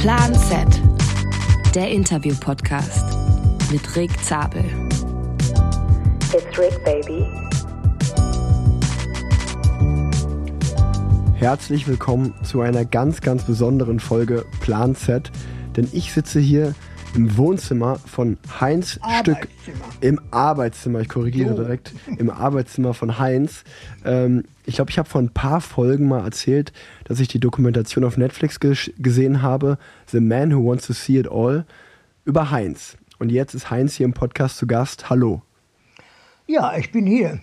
Plan 0.00 0.34
Z, 0.34 0.66
der 1.74 1.90
Interview-Podcast 1.90 3.04
mit 3.70 3.96
Rick 3.96 4.10
Zabel. 4.24 4.64
It's 6.32 6.58
Rick, 6.58 6.82
baby. 6.86 7.26
Herzlich 11.34 11.86
willkommen 11.86 12.32
zu 12.42 12.62
einer 12.62 12.86
ganz, 12.86 13.20
ganz 13.20 13.42
besonderen 13.42 14.00
Folge 14.00 14.46
Plan 14.60 14.96
Z, 14.96 15.30
denn 15.76 15.86
ich 15.92 16.14
sitze 16.14 16.40
hier 16.40 16.74
im 17.14 17.36
Wohnzimmer 17.36 17.96
von 17.96 18.38
Heinz 18.58 18.98
Stück. 19.20 19.48
Im 20.00 20.20
Arbeitszimmer, 20.30 21.00
ich 21.00 21.08
korrigiere 21.08 21.50
So. 21.56 21.62
direkt. 21.62 21.92
Im 22.18 22.30
Arbeitszimmer 22.30 22.94
von 22.94 23.18
Heinz. 23.18 23.64
Ähm, 24.04 24.44
ich 24.66 24.76
glaube, 24.76 24.90
ich 24.90 24.98
habe 24.98 25.08
vor 25.08 25.20
ein 25.20 25.30
paar 25.30 25.60
Folgen 25.60 26.08
mal 26.08 26.24
erzählt, 26.24 26.72
dass 27.04 27.20
ich 27.20 27.28
die 27.28 27.40
Dokumentation 27.40 28.04
auf 28.04 28.16
Netflix 28.16 28.56
ges- 28.60 28.92
gesehen 28.98 29.42
habe, 29.42 29.78
The 30.06 30.20
Man 30.20 30.54
Who 30.54 30.68
Wants 30.70 30.86
to 30.86 30.92
See 30.92 31.18
It 31.18 31.28
All, 31.30 31.64
über 32.24 32.50
Heinz. 32.50 32.96
Und 33.18 33.30
jetzt 33.30 33.54
ist 33.54 33.70
Heinz 33.70 33.94
hier 33.94 34.06
im 34.06 34.14
Podcast 34.14 34.56
zu 34.56 34.66
Gast. 34.66 35.10
Hallo. 35.10 35.42
Ja, 36.46 36.76
ich 36.76 36.90
bin 36.90 37.06
hier. 37.06 37.38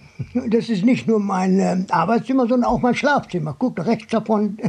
Das 0.49 0.67
ist 0.67 0.83
nicht 0.83 1.07
nur 1.07 1.19
mein 1.21 1.59
ähm, 1.59 1.85
Arbeitszimmer, 1.89 2.41
sondern 2.47 2.65
auch 2.65 2.81
mein 2.81 2.93
Schlafzimmer. 2.95 3.55
Guck, 3.57 3.85
rechts 3.85 4.11
davon. 4.11 4.57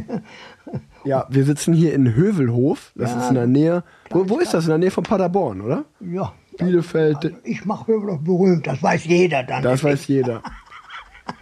Ja, 1.05 1.25
wir 1.29 1.45
sitzen 1.45 1.73
hier 1.73 1.93
in 1.93 2.13
Hövelhof. 2.13 2.91
Das 2.93 3.11
Ja, 3.11 3.21
ist 3.21 3.29
in 3.29 3.35
der 3.35 3.47
Nähe. 3.47 3.83
Wo, 4.09 4.29
wo 4.29 4.37
ist 4.39 4.53
das? 4.53 4.65
In 4.65 4.69
der 4.71 4.77
Nähe 4.79 4.91
von 4.91 5.03
Paderborn, 5.05 5.61
oder? 5.61 5.85
ja. 6.01 6.33
Bielefeld. 6.59 7.17
Also 7.17 7.31
ich 7.43 7.65
mache 7.65 7.91
doch 7.91 8.19
berühmt, 8.19 8.67
das 8.67 8.81
weiß 8.81 9.05
jeder 9.05 9.43
dann. 9.43 9.63
Das 9.63 9.83
weiß 9.83 10.07
jeder. 10.07 10.41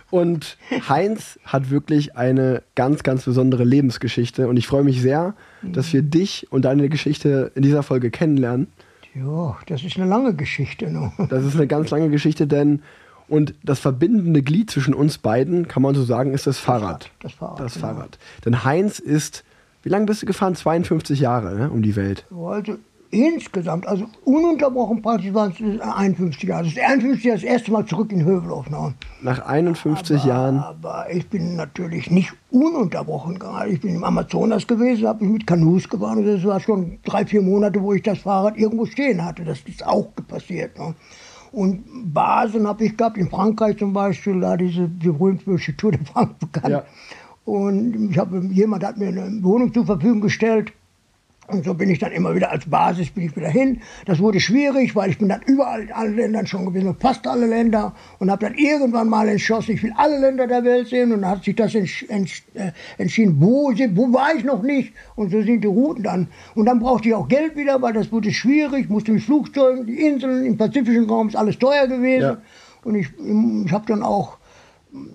Und 0.09 0.57
Heinz 0.87 1.37
hat 1.43 1.69
wirklich 1.69 2.15
eine 2.15 2.63
ganz, 2.75 3.03
ganz 3.03 3.25
besondere 3.25 3.65
Lebensgeschichte. 3.65 4.47
Und 4.47 4.55
ich 4.55 4.65
freue 4.65 4.83
mich 4.83 5.01
sehr, 5.01 5.33
dass 5.61 5.91
wir 5.91 6.01
dich 6.01 6.47
und 6.49 6.63
deine 6.63 6.87
Geschichte 6.87 7.51
in 7.55 7.61
dieser 7.61 7.83
Folge 7.83 8.09
kennenlernen. 8.09 8.67
Ja, 9.13 9.57
das 9.67 9.83
ist 9.83 9.97
eine 9.97 10.07
lange 10.07 10.33
Geschichte. 10.33 10.89
Ne? 10.89 11.11
Das 11.29 11.43
ist 11.43 11.55
eine 11.55 11.67
ganz 11.67 11.89
lange 11.89 12.09
Geschichte, 12.09 12.47
denn 12.47 12.81
und 13.27 13.53
das 13.61 13.79
verbindende 13.79 14.41
Glied 14.41 14.71
zwischen 14.71 14.93
uns 14.93 15.17
beiden, 15.17 15.67
kann 15.67 15.83
man 15.83 15.93
so 15.95 16.03
sagen, 16.03 16.33
ist 16.33 16.47
das 16.47 16.59
Fahrrad. 16.59 17.11
Das 17.19 17.33
Fahrrad, 17.33 17.59
Das 17.59 17.73
genau. 17.73 17.87
Fahrrad. 17.87 18.17
Denn 18.45 18.63
Heinz 18.63 18.99
ist, 18.99 19.43
wie 19.83 19.89
lange 19.89 20.05
bist 20.05 20.21
du 20.21 20.25
gefahren? 20.25 20.55
52 20.55 21.19
Jahre 21.19 21.55
ne, 21.55 21.69
um 21.69 21.81
die 21.81 21.97
Welt. 21.97 22.25
Also 22.31 22.77
insgesamt, 23.11 23.87
also 23.87 24.05
ununterbrochen 24.25 25.01
praktisch 25.01 25.33
waren 25.33 25.51
es 25.51 25.81
51 25.81 26.49
Jahre. 26.49 26.63
Das 26.63 26.73
ist 26.73 26.79
51 26.79 27.23
Jahre 27.23 27.39
das 27.39 27.49
erste 27.49 27.71
Mal 27.71 27.85
zurück 27.85 28.11
in 28.11 28.23
Hövelhof. 28.23 28.69
Ne? 28.69 28.93
Nach 29.21 29.45
51 29.45 30.25
Jahren. 30.25 30.59
Aber 30.59 31.07
ich 31.11 31.27
bin 31.29 31.55
natürlich 31.55 32.11
nicht 32.11 32.33
ununterbrochen 32.51 33.39
gereist. 33.39 33.73
Ich 33.73 33.81
bin 33.81 33.95
im 33.95 34.03
Amazonas 34.03 34.67
gewesen, 34.67 35.07
habe 35.07 35.23
mich 35.23 35.33
mit 35.33 35.47
Kanus 35.47 35.87
gefahren. 35.87 36.19
Und 36.19 36.25
das 36.25 36.43
war 36.43 36.59
schon 36.59 36.99
drei, 37.03 37.25
vier 37.25 37.41
Monate, 37.41 37.81
wo 37.81 37.93
ich 37.93 38.03
das 38.03 38.19
Fahrrad 38.19 38.57
irgendwo 38.57 38.85
stehen 38.85 39.23
hatte. 39.23 39.43
Das 39.43 39.59
ist 39.61 39.85
auch 39.85 40.07
passiert. 40.27 40.77
Ne? 40.77 40.93
Und 41.51 42.13
Basen 42.13 42.67
habe 42.67 42.85
ich 42.85 42.97
gehabt, 42.97 43.17
in 43.17 43.29
Frankreich 43.29 43.77
zum 43.77 43.93
Beispiel, 43.93 44.39
da 44.41 44.57
diese, 44.57 44.89
diese 44.89 45.13
berühmt-berüchtigte 45.13 45.77
Tour 45.77 45.91
de 45.91 46.05
France 46.05 46.33
bekannt. 46.39 46.69
Ja. 46.69 46.83
Und 47.45 48.11
ich 48.11 48.17
habe, 48.17 48.45
jemand 48.51 48.83
hat 48.83 48.97
mir 48.97 49.07
eine 49.07 49.41
Wohnung 49.41 49.73
zur 49.73 49.85
Verfügung 49.85 50.19
gestellt. 50.19 50.73
Und 51.47 51.63
so 51.63 51.73
bin 51.73 51.89
ich 51.89 51.99
dann 51.99 52.11
immer 52.11 52.35
wieder 52.35 52.51
als 52.51 52.65
Basis 52.69 53.09
bin 53.09 53.23
ich 53.25 53.35
wieder 53.35 53.47
hin. 53.47 53.79
Das 54.05 54.19
wurde 54.19 54.39
schwierig, 54.41 54.95
weil 54.97 55.09
ich 55.11 55.17
bin 55.17 55.29
dann 55.29 55.41
überall 55.45 55.81
in 55.83 55.91
allen 55.93 56.15
Ländern 56.17 56.45
schon 56.45 56.65
gewesen, 56.65 56.93
fast 56.99 57.25
alle 57.25 57.45
Länder. 57.45 57.95
Und 58.19 58.29
habe 58.29 58.45
dann 58.45 58.55
irgendwann 58.55 59.07
mal 59.07 59.29
entschlossen, 59.29 59.71
ich 59.71 59.81
will 59.83 59.93
alle 59.95 60.19
Länder 60.19 60.45
der 60.45 60.65
Welt 60.65 60.87
sehen. 60.89 61.13
Und 61.13 61.21
dann 61.21 61.31
hat 61.31 61.45
sich 61.45 61.55
das 61.55 61.73
entsch 61.73 62.03
entsch 62.09 62.43
äh, 62.53 62.71
entschieden, 62.97 63.37
wo, 63.39 63.71
sind- 63.73 63.95
wo 63.95 64.11
war 64.11 64.35
ich 64.35 64.43
noch 64.43 64.61
nicht. 64.61 64.93
Und 65.15 65.31
so 65.31 65.41
sind 65.41 65.63
die 65.63 65.67
Routen 65.67 66.03
dann. 66.03 66.27
Und 66.53 66.65
dann 66.65 66.79
brauchte 66.79 67.07
ich 67.07 67.15
auch 67.15 67.29
Geld 67.29 67.55
wieder, 67.55 67.81
weil 67.81 67.93
das 67.93 68.11
wurde 68.11 68.31
schwierig. 68.31 68.89
Musste 68.89 69.13
mit 69.13 69.23
Flugzeugen, 69.23 69.85
die 69.85 70.01
Inseln 70.01 70.45
im 70.45 70.57
pazifischen 70.57 71.09
Raum 71.09 71.29
ist 71.29 71.35
alles 71.37 71.57
teuer 71.57 71.87
gewesen. 71.87 72.21
Ja. 72.23 72.37
Und 72.83 72.95
ich, 72.95 73.07
ich 73.65 73.71
habe 73.71 73.85
dann 73.87 74.03
auch 74.03 74.37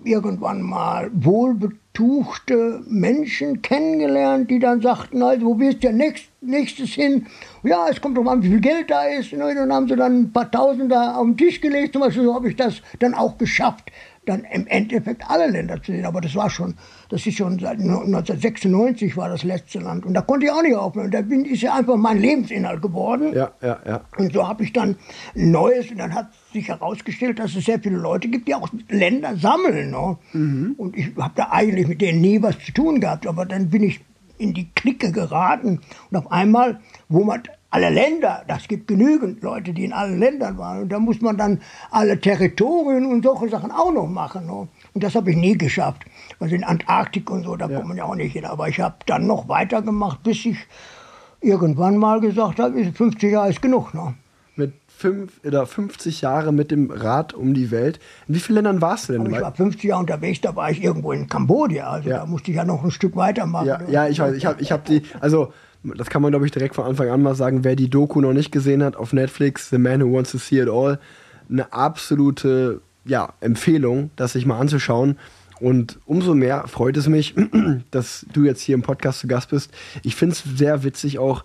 irgendwann 0.03 0.61
mal 0.61 1.09
wohlbetuchte 1.13 2.83
Menschen 2.87 3.61
kennengelernt, 3.61 4.49
die 4.49 4.59
dann 4.59 4.81
sagten, 4.81 5.21
also, 5.21 5.45
wo 5.45 5.59
willst 5.59 5.83
du 5.83 5.91
nächst, 5.91 6.25
nächstes 6.41 6.91
hin? 6.91 7.27
Ja, 7.63 7.87
es 7.89 8.01
kommt 8.01 8.17
doch 8.17 8.25
an, 8.25 8.43
wie 8.43 8.49
viel 8.49 8.61
Geld 8.61 8.89
da 8.89 9.03
ist. 9.05 9.33
Ne? 9.33 9.53
Dann 9.55 9.71
haben 9.71 9.87
sie 9.87 9.95
dann 9.95 10.23
ein 10.23 10.33
paar 10.33 10.49
Tausend 10.49 10.91
da 10.91 11.15
auf 11.15 11.25
den 11.25 11.37
Tisch 11.37 11.61
gelegt. 11.61 11.93
Zum 11.93 12.01
Beispiel 12.01 12.23
so 12.23 12.33
habe 12.33 12.49
ich 12.49 12.55
das 12.55 12.81
dann 12.99 13.13
auch 13.13 13.37
geschafft, 13.37 13.91
dann 14.25 14.43
im 14.45 14.67
Endeffekt 14.67 15.29
alle 15.29 15.49
Länder 15.49 15.81
zu 15.81 15.91
sehen. 15.91 16.05
Aber 16.05 16.21
das 16.21 16.35
war 16.35 16.49
schon, 16.49 16.75
das 17.09 17.25
ist 17.25 17.37
schon 17.37 17.59
seit 17.59 17.79
1996 17.79 19.17
war 19.17 19.29
das 19.29 19.43
letzte 19.43 19.79
Land. 19.79 20.05
Und 20.05 20.13
da 20.13 20.21
konnte 20.21 20.45
ich 20.45 20.51
auch 20.51 20.61
nicht 20.61 20.75
aufhören. 20.75 21.11
Da 21.11 21.21
bin, 21.21 21.45
ist 21.45 21.61
ja 21.61 21.75
einfach 21.75 21.97
mein 21.97 22.19
Lebensinhalt 22.19 22.81
geworden. 22.81 23.33
Ja, 23.33 23.51
ja, 23.61 23.79
ja. 23.85 24.01
Und 24.17 24.33
so 24.33 24.47
habe 24.47 24.63
ich 24.63 24.73
dann 24.73 24.95
ein 25.35 25.51
Neues 25.51 25.91
und 25.91 25.97
dann 25.97 26.13
hat 26.13 26.27
sich 26.51 26.67
herausgestellt, 26.69 27.39
dass 27.39 27.55
es 27.55 27.65
sehr 27.65 27.79
viele 27.79 27.97
Leute 27.97 28.27
gibt, 28.27 28.47
die 28.47 28.55
auch 28.55 28.69
Länder 28.89 29.35
sammeln. 29.37 29.91
Ne? 29.91 30.73
Und 30.77 30.97
ich 30.97 31.15
habe 31.17 31.33
da 31.35 31.49
eigentlich 31.51 31.87
mit 31.87 32.01
denen 32.01 32.21
nie 32.21 32.41
was 32.41 32.57
zu 32.59 32.71
tun 32.71 32.99
gehabt, 32.99 33.27
aber 33.27 33.45
dann 33.45 33.69
bin 33.69 33.83
ich 33.83 34.01
in 34.37 34.53
die 34.53 34.69
Clique 34.73 35.11
geraten 35.11 35.79
und 36.11 36.17
auf 36.17 36.31
einmal, 36.31 36.79
wo 37.07 37.23
man 37.23 37.43
alle 37.73 37.89
Länder, 37.89 38.43
das 38.47 38.67
gibt 38.67 38.87
genügend 38.87 39.41
Leute, 39.41 39.73
die 39.73 39.83
in 39.85 39.93
allen 39.93 40.19
Ländern 40.19 40.59
waren 40.59 40.83
und 40.83 40.89
da 40.89 40.99
muss 40.99 41.21
man 41.21 41.37
dann 41.37 41.59
alle 41.89 42.19
Territorien 42.21 43.03
und 43.07 43.23
solche 43.23 43.49
Sachen 43.49 43.71
auch 43.71 43.91
noch 43.91 44.07
machen. 44.07 44.45
Ne? 44.45 44.67
Und 44.93 45.03
das 45.03 45.15
habe 45.15 45.31
ich 45.31 45.37
nie 45.37 45.57
geschafft. 45.57 46.03
Also 46.39 46.53
in 46.53 46.63
Antarktik 46.63 47.31
und 47.31 47.43
so, 47.43 47.55
da 47.55 47.67
kommt 47.67 47.87
man 47.87 47.97
ja 47.97 48.03
auch 48.03 48.13
nicht 48.13 48.33
hin. 48.33 48.45
Aber 48.45 48.67
ich 48.69 48.79
habe 48.79 48.97
dann 49.07 49.25
noch 49.25 49.49
weitergemacht, 49.49 50.21
bis 50.21 50.45
ich 50.45 50.57
irgendwann 51.41 51.97
mal 51.97 52.19
gesagt 52.19 52.59
habe, 52.59 52.83
50 52.83 53.31
Jahre 53.31 53.49
ist 53.49 53.61
genug. 53.63 53.95
Ne? 53.95 54.13
Mit 54.55 54.73
fünf 54.87 55.41
oder 55.43 55.65
50 55.65 56.21
Jahre 56.21 56.53
mit 56.53 56.69
dem 56.69 56.91
Rad 56.91 57.33
um 57.33 57.55
die 57.55 57.71
Welt. 57.71 57.99
In 58.27 58.35
wie 58.35 58.39
vielen 58.39 58.57
Ländern 58.57 58.81
warst 58.81 59.09
du 59.09 59.13
denn? 59.13 59.21
Aber 59.21 59.35
ich 59.35 59.41
war 59.41 59.55
50 59.55 59.83
Jahre 59.83 60.01
unterwegs, 60.01 60.41
da 60.41 60.55
war 60.55 60.69
ich 60.69 60.83
irgendwo 60.83 61.11
in 61.11 61.27
Kambodscha. 61.27 61.89
Also 61.89 62.09
Ja. 62.09 62.17
da 62.19 62.25
musste 62.27 62.51
ich 62.51 62.57
ja 62.57 62.65
noch 62.65 62.83
ein 62.83 62.91
Stück 62.91 63.15
weitermachen. 63.15 63.65
Ja, 63.65 63.79
ja, 63.89 64.07
ich 64.07 64.19
weiß, 64.19 64.35
ich 64.35 64.45
habe 64.45 64.61
ich 64.61 64.71
hab 64.71 64.85
die, 64.85 65.01
also 65.19 65.51
das 65.83 66.09
kann 66.09 66.21
man 66.21 66.31
glaube 66.31 66.45
ich 66.45 66.51
direkt 66.51 66.75
von 66.75 66.85
Anfang 66.85 67.09
an 67.09 67.21
mal 67.21 67.35
sagen, 67.35 67.63
wer 67.63 67.75
die 67.75 67.89
Doku 67.89 68.21
noch 68.21 68.33
nicht 68.33 68.51
gesehen 68.51 68.83
hat 68.83 68.95
auf 68.95 69.13
Netflix, 69.13 69.69
The 69.69 69.77
Man 69.77 70.01
Who 70.01 70.13
Wants 70.13 70.31
to 70.31 70.37
See 70.37 70.61
It 70.61 70.69
All, 70.69 70.99
eine 71.49 71.71
absolute 71.73 72.81
ja, 73.05 73.33
Empfehlung, 73.41 74.11
das 74.15 74.33
sich 74.33 74.45
mal 74.45 74.59
anzuschauen. 74.59 75.17
Und 75.59 75.99
umso 76.05 76.35
mehr 76.35 76.67
freut 76.67 76.97
es 76.97 77.07
mich, 77.07 77.35
dass 77.91 78.25
du 78.33 78.43
jetzt 78.43 78.61
hier 78.61 78.75
im 78.75 78.81
Podcast 78.81 79.19
zu 79.19 79.27
Gast 79.27 79.49
bist. 79.49 79.71
Ich 80.03 80.15
finde 80.15 80.33
es 80.33 80.43
sehr 80.57 80.83
witzig 80.83 81.19
auch, 81.19 81.43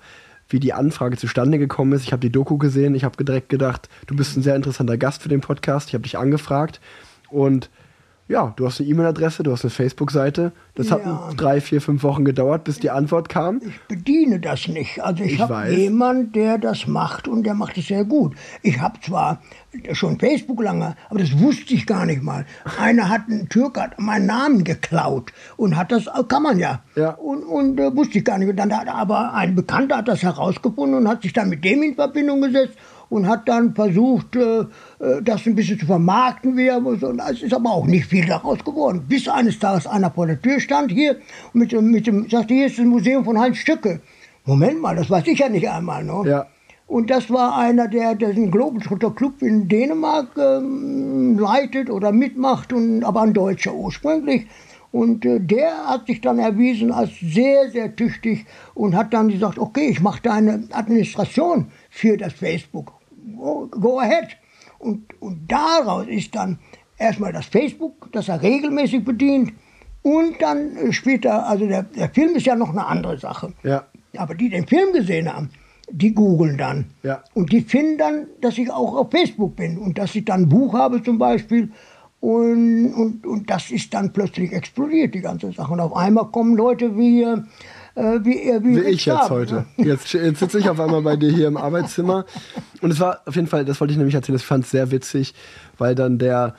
wie 0.48 0.60
die 0.60 0.72
Anfrage 0.72 1.16
zustande 1.16 1.58
gekommen 1.58 1.92
ist. 1.92 2.04
Ich 2.04 2.12
habe 2.12 2.20
die 2.20 2.32
Doku 2.32 2.58
gesehen, 2.58 2.94
ich 2.94 3.04
habe 3.04 3.22
direkt 3.22 3.48
gedacht, 3.48 3.88
du 4.06 4.16
bist 4.16 4.36
ein 4.36 4.42
sehr 4.42 4.56
interessanter 4.56 4.96
Gast 4.96 5.22
für 5.22 5.28
den 5.28 5.40
Podcast. 5.40 5.88
Ich 5.88 5.94
habe 5.94 6.02
dich 6.02 6.16
angefragt 6.16 6.80
und 7.28 7.70
ja, 8.28 8.52
du 8.56 8.66
hast 8.66 8.80
eine 8.80 8.88
E-Mail-Adresse, 8.90 9.42
du 9.42 9.52
hast 9.52 9.64
eine 9.64 9.70
Facebook-Seite. 9.70 10.52
Das 10.74 10.90
hat 10.92 11.04
Ja. 11.04 11.30
drei, 11.36 11.60
vier, 11.60 11.80
fünf 11.80 12.02
Wochen 12.02 12.24
gedauert, 12.24 12.64
bis 12.64 12.78
die 12.78 12.90
Antwort 12.90 13.28
kam. 13.28 13.60
Ich 13.66 13.80
bediene 13.88 14.38
das 14.38 14.68
nicht. 14.68 15.00
Also 15.02 15.24
ich, 15.24 15.32
Ich 15.34 15.40
habe 15.40 15.70
jemanden, 15.70 16.32
der 16.32 16.58
das 16.58 16.86
macht 16.86 17.26
und 17.26 17.42
der 17.44 17.54
macht 17.54 17.78
es 17.78 17.88
sehr 17.88 18.04
gut. 18.04 18.34
Ich 18.62 18.80
habe 18.80 19.00
zwar 19.00 19.40
schon 19.92 20.18
Facebook 20.18 20.62
lange, 20.62 20.94
aber 21.08 21.18
das 21.20 21.38
wusste 21.38 21.74
ich 21.74 21.86
gar 21.86 22.06
nicht 22.06 22.22
mal. 22.22 22.44
Einer 22.78 23.08
hat, 23.08 23.28
ein 23.28 23.48
Türk 23.48 23.78
hat 23.80 23.98
meinen 23.98 24.26
Namen 24.26 24.62
geklaut 24.64 25.32
und 25.56 25.76
hat 25.76 25.90
das, 25.90 26.04
kann 26.28 26.42
man 26.42 26.58
ja. 26.58 26.82
Ja. 26.96 27.10
Und, 27.10 27.42
und 27.44 27.80
äh, 27.80 27.94
wusste 27.96 28.18
ich 28.18 28.24
gar 28.24 28.38
nicht. 28.38 28.48
Und 28.50 28.56
dann 28.56 28.72
hat 28.76 28.88
aber 28.88 29.34
ein 29.34 29.54
Bekannter 29.54 29.96
hat 29.98 30.08
das 30.08 30.22
herausgefunden 30.22 30.98
und 30.98 31.08
hat 31.08 31.22
sich 31.22 31.32
dann 31.32 31.48
mit 31.48 31.64
dem 31.64 31.82
in 31.82 31.94
Verbindung 31.94 32.42
gesetzt 32.42 32.76
und 33.10 33.26
hat 33.28 33.48
dann 33.48 33.74
versucht, 33.74 34.36
äh, 34.36 34.60
äh, 34.60 35.22
das 35.22 35.46
ein 35.46 35.54
bisschen 35.54 35.78
zu 35.78 35.86
vermarkten. 35.86 36.52
Und 36.52 37.20
es 37.30 37.42
ist 37.42 37.54
aber 37.54 37.70
auch 37.70 37.86
nicht 37.86 38.06
viel 38.06 38.26
daraus 38.26 38.62
geworden. 38.64 39.04
Bis 39.08 39.28
eines 39.28 39.58
Tages 39.58 39.86
einer 39.86 40.10
vor 40.10 40.26
der 40.26 40.40
Tür 40.40 40.60
stand 40.60 40.90
hier 40.92 41.16
und 41.52 41.60
mit, 41.60 41.72
dem- 41.72 41.90
mit 41.90 42.06
dem, 42.06 42.28
sagte, 42.28 42.54
hier 42.54 42.66
ist 42.66 42.78
das 42.78 42.84
Museum 42.86 43.24
von 43.24 43.38
Heinz 43.38 43.58
Stücke. 43.58 44.00
Moment 44.44 44.80
mal, 44.80 44.96
das 44.96 45.10
weiß 45.10 45.26
ich 45.26 45.38
ja 45.38 45.48
nicht 45.48 45.68
einmal. 45.68 46.04
Ne? 46.04 46.22
Ja. 46.26 46.46
Und 46.86 47.10
das 47.10 47.30
war 47.30 47.56
einer, 47.58 47.86
der, 47.86 48.14
den 48.14 48.50
Globetrotter 48.50 49.10
Club 49.10 49.42
in 49.42 49.68
Dänemark 49.68 50.28
ähm, 50.38 51.38
leitet 51.38 51.90
oder 51.90 52.12
mitmacht, 52.12 52.72
und, 52.72 53.04
aber 53.04 53.20
ein 53.22 53.34
Deutscher 53.34 53.74
ursprünglich. 53.74 54.46
Und 54.90 55.26
äh, 55.26 55.38
der 55.38 55.86
hat 55.86 56.06
sich 56.06 56.22
dann 56.22 56.38
erwiesen 56.38 56.90
als 56.90 57.10
sehr, 57.20 57.70
sehr 57.70 57.94
tüchtig 57.94 58.46
und 58.72 58.96
hat 58.96 59.12
dann 59.12 59.28
gesagt, 59.28 59.58
okay, 59.58 59.88
ich 59.90 60.00
mache 60.00 60.20
da 60.22 60.32
eine 60.32 60.66
Administration 60.72 61.66
für 61.90 62.16
das 62.16 62.32
Facebook. 62.32 62.94
Go, 63.36 63.68
go 63.68 64.00
ahead. 64.00 64.36
Und, 64.78 65.20
und 65.20 65.50
daraus 65.50 66.06
ist 66.06 66.34
dann 66.34 66.58
erstmal 66.96 67.32
das 67.32 67.46
Facebook, 67.46 68.10
das 68.12 68.28
er 68.28 68.42
regelmäßig 68.42 69.04
bedient. 69.04 69.52
Und 70.02 70.40
dann 70.40 70.76
äh, 70.76 70.92
später, 70.92 71.46
also 71.46 71.66
der, 71.66 71.82
der 71.82 72.08
Film 72.10 72.36
ist 72.36 72.46
ja 72.46 72.54
noch 72.54 72.70
eine 72.70 72.86
andere 72.86 73.18
Sache. 73.18 73.52
Ja. 73.62 73.84
Aber 74.16 74.34
die 74.34 74.48
den 74.48 74.66
Film 74.66 74.92
gesehen 74.92 75.32
haben, 75.32 75.50
die 75.90 76.14
googeln 76.14 76.58
dann. 76.58 76.86
Ja. 77.02 77.22
Und 77.34 77.52
die 77.52 77.60
finden 77.60 77.98
dann, 77.98 78.26
dass 78.40 78.58
ich 78.58 78.70
auch 78.70 78.94
auf 78.94 79.10
Facebook 79.10 79.56
bin 79.56 79.78
und 79.78 79.98
dass 79.98 80.14
ich 80.14 80.24
dann 80.24 80.42
ein 80.42 80.48
Buch 80.48 80.74
habe 80.74 81.02
zum 81.02 81.18
Beispiel. 81.18 81.70
Und, 82.20 82.92
und, 82.94 83.26
und 83.26 83.50
das 83.50 83.70
ist 83.70 83.94
dann 83.94 84.12
plötzlich 84.12 84.52
explodiert, 84.52 85.14
die 85.14 85.20
ganze 85.20 85.52
Sache. 85.52 85.72
Und 85.72 85.80
auf 85.80 85.94
einmal 85.94 86.26
kommen 86.26 86.56
Leute 86.56 86.96
wie 86.96 87.24
äh, 87.98 88.24
wie, 88.24 88.42
äh, 88.42 88.62
wie, 88.62 88.76
Wie 88.76 88.80
ich 88.80 89.04
jetzt 89.06 89.16
Stab, 89.16 89.30
heute. 89.30 89.54
ne? 89.54 89.66
Jetzt, 89.76 90.12
jetzt 90.12 90.38
sitze 90.40 90.58
ich 90.58 90.68
auf 90.68 90.78
einmal 90.78 91.02
bei 91.02 91.16
dir 91.16 91.30
hier 91.30 91.48
im 91.48 91.56
Arbeitszimmer. 91.56 92.24
Und 92.80 92.90
es 92.92 93.00
war 93.00 93.20
auf 93.26 93.34
jeden 93.34 93.48
Fall, 93.48 93.64
das 93.64 93.80
wollte 93.80 93.92
ich 93.92 93.98
nämlich 93.98 94.14
erzählen, 94.14 94.36
das 94.36 94.44
fand 94.44 94.64
ich 94.64 94.70
sehr 94.70 94.90
witzig, 94.90 95.34
weil 95.78 95.94
dann 95.94 96.18
der, 96.18 96.54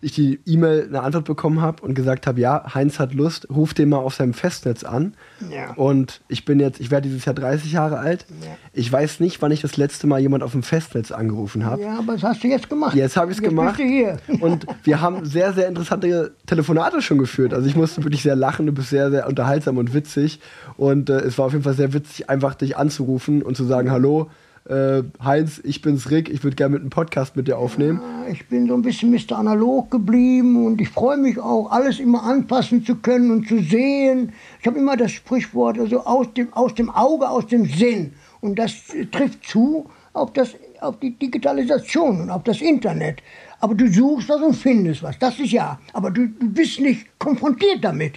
ich 0.00 0.12
die 0.12 0.40
E-Mail 0.46 0.86
eine 0.88 1.02
Antwort 1.02 1.24
bekommen 1.24 1.60
habe 1.60 1.82
und 1.82 1.94
gesagt 1.94 2.26
habe, 2.26 2.40
ja, 2.40 2.74
Heinz 2.74 2.98
hat 2.98 3.14
Lust, 3.14 3.48
ruf 3.50 3.74
den 3.74 3.88
mal 3.88 3.98
auf 3.98 4.14
seinem 4.14 4.34
Festnetz 4.34 4.84
an. 4.84 5.14
Ja. 5.50 5.72
Und 5.74 6.20
ich 6.28 6.44
bin 6.44 6.60
jetzt, 6.60 6.80
ich 6.80 6.90
werde 6.90 7.08
dieses 7.08 7.24
Jahr 7.24 7.34
30 7.34 7.72
Jahre 7.72 7.98
alt. 7.98 8.26
Ja. 8.42 8.56
Ich 8.72 8.90
weiß 8.92 9.20
nicht, 9.20 9.40
wann 9.42 9.52
ich 9.52 9.60
das 9.60 9.76
letzte 9.76 10.06
Mal 10.06 10.20
jemand 10.20 10.42
auf 10.42 10.52
dem 10.52 10.62
Festnetz 10.62 11.10
angerufen 11.10 11.64
habe. 11.64 11.82
Ja, 11.82 11.98
aber 11.98 12.14
das 12.14 12.22
hast 12.22 12.44
du 12.44 12.48
jetzt 12.48 12.68
gemacht. 12.68 12.94
Jetzt 12.94 13.16
habe 13.16 13.30
ich 13.30 13.38
es 13.38 13.42
gemacht. 13.42 13.80
Und 14.40 14.66
wir 14.84 15.00
haben 15.00 15.24
sehr, 15.24 15.52
sehr 15.52 15.68
interessante 15.68 16.34
Telefonate 16.46 17.02
schon 17.02 17.18
geführt. 17.18 17.54
Also 17.54 17.68
ich 17.68 17.76
musste 17.76 18.04
wirklich 18.04 18.22
sehr 18.22 18.36
lachen, 18.36 18.66
du 18.66 18.72
bist 18.72 18.90
sehr, 18.90 19.10
sehr 19.10 19.26
unterhaltsam 19.26 19.78
und 19.78 19.94
witzig. 19.94 20.40
Und 20.76 21.10
äh, 21.10 21.20
es 21.20 21.38
war 21.38 21.46
auf 21.46 21.52
jeden 21.52 21.64
Fall 21.64 21.74
sehr 21.74 21.92
witzig, 21.92 22.28
einfach 22.28 22.54
dich 22.54 22.76
anzurufen 22.76 23.42
und 23.42 23.56
zu 23.56 23.64
sagen, 23.64 23.90
hallo, 23.90 24.30
äh, 24.68 25.02
Heinz, 25.22 25.60
ich 25.64 25.82
bin's 25.82 26.10
Rick, 26.10 26.28
ich 26.28 26.42
würde 26.42 26.56
gerne 26.56 26.72
mit 26.72 26.80
einem 26.82 26.90
Podcast 26.90 27.36
mit 27.36 27.48
dir 27.48 27.58
aufnehmen. 27.58 28.00
Ich 28.30 28.48
bin 28.48 28.66
so 28.66 28.74
ein 28.74 28.82
bisschen 28.82 29.10
Mr. 29.10 29.38
Analog 29.38 29.90
geblieben 29.90 30.64
und 30.66 30.80
ich 30.80 30.88
freue 30.88 31.16
mich 31.16 31.38
auch, 31.38 31.70
alles 31.70 32.00
immer 32.00 32.24
anpassen 32.24 32.84
zu 32.84 32.96
können 32.96 33.30
und 33.30 33.48
zu 33.48 33.58
sehen. 33.60 34.32
Ich 34.60 34.66
habe 34.66 34.78
immer 34.78 34.96
das 34.96 35.12
Sprichwort, 35.12 35.78
also 35.78 36.00
aus 36.00 36.32
dem, 36.34 36.52
aus 36.52 36.74
dem 36.74 36.90
Auge, 36.90 37.28
aus 37.28 37.46
dem 37.46 37.64
Sinn. 37.66 38.14
Und 38.40 38.58
das 38.58 38.72
trifft 39.12 39.44
zu 39.46 39.88
auf, 40.12 40.32
das, 40.32 40.54
auf 40.80 40.98
die 40.98 41.12
Digitalisation 41.16 42.22
und 42.22 42.30
auf 42.30 42.42
das 42.42 42.60
Internet. 42.60 43.22
Aber 43.60 43.74
du 43.74 43.90
suchst 43.90 44.28
was 44.28 44.40
und 44.42 44.54
findest 44.54 45.02
was, 45.02 45.18
das 45.18 45.38
ist 45.38 45.52
ja. 45.52 45.78
Aber 45.92 46.10
du, 46.10 46.26
du 46.28 46.48
bist 46.50 46.80
nicht 46.80 47.06
konfrontiert 47.18 47.82
damit. 47.82 48.14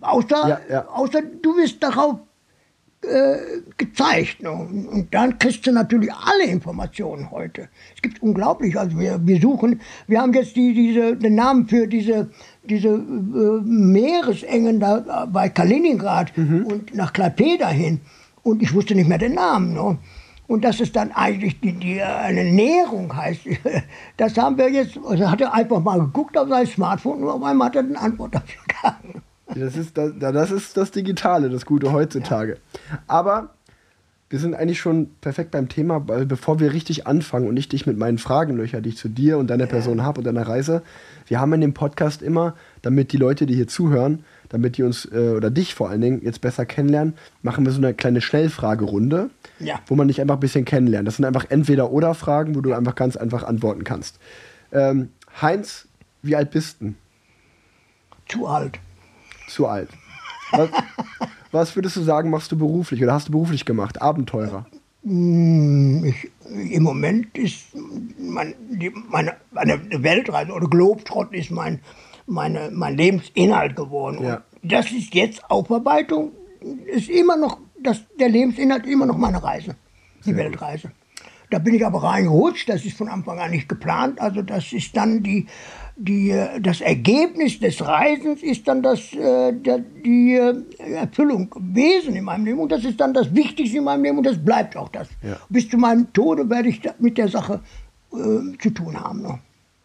Außer, 0.00 0.48
Ja, 0.48 0.60
ja. 0.70 0.88
außer 0.88 1.22
du 1.42 1.56
wirst 1.56 1.82
darauf 1.82 2.18
äh, 3.02 3.62
gezeigt. 3.76 4.42
Ne? 4.42 4.50
Und 4.50 4.82
und 4.86 5.14
dann 5.14 5.38
kriegst 5.38 5.66
du 5.66 5.72
natürlich 5.72 6.12
alle 6.12 6.44
Informationen 6.44 7.30
heute. 7.30 7.68
Es 7.94 8.02
gibt 8.02 8.22
unglaublich, 8.22 8.78
also 8.78 8.98
wir, 8.98 9.18
wir 9.26 9.40
suchen, 9.40 9.80
wir 10.06 10.20
haben 10.20 10.32
jetzt 10.32 10.54
die, 10.54 10.72
diese, 10.72 11.16
den 11.16 11.34
Namen 11.34 11.66
für 11.66 11.86
diese, 11.86 12.30
diese 12.62 12.88
äh, 12.88 13.60
Meeresengen 13.64 14.78
da 14.78 15.26
bei 15.26 15.48
Kaliningrad 15.48 16.32
und 16.36 16.94
nach 16.94 17.12
Klaipeda 17.12 17.68
hin. 17.68 18.00
Und 18.44 18.62
ich 18.62 18.72
wusste 18.72 18.94
nicht 18.94 19.08
mehr 19.08 19.18
den 19.18 19.34
Namen. 19.34 19.74
Ne? 19.74 19.98
Und 20.46 20.64
das 20.64 20.80
ist 20.80 20.94
dann 20.94 21.10
eigentlich 21.12 21.58
die, 21.60 21.72
die 21.72 22.00
eine 22.00 22.44
Näherung 22.44 23.16
heißt. 23.16 23.40
Das 24.16 24.36
haben 24.36 24.56
wir 24.58 24.70
jetzt, 24.70 24.98
also 25.04 25.30
hat 25.30 25.40
er 25.40 25.52
einfach 25.52 25.82
mal 25.82 25.98
geguckt 25.98 26.36
auf 26.38 26.48
sein 26.48 26.66
Smartphone 26.66 27.24
und 27.24 27.28
auf 27.28 27.42
einmal 27.42 27.68
hat 27.68 27.76
er 27.76 27.82
eine 27.82 27.98
Antwort 27.98 28.34
dafür 28.34 28.62
gehabt. 28.68 29.04
Das 29.54 29.76
ist 29.76 29.96
das, 29.98 30.12
das 30.18 30.50
ist 30.50 30.76
das 30.76 30.90
Digitale, 30.90 31.50
das 31.50 31.66
Gute 31.66 31.92
heutzutage. 31.92 32.58
Aber 33.06 33.50
wir 34.30 34.38
sind 34.38 34.54
eigentlich 34.54 34.80
schon 34.80 35.10
perfekt 35.20 35.50
beim 35.50 35.68
Thema, 35.68 36.08
weil 36.08 36.24
bevor 36.24 36.58
wir 36.58 36.72
richtig 36.72 37.06
anfangen 37.06 37.46
und 37.48 37.56
ich 37.58 37.68
dich 37.68 37.86
mit 37.86 37.98
meinen 37.98 38.16
Fragen 38.16 38.56
löcher, 38.56 38.80
die 38.80 38.88
ich 38.90 38.96
zu 38.96 39.10
dir 39.10 39.36
und 39.36 39.48
deiner 39.48 39.66
Person 39.66 40.02
habe 40.02 40.20
und 40.20 40.24
deiner 40.24 40.48
Reise, 40.48 40.80
wir 41.26 41.38
haben 41.38 41.52
in 41.52 41.60
dem 41.60 41.74
Podcast 41.74 42.22
immer, 42.22 42.54
damit 42.80 43.12
die 43.12 43.18
Leute, 43.18 43.44
die 43.44 43.54
hier 43.54 43.68
zuhören, 43.68 44.24
damit 44.48 44.78
die 44.78 44.84
uns 44.84 45.04
äh, 45.12 45.34
oder 45.36 45.50
dich 45.50 45.74
vor 45.74 45.90
allen 45.90 46.00
Dingen 46.00 46.22
jetzt 46.24 46.40
besser 46.40 46.64
kennenlernen, 46.64 47.12
machen 47.42 47.66
wir 47.66 47.72
so 47.72 47.78
eine 47.78 47.92
kleine 47.92 48.22
Schnellfragerunde, 48.22 49.28
Ja. 49.58 49.80
wo 49.86 49.96
man 49.96 50.08
dich 50.08 50.18
einfach 50.20 50.36
ein 50.36 50.40
bisschen 50.40 50.64
kennenlernt. 50.64 51.06
Das 51.06 51.16
sind 51.16 51.26
einfach 51.26 51.44
entweder 51.50 51.90
oder 51.92 52.14
Fragen, 52.14 52.54
wo 52.54 52.62
du 52.62 52.72
einfach 52.72 52.94
ganz 52.94 53.16
einfach 53.18 53.42
antworten 53.42 53.84
kannst. 53.84 54.18
Ähm, 54.72 55.10
Heinz, 55.42 55.86
wie 56.22 56.36
alt 56.36 56.50
bist 56.52 56.78
du? 56.80 56.94
Zu 58.30 58.46
alt. 58.46 58.78
Zu 59.52 59.66
alt. 59.66 59.90
Was, 60.52 60.68
was 61.50 61.76
würdest 61.76 61.96
du 61.96 62.02
sagen, 62.02 62.30
machst 62.30 62.50
du 62.52 62.56
beruflich 62.56 63.02
oder 63.02 63.12
hast 63.12 63.28
du 63.28 63.32
beruflich 63.32 63.64
gemacht? 63.64 64.00
Abenteurer. 64.00 64.66
Hm, 65.04 66.04
Ich, 66.04 66.30
Im 66.72 66.82
Moment 66.82 67.36
ist 67.36 67.66
mein, 68.18 68.54
die, 68.70 68.90
meine, 69.10 69.36
meine 69.50 69.80
Weltreise 70.02 70.52
oder 70.52 70.68
Globetrot 70.68 71.34
ist 71.34 71.50
mein, 71.50 71.80
meine, 72.26 72.70
mein 72.72 72.96
Lebensinhalt 72.96 73.76
geworden. 73.76 74.24
Ja. 74.24 74.42
Und 74.62 74.72
das 74.72 74.90
ist 74.90 75.14
jetzt 75.14 75.50
Aufarbeitung, 75.50 76.32
ist 76.86 77.10
immer 77.10 77.36
noch, 77.36 77.58
das, 77.78 78.00
der 78.18 78.28
Lebensinhalt 78.28 78.86
ist 78.86 78.92
immer 78.92 79.06
noch 79.06 79.18
meine 79.18 79.42
Reise, 79.42 79.76
die 80.24 80.34
Weltreise. 80.36 80.92
Da 81.50 81.58
bin 81.58 81.74
ich 81.74 81.84
aber 81.84 82.02
reingerutscht, 82.02 82.70
das 82.70 82.84
ist 82.86 82.96
von 82.96 83.08
Anfang 83.08 83.38
an 83.38 83.50
nicht 83.50 83.68
geplant. 83.68 84.18
Also 84.22 84.40
das 84.40 84.72
ist 84.72 84.96
dann 84.96 85.22
die, 85.22 85.46
die, 86.02 86.30
äh, 86.30 86.60
das 86.60 86.80
Ergebnis 86.80 87.60
des 87.60 87.84
Reisens 87.84 88.42
ist 88.42 88.66
dann 88.66 88.82
das, 88.82 89.12
äh, 89.12 89.52
die 90.04 90.34
äh, 90.34 90.94
Erfüllung 90.94 91.48
gewesen 91.50 92.16
in 92.16 92.24
meinem 92.24 92.44
Leben. 92.44 92.58
Und 92.58 92.72
das 92.72 92.84
ist 92.84 93.00
dann 93.00 93.14
das 93.14 93.32
Wichtigste 93.34 93.78
in 93.78 93.84
meinem 93.84 94.02
Leben 94.02 94.18
und 94.18 94.26
das 94.26 94.36
bleibt 94.36 94.76
auch 94.76 94.88
das. 94.88 95.08
Ja. 95.22 95.36
Bis 95.48 95.68
zu 95.68 95.76
meinem 95.76 96.12
Tode 96.12 96.48
werde 96.48 96.68
ich 96.68 96.82
mit 96.98 97.18
der 97.18 97.28
Sache 97.28 97.60
äh, 98.12 98.16
zu 98.60 98.70
tun 98.70 98.98
haben. 98.98 99.22
Ne? 99.22 99.38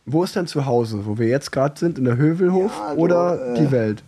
Wo 0.05 0.23
ist 0.23 0.35
dein 0.35 0.47
Zuhause? 0.47 1.05
Wo 1.05 1.17
wir 1.17 1.27
jetzt 1.27 1.51
gerade 1.51 1.77
sind? 1.79 1.99
In 1.99 2.05
der 2.05 2.17
Hövelhof 2.17 2.71
Ja, 2.75 2.87
also, 2.87 3.01
oder 3.01 3.53
die 3.55 3.71
Welt? 3.71 4.03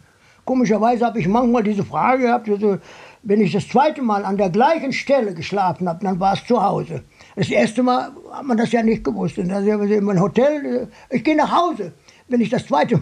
Komischerweise 0.46 1.06
habe 1.06 1.20
ich 1.20 1.28
manchmal 1.28 1.62
diese 1.62 1.84
Frage 1.84 2.24
gehabt, 2.24 2.50
also, 2.50 2.80
wenn 3.22 3.42
ich 3.42 3.52
das 3.52 3.68
zweite 3.68 4.02
Mal 4.02 4.26
an 4.26 4.38
der 4.38 4.50
gleichen 4.50 4.94
Stelle 4.94 5.34
geschlafen 5.34 5.88
habe, 5.88 6.04
dann 6.04 6.20
war 6.20 6.34
es 6.34 6.46
zu 6.46 6.64
Hause. 6.64 7.04
Das 7.40 7.50
erste 7.50 7.84
Mal 7.84 8.12
hat 8.34 8.44
man 8.44 8.58
das 8.58 8.74
ja 8.74 8.84
nicht 8.84 9.02
gewusst. 9.02 9.38
Und 9.38 9.48
dann 9.48 9.64
sind 9.64 9.80
wir 9.80 9.98
in 9.98 10.04
mein 10.04 10.20
Hotel, 10.20 10.90
äh, 11.10 11.16
ich 11.16 11.24
gehe 11.24 11.38
nach 11.38 11.50
Hause. 11.50 11.94
Wenn 12.28 12.42
ich 12.42 12.50
das 12.50 12.68
zweite, 12.68 13.02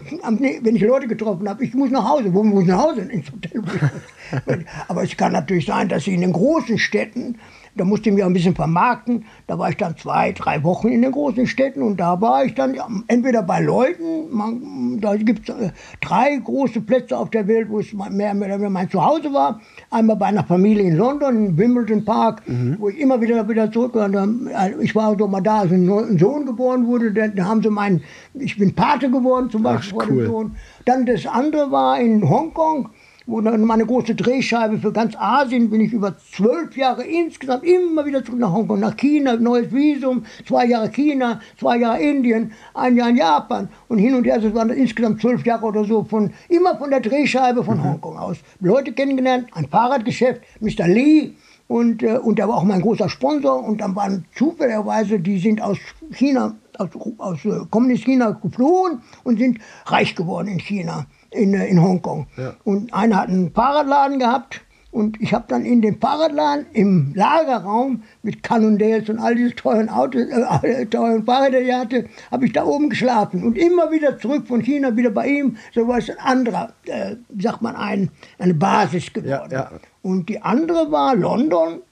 wenn 0.62 0.76
ich 0.76 0.82
Leute 0.82 1.08
getroffen 1.08 1.48
habe, 1.48 1.64
ich 1.64 1.74
muss 1.74 1.90
nach 1.90 2.08
Hause. 2.08 2.32
Wo 2.32 2.44
muss 2.44 2.62
ich 2.62 2.68
nach 2.68 2.84
Hause? 2.84 3.00
Ins 3.00 3.32
Hotel. 3.32 4.64
Aber 4.86 5.02
es 5.02 5.16
kann 5.16 5.32
natürlich 5.32 5.66
sein, 5.66 5.88
dass 5.88 6.06
ich 6.06 6.14
in 6.14 6.20
den 6.20 6.32
großen 6.32 6.78
Städten, 6.78 7.40
da 7.78 7.84
musste 7.84 8.08
ich 8.10 8.14
mich 8.14 8.24
ein 8.24 8.32
bisschen 8.32 8.54
vermarkten, 8.54 9.24
da 9.46 9.58
war 9.58 9.70
ich 9.70 9.76
dann 9.76 9.96
zwei, 9.96 10.32
drei 10.32 10.62
Wochen 10.64 10.88
in 10.88 11.02
den 11.02 11.12
großen 11.12 11.46
Städten 11.46 11.82
und 11.82 11.98
da 11.98 12.20
war 12.20 12.44
ich 12.44 12.54
dann 12.54 12.76
entweder 13.06 13.42
bei 13.42 13.60
Leuten, 13.60 14.30
man, 14.30 14.98
da 15.00 15.16
gibt 15.16 15.48
es 15.48 15.54
äh, 15.54 15.70
drei 16.00 16.36
große 16.36 16.80
Plätze 16.80 17.16
auf 17.16 17.30
der 17.30 17.46
Welt, 17.48 17.68
wo 17.70 17.78
es 17.80 17.92
mehr 17.92 18.34
oder 18.34 18.50
weniger 18.50 18.70
mein 18.70 18.90
Zuhause 18.90 19.32
war. 19.32 19.60
Einmal 19.90 20.16
bei 20.16 20.26
einer 20.26 20.44
Familie 20.44 20.84
in 20.84 20.96
London, 20.96 21.46
im 21.46 21.58
Wimbledon 21.58 22.04
Park, 22.04 22.42
wo 22.78 22.88
ich 22.88 22.98
immer 22.98 23.20
wieder 23.20 23.48
wieder 23.48 23.70
zurück 23.70 23.94
war. 23.94 24.08
Äh, 24.12 24.74
Ich 24.82 24.94
war 24.94 25.16
so 25.18 25.26
mal 25.28 25.40
da, 25.40 25.60
als 25.60 25.72
ein 25.72 26.18
Sohn 26.18 26.46
geboren 26.46 26.86
wurde, 26.86 27.12
da 27.12 27.44
haben 27.44 27.62
sie 27.62 27.70
meinen, 27.70 28.02
ich 28.34 28.58
bin 28.58 28.74
Pate 28.74 29.10
geworden 29.10 29.50
zum 29.50 29.62
Beispiel 29.62 29.98
Ach, 30.02 30.08
cool. 30.10 30.16
dem 30.24 30.26
Sohn. 30.26 30.56
Dann 30.84 31.06
das 31.06 31.26
andere 31.26 31.70
war 31.70 32.00
in 32.00 32.28
Hongkong, 32.28 32.88
meine 33.28 33.84
große 33.84 34.14
Drehscheibe 34.14 34.78
für 34.78 34.90
ganz 34.90 35.14
Asien 35.18 35.68
bin 35.68 35.82
ich 35.82 35.92
über 35.92 36.16
zwölf 36.16 36.74
Jahre 36.78 37.04
insgesamt 37.04 37.62
immer 37.62 38.06
wieder 38.06 38.24
zurück 38.24 38.40
nach 38.40 38.52
Hongkong, 38.52 38.80
nach 38.80 38.96
China, 38.96 39.36
neues 39.36 39.70
Visum, 39.70 40.24
zwei 40.46 40.64
Jahre 40.64 40.90
China, 40.90 41.38
zwei 41.58 41.76
Jahre 41.76 42.00
Indien, 42.00 42.52
ein 42.72 42.96
Jahr 42.96 43.10
in 43.10 43.16
Japan 43.16 43.68
und 43.88 43.98
hin 43.98 44.14
und 44.14 44.24
her. 44.24 44.40
Das 44.40 44.54
waren 44.54 44.70
insgesamt 44.70 45.20
zwölf 45.20 45.44
Jahre 45.44 45.66
oder 45.66 45.84
so 45.84 46.04
von 46.04 46.32
immer 46.48 46.78
von 46.78 46.88
der 46.90 47.00
Drehscheibe 47.00 47.62
von 47.62 47.84
Hongkong 47.84 48.16
aus. 48.16 48.38
Leute 48.60 48.92
kennengelernt, 48.92 49.48
ein 49.52 49.68
Fahrradgeschäft, 49.68 50.40
Mr. 50.60 50.88
Lee. 50.88 51.32
Und, 51.66 52.02
äh, 52.02 52.16
und 52.16 52.38
der 52.38 52.48
war 52.48 52.56
auch 52.56 52.64
mein 52.64 52.80
großer 52.80 53.10
Sponsor. 53.10 53.62
Und 53.62 53.82
dann 53.82 53.94
waren 53.94 54.24
zufälligerweise, 54.34 55.20
die 55.20 55.38
sind 55.38 55.60
aus 55.60 55.76
China, 56.12 56.56
aus, 56.78 56.88
aus 57.18 57.44
äh, 57.44 57.60
Kommunist-China 57.68 58.38
geflohen 58.42 59.02
und 59.22 59.38
sind 59.38 59.58
reich 59.84 60.14
geworden 60.14 60.48
in 60.48 60.60
China, 60.60 61.04
in, 61.30 61.54
äh, 61.54 61.66
in 61.66 61.82
Hongkong. 61.82 62.26
Ja. 62.36 62.54
Und 62.64 62.92
einer 62.92 63.16
hat 63.16 63.28
einen 63.28 63.52
Fahrradladen 63.52 64.18
gehabt. 64.18 64.62
Und 64.90 65.20
ich 65.20 65.34
habe 65.34 65.44
dann 65.48 65.66
in 65.66 65.82
dem 65.82 66.00
Fahrradladen 66.00 66.64
im 66.72 67.12
Lagerraum 67.14 68.02
mit 68.22 68.42
Cannondales 68.42 69.10
und 69.10 69.18
all 69.18 69.34
diese 69.34 69.54
teuren 69.54 69.90
Autos, 69.90 70.22
äh, 70.62 70.86
teuren 70.86 71.24
Fahrräder, 71.24 71.60
die 71.60 71.74
hatte, 71.74 72.06
habe 72.30 72.46
ich 72.46 72.52
da 72.54 72.64
oben 72.64 72.88
geschlafen. 72.88 73.44
Und 73.44 73.58
immer 73.58 73.92
wieder 73.92 74.18
zurück 74.18 74.48
von 74.48 74.62
China, 74.62 74.96
wieder 74.96 75.10
bei 75.10 75.26
ihm. 75.28 75.58
So 75.74 75.86
war 75.86 75.98
es 75.98 76.08
ein 76.08 76.18
anderer, 76.18 76.72
äh, 76.86 77.16
sagt 77.38 77.60
man, 77.60 77.76
ein, 77.76 78.10
eine 78.38 78.54
Basis 78.54 79.12
geworden. 79.12 79.50
ja. 79.52 79.70
Und 80.02 80.30
die 80.30 80.40
andere 80.40 80.90
war 80.90 81.14
London. 81.14 81.82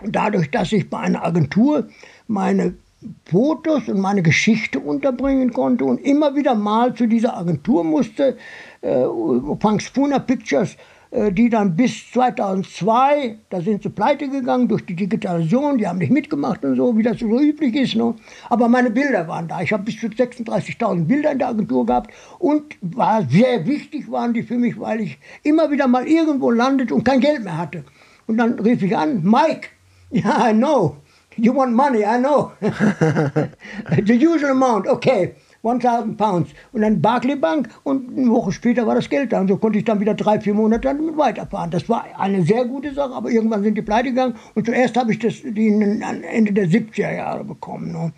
Und 0.00 0.14
dadurch, 0.14 0.50
dass 0.52 0.70
ich 0.72 0.88
bei 0.88 0.98
einer 0.98 1.24
Agentur 1.24 1.88
meine 2.28 2.74
Fotos 3.24 3.88
und 3.88 4.00
meine 4.00 4.22
Geschichte 4.22 4.78
unterbringen 4.78 5.52
konnte 5.52 5.84
und 5.84 5.98
immer 5.98 6.34
wieder 6.34 6.54
mal 6.54 6.94
zu 6.94 7.06
dieser 7.06 7.36
Agentur 7.36 7.82
musste, 7.82 8.36
äh, 8.82 9.04
Pangspuna 9.58 10.18
Pictures, 10.18 10.76
äh, 11.10 11.32
die 11.32 11.48
dann 11.48 11.74
bis 11.74 12.10
2002, 12.12 13.38
da 13.48 13.60
sind 13.62 13.82
sie 13.82 13.88
pleite 13.88 14.28
gegangen 14.28 14.68
durch 14.68 14.84
die 14.84 14.94
Digitalisation, 14.94 15.78
die 15.78 15.88
haben 15.88 15.98
nicht 15.98 16.12
mitgemacht 16.12 16.62
und 16.64 16.76
so, 16.76 16.96
wie 16.96 17.02
das 17.02 17.18
so 17.18 17.40
üblich 17.40 17.74
ist. 17.74 17.96
Ne? 17.96 18.14
Aber 18.48 18.68
meine 18.68 18.90
Bilder 18.90 19.26
waren 19.26 19.48
da. 19.48 19.62
Ich 19.62 19.72
habe 19.72 19.84
bis 19.84 19.98
zu 19.98 20.06
36.000 20.06 21.06
Bilder 21.06 21.32
in 21.32 21.38
der 21.38 21.48
Agentur 21.48 21.86
gehabt 21.86 22.12
und 22.38 22.76
war 22.82 23.26
sehr 23.28 23.66
wichtig 23.66 24.10
waren 24.10 24.34
die 24.34 24.42
für 24.42 24.56
mich, 24.56 24.78
weil 24.78 25.00
ich 25.00 25.18
immer 25.42 25.70
wieder 25.70 25.88
mal 25.88 26.06
irgendwo 26.06 26.50
landete 26.50 26.94
und 26.94 27.04
kein 27.04 27.20
Geld 27.20 27.42
mehr 27.42 27.56
hatte. 27.56 27.84
Und 28.26 28.36
dann 28.36 28.58
rief 28.60 28.82
ich 28.82 28.96
an, 28.96 29.24
Mike, 29.24 29.68
yeah, 30.12 30.50
I 30.50 30.52
know. 30.52 30.96
You 31.36 31.54
want 31.54 31.72
money, 31.72 32.04
I 32.04 32.18
know. 32.18 32.52
the 32.60 34.16
usual 34.16 34.50
amount, 34.50 34.86
okay. 34.88 35.34
1000 35.62 36.16
Pounds. 36.16 36.50
Und 36.72 36.82
dann 36.82 37.02
Barclay 37.02 37.36
Bank 37.36 37.68
und 37.84 38.16
eine 38.16 38.30
Woche 38.30 38.52
später 38.52 38.86
war 38.86 38.94
das 38.94 39.08
Geld 39.08 39.32
da. 39.32 39.40
Und 39.40 39.48
so 39.48 39.56
konnte 39.58 39.78
ich 39.78 39.84
dann 39.84 40.00
wieder 40.00 40.14
drei, 40.14 40.40
vier 40.40 40.54
Monate 40.54 40.88
damit 40.88 41.16
weiterfahren. 41.16 41.70
Das 41.70 41.88
war 41.88 42.06
eine 42.18 42.42
sehr 42.42 42.64
gute 42.64 42.94
Sache, 42.94 43.12
aber 43.12 43.30
irgendwann 43.30 43.62
sind 43.62 43.76
die 43.76 43.82
pleite 43.82 44.08
gegangen. 44.08 44.36
Und 44.54 44.66
zuerst 44.66 44.96
habe 44.96 45.12
ich 45.12 45.18
das 45.18 45.34
die 45.44 45.68
Ende 45.68 46.52
der 46.52 46.66
70er 46.66 47.14
Jahre 47.14 47.44
bekommen. 47.44 47.92
Ne? 47.92 48.12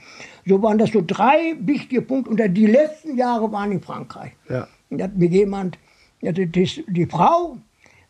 So 0.47 0.63
waren 0.63 0.79
das 0.79 0.91
so 0.91 1.03
drei 1.05 1.57
wichtige 1.59 2.03
Punkte. 2.03 2.31
Und 2.31 2.57
die 2.57 2.67
letzten 2.67 3.17
Jahre 3.17 3.51
waren 3.51 3.73
in 3.73 3.81
Frankreich. 3.81 4.33
Ja. 4.49 4.69
Da 4.91 5.05
hat 5.05 5.17
mir 5.17 5.29
jemand, 5.29 5.79
die, 6.21 6.47
die 6.47 7.07
Frau, 7.07 7.57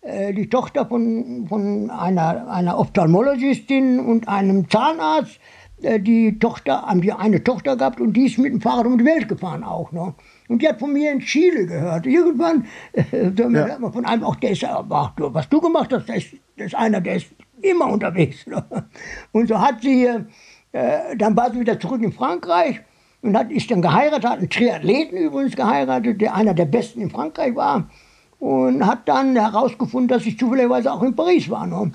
die 0.04 0.48
Tochter 0.48 0.86
von, 0.86 1.46
von 1.48 1.88
einer, 1.88 2.50
einer 2.50 2.76
Ophthalmologistin 2.78 4.00
und 4.00 4.26
einem 4.28 4.68
Zahnarzt, 4.68 5.38
äh, 5.82 6.00
die 6.00 6.38
Tochter, 6.38 6.82
haben 6.82 7.00
die 7.00 7.12
eine 7.12 7.42
Tochter 7.42 7.76
gehabt 7.76 8.00
und 8.00 8.12
die 8.14 8.26
ist 8.26 8.38
mit 8.38 8.52
dem 8.52 8.60
Fahrrad 8.60 8.86
um 8.86 8.98
die 8.98 9.04
Welt 9.04 9.28
gefahren 9.28 9.64
auch 9.64 9.92
noch. 9.92 10.14
Und 10.48 10.62
die 10.62 10.68
hat 10.68 10.78
von 10.78 10.92
mir 10.92 11.12
in 11.12 11.20
Chile 11.20 11.66
gehört. 11.66 12.06
Irgendwann 12.06 12.66
äh, 12.92 13.30
ja. 13.30 13.48
hört 13.48 13.80
man 13.80 13.92
von 13.92 14.04
einem 14.04 14.24
auch, 14.24 14.36
der 14.36 14.50
ist, 14.50 14.64
ach, 14.64 15.12
du, 15.16 15.32
was 15.34 15.48
du 15.48 15.60
gemacht 15.60 15.92
hast, 15.92 16.08
der 16.08 16.16
ist, 16.16 16.28
der 16.58 16.66
ist 16.66 16.74
einer, 16.74 17.00
der 17.00 17.16
ist 17.16 17.26
immer 17.60 17.86
unterwegs. 17.86 18.46
Ne? 18.52 18.64
Und 19.32 19.48
so 19.48 19.58
hat 19.58 19.82
sie, 19.82 20.08
äh, 20.72 21.16
dann 21.16 21.36
war 21.36 21.52
sie 21.52 21.60
wieder 21.60 21.78
zurück 21.78 22.02
in 22.02 22.12
Frankreich 22.12 22.80
und 23.22 23.36
hat, 23.36 23.50
ist 23.50 23.70
dann 23.70 23.82
geheiratet, 23.82 24.28
hat 24.28 24.38
einen 24.38 24.50
Triathleten 24.50 25.16
übrigens 25.16 25.56
geheiratet, 25.56 26.20
der 26.20 26.34
einer 26.34 26.54
der 26.54 26.66
besten 26.66 27.00
in 27.00 27.10
Frankreich 27.10 27.54
war. 27.54 27.88
Und 28.42 28.84
hat 28.84 29.06
dann 29.08 29.36
herausgefunden, 29.36 30.08
dass 30.08 30.26
ich 30.26 30.36
zufälligerweise 30.36 30.92
auch 30.92 31.04
in 31.04 31.14
Paris 31.14 31.48
war. 31.48 31.64
Ne? 31.64 31.92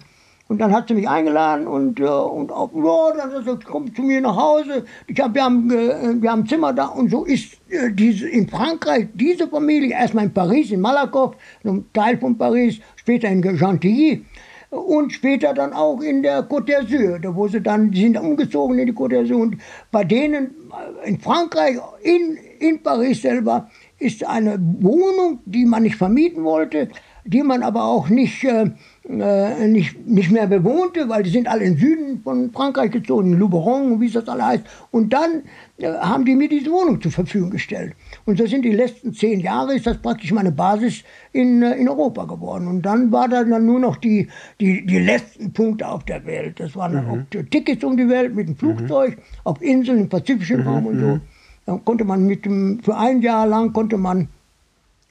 Und 0.48 0.62
dann 0.62 0.72
hat 0.72 0.88
sie 0.88 0.94
mich 0.94 1.10
eingeladen 1.10 1.68
und, 1.68 2.00
äh, 2.00 2.04
und 2.04 2.54
auch, 2.54 2.72
ja, 2.74 3.18
dann 3.18 3.34
hat 3.34 3.44
sie 3.44 3.66
komm 3.66 3.94
zu 3.94 4.01
mir 4.01 4.22
nach 4.22 4.38
Hause. 4.38 4.86
Ich 5.08 5.20
hab, 5.20 5.36
wir, 5.36 5.44
haben, 5.44 5.70
äh, 5.70 6.22
wir 6.22 6.32
haben 6.32 6.44
ein 6.44 6.48
Zimmer 6.48 6.72
da 6.72 6.86
und 6.86 7.12
so 7.12 7.25
ist 7.25 7.56
äh, 7.70 7.92
diese, 7.92 8.30
in 8.30 8.48
Frankreich 8.48 9.10
diese 9.13 9.50
Familie, 9.50 9.92
erstmal 9.92 10.24
in 10.24 10.34
Paris, 10.34 10.72
in 10.72 10.80
Malakoff, 10.80 11.36
ein 11.66 11.84
Teil 11.92 12.18
von 12.18 12.38
Paris, 12.38 12.80
später 12.96 13.27
in 13.27 13.42
Gentilly 13.42 14.24
und 14.70 15.12
später 15.12 15.54
dann 15.54 15.74
auch 15.74 16.00
in 16.00 16.24
der 16.24 16.48
Côte 16.48 16.72
d'Azur, 16.72 17.20
da 17.20 17.36
wo 17.36 17.50
sie 17.50 17.60
dann, 17.60 17.92
die 17.92 18.04
sind 18.04 18.18
umgezogen 18.18 18.80
in 18.80 18.86
die 18.86 18.94
Côte 18.94 19.20
d'Azur 19.20 19.42
und 19.42 19.58
bei 19.92 20.06
denen 20.06 20.56
äh, 21.04 21.10
in 21.10 21.20
Frankreich, 21.20 21.75
in, 22.04 22.38
in 22.60 22.82
Paris 22.82 23.22
selber, 23.22 23.70
ist 24.00 24.25
eine 24.25 24.60
Wohnung, 24.80 25.39
die 25.46 25.66
man 25.66 25.84
nicht 25.84 25.96
vermieten 25.96 26.44
wollte, 26.44 26.89
die 27.27 27.44
man 27.44 27.62
aber 27.62 27.84
auch 27.84 28.10
nicht, 28.10 28.44
äh, 28.44 28.70
äh, 29.10 29.68
nicht, 29.68 30.08
nicht 30.08 30.32
mehr 30.32 30.48
bewohnte, 30.48 31.10
weil 31.10 31.24
die 31.24 31.30
sind 31.30 31.48
alle 31.48 31.66
im 31.66 31.77
Süden 31.77 32.22
von 32.24 32.51
Frankreich 32.51 32.92
gezogen, 32.92 33.34
in 33.34 33.39
Luberon, 33.39 34.00
wie 34.00 34.06
es 34.06 34.13
das 34.13 34.30
alle 34.30 34.46
heißt. 34.46 34.63
Und 34.92 35.12
dann 35.12 35.44
äh, 35.77 35.92
haben 35.94 36.24
die 36.24 36.36
mir 36.36 36.48
diese 36.48 36.72
Wohnung 36.72 37.01
zur 37.01 37.12
Verfügung 37.12 37.50
gestellt. 37.50 37.96
Und 38.25 38.38
so 38.38 38.46
sind 38.46 38.63
die 38.63 38.72
letzten 38.72 39.13
zehn 39.13 39.42
Jahre, 39.42 39.75
ist 39.75 39.88
das 39.88 39.98
praktisch 39.98 40.32
meine 40.32 40.51
Basis 40.51 41.04
in, 41.34 41.62
äh, 41.62 41.75
in 41.75 41.89
Europa 41.89 42.24
geworden. 42.25 42.68
Und 42.68 42.84
dann 42.84 43.12
war 43.12 43.27
da 43.27 43.44
dann 43.44 43.66
nur 43.66 43.80
noch 43.80 43.98
die, 43.98 44.30
die, 44.62 44.86
die 44.86 45.00
letzten 45.00 45.51
Punkte 45.51 45.88
auf 45.88 46.06
der 46.06 46.25
Welt. 46.25 46.60
Das 46.60 46.75
waren 46.75 47.25
mhm. 47.30 47.50
Tickets 47.50 47.84
um 47.84 47.98
die 47.98 48.08
Welt 48.08 48.34
mit 48.34 48.48
dem 48.48 48.56
Flugzeug, 48.56 49.18
mhm. 49.18 49.22
auf 49.44 49.62
Inseln 49.62 50.00
im 50.00 50.10
pazifischen 50.10 50.62
Raum 50.62 50.84
mhm. 50.84 50.88
und 50.88 51.00
so. 51.00 51.20
Dann 51.68 51.84
konnte 51.84 52.06
man 52.06 52.26
mit 52.26 52.46
dem, 52.46 52.80
für 52.82 52.98
ein 52.98 53.22
Jahr 53.22 53.46
lang 53.46 53.74
konnte 53.74 53.98
man, 53.98 54.30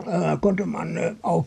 äh, 0.06 0.38
konnte 0.38 0.64
man 0.64 0.96
äh, 0.96 1.14
auf 1.20 1.44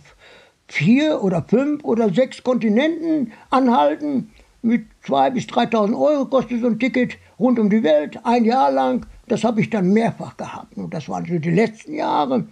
vier 0.68 1.24
oder 1.24 1.44
fünf 1.48 1.84
oder 1.84 2.14
sechs 2.14 2.44
Kontinenten 2.44 3.34
anhalten. 3.50 4.30
Mit 4.62 4.86
2.000 5.08 5.32
bis 5.32 5.46
3.000 5.46 6.00
Euro 6.00 6.26
kostet 6.26 6.62
so 6.62 6.68
ein 6.68 6.78
Ticket 6.78 7.18
rund 7.40 7.58
um 7.58 7.72
die 7.72 7.82
Welt, 7.82 8.20
ein 8.24 8.46
Jahr 8.46 8.72
lang. 8.72 9.08
Das 9.28 9.44
habe 9.44 9.62
ich 9.62 9.72
dann 9.72 9.92
mehrfach 9.94 10.38
gehabt. 10.38 10.78
Und 10.78 10.94
das 10.94 11.10
waren 11.10 11.26
so 11.26 11.40
die 11.40 11.50
letzten 11.50 11.96
Jahre. 11.96 12.46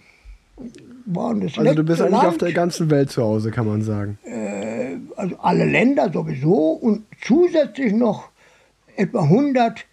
also 1.14 1.74
du 1.74 1.84
bist 1.84 2.00
eigentlich 2.00 2.10
Land, 2.10 2.26
auf 2.26 2.38
der 2.38 2.52
ganzen 2.52 2.90
Welt 2.90 3.10
zu 3.10 3.22
Hause, 3.22 3.52
kann 3.52 3.68
man 3.68 3.82
sagen. 3.82 4.18
Äh, 4.24 4.96
also 5.14 5.36
alle 5.38 5.64
Länder 5.64 6.10
sowieso 6.12 6.72
und 6.72 7.04
zusätzlich 7.20 7.92
noch 7.92 8.30
etwa 8.96 9.22
100 9.22 9.84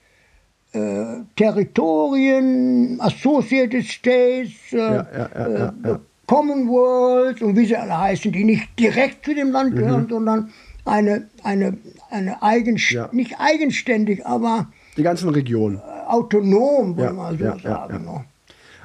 äh, 0.76 1.24
Territorien, 1.36 3.00
Associated 3.00 3.86
States, 3.86 4.54
äh, 4.72 4.78
ja, 4.78 5.08
ja, 5.14 5.74
ja, 5.84 6.00
Commonwealth 6.28 7.42
und 7.42 7.56
wie 7.56 7.66
sie 7.66 7.76
alle 7.76 7.98
heißen, 7.98 8.32
die 8.32 8.44
nicht 8.44 8.68
direkt 8.80 9.26
zu 9.26 9.34
dem 9.34 9.52
Land 9.52 9.76
gehören, 9.76 10.04
mhm. 10.04 10.10
sondern 10.10 10.50
eine, 10.84 11.28
eine, 11.44 11.78
eine 12.10 12.42
Eigenst 12.42 12.98
nicht 13.12 13.36
eigenständig, 13.40 14.26
aber 14.26 14.68
die 14.98 15.04
ganzen 15.04 15.30
Regionen. 15.30 15.82
Autonom, 16.08 16.98
wollen 16.98 17.40
wir 17.40 17.54
so 17.54 17.60
sagen. 17.60 18.26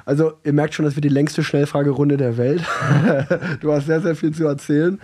Also 0.05 0.33
ihr 0.43 0.53
merkt 0.53 0.73
schon, 0.73 0.85
das 0.85 0.95
wird 0.95 1.05
die 1.05 1.09
längste 1.09 1.43
Schnellfragerunde 1.43 2.17
der 2.17 2.37
Welt. 2.37 2.63
du 3.61 3.71
hast 3.71 3.85
sehr, 3.85 4.01
sehr 4.01 4.15
viel 4.15 4.33
zu 4.33 4.45
erzählen. 4.45 4.99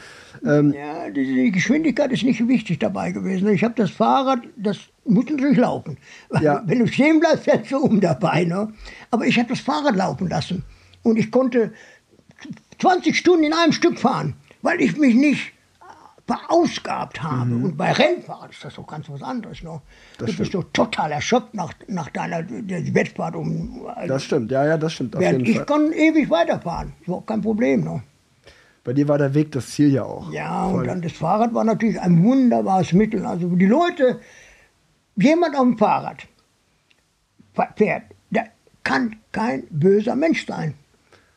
Ähm 0.46 0.74
ja, 0.74 1.10
die, 1.10 1.52
Geschwindigkeit 1.52 2.12
ist 2.12 2.24
nicht 2.24 2.48
wichtig 2.48 2.80
dabei 2.80 3.12
gewesen. 3.12 3.48
Ich 3.50 3.64
habe 3.64 3.74
das 3.76 3.92
Fahrrad, 3.92 4.40
das 4.56 4.78
muss 5.06 5.26
natürlich 5.30 5.58
laufen. 5.58 5.98
Ja. 6.42 6.64
Wenn 6.66 6.80
du 6.80 6.88
stehen 6.88 7.20
bleibst, 7.20 7.46
fährst 7.46 7.72
du 7.72 7.78
um 7.78 8.00
dabei. 8.00 8.44
Ne? 8.44 8.72
Aber 9.12 9.26
ich 9.26 9.40
habe 9.40 9.50
das 9.50 9.60
Fahrrad 9.60 9.96
laufen 9.96 10.30
lassen. 10.30 10.64
Und 11.04 11.18
ich 11.18 11.32
konnte 11.32 11.72
20 12.80 13.16
Stunden 13.16 13.46
in 13.46 13.54
einem 13.54 13.72
Stück 13.72 14.00
fahren, 14.00 14.36
weil 14.62 14.82
ich 14.82 14.98
mich 14.98 15.16
nicht 15.16 15.54
verausgabt 16.28 17.24
habe. 17.24 17.52
Mhm. 17.52 17.64
Und 17.64 17.78
bei 17.78 17.92
Rennfahrrad 17.94 18.52
ist 18.52 18.64
das 18.64 18.76
doch 18.76 18.86
ganz 18.86 19.10
was 19.10 19.22
anderes. 19.24 19.64
Ne? 19.64 19.82
du 20.18 20.26
bist 20.26 20.54
doch 20.54 20.66
total 20.74 21.14
erschöpft 21.14 21.54
nach, 21.54 21.74
nach 21.88 22.10
deiner 22.10 22.44
Wettfahrt. 22.48 23.36
Um, 23.36 23.88
also, 23.88 24.14
das 24.14 24.24
stimmt, 24.24 24.52
ja, 24.52 24.66
ja, 24.66 24.78
das 24.78 24.94
stimmt. 24.94 25.16
ich 25.16 25.56
Fall. 25.56 25.66
kann 25.66 25.92
ewig 25.94 26.30
weiterfahren, 26.30 26.94
ist 27.06 27.26
kein 27.26 27.42
Problem. 27.42 27.84
Ne? 27.86 28.04
Bei 28.84 28.94
dir 28.94 29.08
war 29.08 29.18
der 29.18 29.34
Weg 29.34 29.52
das 29.54 29.70
Ziel 29.72 29.94
ja 29.94 30.04
auch. 30.04 30.32
Ja, 30.32 30.70
Voll. 30.70 30.82
und 30.82 30.88
dann 30.88 31.02
das 31.02 31.14
Fahrrad 31.14 31.54
war 31.54 31.64
natürlich 31.64 32.00
ein 32.00 32.24
wunderbares 32.24 32.92
Mittel. 32.94 33.26
Also 33.26 33.48
die 33.48 33.66
Leute, 33.66 34.20
jemand 35.16 35.56
auf 35.56 35.64
dem 35.64 35.78
Fahrrad 35.78 36.28
fährt, 37.76 38.04
der 38.30 38.50
kann 38.84 39.16
kein 39.32 39.66
böser 39.70 40.16
Mensch 40.16 40.46
sein. 40.46 40.74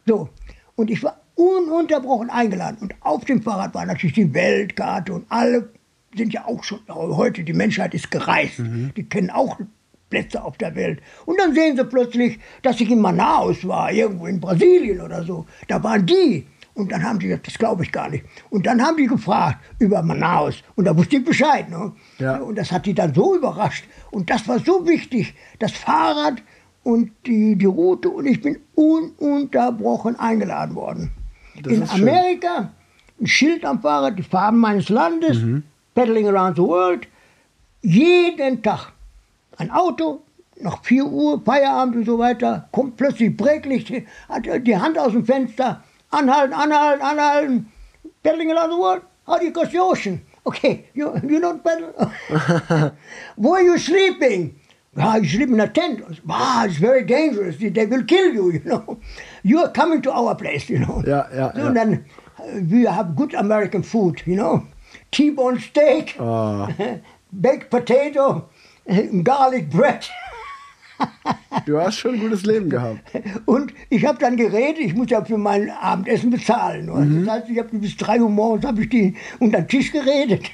So, 0.06 0.28
und 0.74 0.90
ich 0.90 1.02
war 1.02 1.19
ununterbrochen 1.40 2.30
eingeladen. 2.30 2.78
Und 2.80 2.94
auf 3.00 3.24
dem 3.24 3.42
Fahrrad 3.42 3.74
war 3.74 3.86
natürlich 3.86 4.14
die 4.14 4.34
Weltkarte 4.34 5.12
und 5.12 5.26
alle 5.28 5.72
sind 6.14 6.32
ja 6.32 6.44
auch 6.44 6.62
schon 6.64 6.80
heute, 6.88 7.44
die 7.44 7.52
Menschheit 7.52 7.94
ist 7.94 8.10
gereist. 8.10 8.58
Mhm. 8.58 8.92
Die 8.96 9.08
kennen 9.08 9.30
auch 9.30 9.58
Plätze 10.10 10.42
auf 10.42 10.58
der 10.58 10.74
Welt. 10.74 11.00
Und 11.24 11.38
dann 11.40 11.54
sehen 11.54 11.76
sie 11.76 11.84
plötzlich, 11.84 12.40
dass 12.62 12.80
ich 12.80 12.90
in 12.90 13.00
Manaus 13.00 13.66
war, 13.66 13.92
irgendwo 13.92 14.26
in 14.26 14.40
Brasilien 14.40 15.00
oder 15.00 15.22
so. 15.24 15.46
Da 15.68 15.82
waren 15.82 16.04
die. 16.04 16.46
Und 16.74 16.90
dann 16.92 17.02
haben 17.02 17.20
sie 17.20 17.28
gesagt, 17.28 17.46
das 17.46 17.58
glaube 17.58 17.84
ich 17.84 17.92
gar 17.92 18.08
nicht. 18.10 18.24
Und 18.48 18.66
dann 18.66 18.82
haben 18.82 18.96
die 18.96 19.06
gefragt 19.06 19.58
über 19.78 20.02
Manaus. 20.02 20.62
Und 20.74 20.86
da 20.86 20.96
wusste 20.96 21.16
ich 21.16 21.24
Bescheid. 21.24 21.68
Ne? 21.70 21.92
Ja. 22.18 22.38
Und 22.38 22.56
das 22.56 22.72
hat 22.72 22.86
die 22.86 22.94
dann 22.94 23.14
so 23.14 23.36
überrascht. 23.36 23.84
Und 24.10 24.30
das 24.30 24.48
war 24.48 24.58
so 24.58 24.86
wichtig. 24.86 25.34
Das 25.58 25.72
Fahrrad 25.72 26.42
und 26.82 27.12
die, 27.26 27.56
die 27.56 27.66
Route. 27.66 28.08
Und 28.08 28.26
ich 28.26 28.40
bin 28.40 28.58
ununterbrochen 28.74 30.18
eingeladen 30.18 30.74
worden. 30.74 31.12
Das 31.62 31.72
in 31.72 31.82
Amerika 31.88 32.56
schön. 32.56 32.68
ein 33.20 33.26
Schild 33.26 33.64
am 33.64 33.80
Fahrrad, 33.80 34.18
die 34.18 34.22
Farben 34.22 34.58
meines 34.58 34.88
Landes, 34.88 35.38
mhm. 35.38 35.62
pedaling 35.94 36.28
around 36.28 36.56
the 36.56 36.62
world. 36.62 37.06
Jeden 37.82 38.62
Tag 38.62 38.92
ein 39.56 39.70
Auto, 39.70 40.22
nach 40.56 40.82
4 40.82 41.04
Uhr, 41.04 41.42
Feierabend 41.44 41.96
und 41.96 42.06
so 42.06 42.18
weiter, 42.18 42.68
kommt 42.72 42.96
plötzlich 42.96 43.36
Breaklicht, 43.36 43.92
hat 44.28 44.46
die 44.66 44.76
Hand 44.76 44.98
aus 44.98 45.12
dem 45.12 45.24
Fenster, 45.24 45.82
anhalten, 46.10 46.52
anhalten, 46.52 47.02
anhalten, 47.02 47.72
pedaling 48.22 48.52
around 48.52 48.72
the 48.72 48.78
world, 48.78 49.02
how 49.26 49.38
do 49.38 49.44
you 49.44 49.52
cross 49.52 49.70
the 49.70 49.78
ocean? 49.78 50.20
Okay, 50.44 50.84
you, 50.94 51.12
you 51.28 51.38
don't 51.38 51.62
pedal? 51.62 51.92
Where 53.36 53.54
are 53.54 53.62
you 53.62 53.78
sleeping? 53.78 54.58
Ah, 54.96 55.16
you 55.16 55.28
sleep 55.28 55.50
in 55.50 55.60
a 55.60 55.68
tent. 55.68 56.02
Ah, 56.28 56.64
it's 56.64 56.78
very 56.78 57.04
dangerous. 57.04 57.56
They 57.58 57.86
will 57.86 58.04
kill 58.04 58.32
you, 58.32 58.52
you 58.52 58.62
know. 58.64 58.98
You 59.42 59.60
are 59.60 59.72
coming 59.72 60.02
to 60.02 60.12
our 60.12 60.34
place, 60.34 60.68
you 60.68 60.78
know. 60.78 61.02
Ja, 61.06 61.26
ja, 61.34 61.52
so, 61.54 61.60
ja. 61.60 61.72
then 61.72 62.04
uh, 62.38 62.60
we 62.70 62.86
have 62.86 63.14
good 63.16 63.34
American 63.34 63.82
food, 63.82 64.22
you 64.26 64.36
know. 64.36 64.66
T-bone 65.10 65.60
steak, 65.60 66.16
oh. 66.18 66.68
baked 67.32 67.70
potato, 67.70 68.48
garlic 69.22 69.70
bread. 69.70 70.08
Du 71.66 71.80
hast 71.80 71.98
schon 71.98 72.14
ein 72.14 72.20
gutes 72.20 72.44
Leben 72.44 72.70
gehabt. 72.70 73.00
Und 73.46 73.72
ich 73.88 74.04
habe 74.06 74.18
dann 74.18 74.36
geredet, 74.36 74.78
ich 74.78 74.94
muss 74.94 75.10
ja 75.10 75.24
für 75.24 75.38
mein 75.38 75.70
Abendessen 75.70 76.30
bezahlen. 76.30 76.86
Mhm. 76.86 77.26
Das 77.26 77.34
heißt, 77.34 77.50
ich 77.50 77.58
habe 77.58 77.76
bis 77.78 77.96
3 77.96 78.20
Uhr 78.20 78.30
morgens 78.30 78.78
ich 78.78 78.88
die 78.88 79.16
unter 79.38 79.60
den 79.60 79.68
Tisch 79.68 79.92
geredet. 79.92 80.50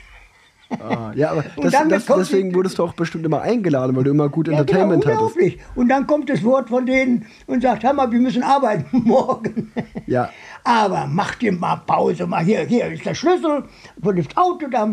Ah, 0.71 1.13
ja, 1.15 1.31
aber 1.31 1.45
das, 1.63 1.73
das, 1.89 2.07
deswegen 2.07 2.55
wurdest 2.55 2.79
du 2.79 2.83
auch 2.83 2.93
bestimmt 2.93 3.25
immer 3.25 3.41
eingeladen, 3.41 3.95
weil 3.95 4.05
du 4.05 4.11
immer 4.11 4.29
gut 4.29 4.49
ja, 4.49 4.53
genau, 4.53 4.61
Entertainment 4.63 5.05
genau, 5.05 5.31
hattest. 5.31 5.59
Und 5.77 5.89
dann 5.89 6.07
kommt 6.07 6.29
das 6.29 6.43
Wort 6.43 6.69
von 6.69 6.87
denen 6.87 7.27
und 7.47 7.63
sagt, 7.63 7.85
hör 7.85 7.93
mal, 7.93 8.11
wir 8.11 8.19
müssen 8.19 8.43
arbeiten 8.43 8.87
morgen. 9.05 9.73
Ja. 10.07 10.31
Aber 10.65 11.07
mach 11.09 11.37
dir 11.37 11.53
mal 11.53 11.77
Pause, 11.87 12.27
mal 12.27 12.45
hier, 12.45 12.63
hier 12.65 12.87
ist 12.87 13.05
der 13.07 13.15
Schlüssel 13.15 13.65
für 14.03 14.15
das 14.15 14.27
Auto 14.37 14.67
da 14.69 14.93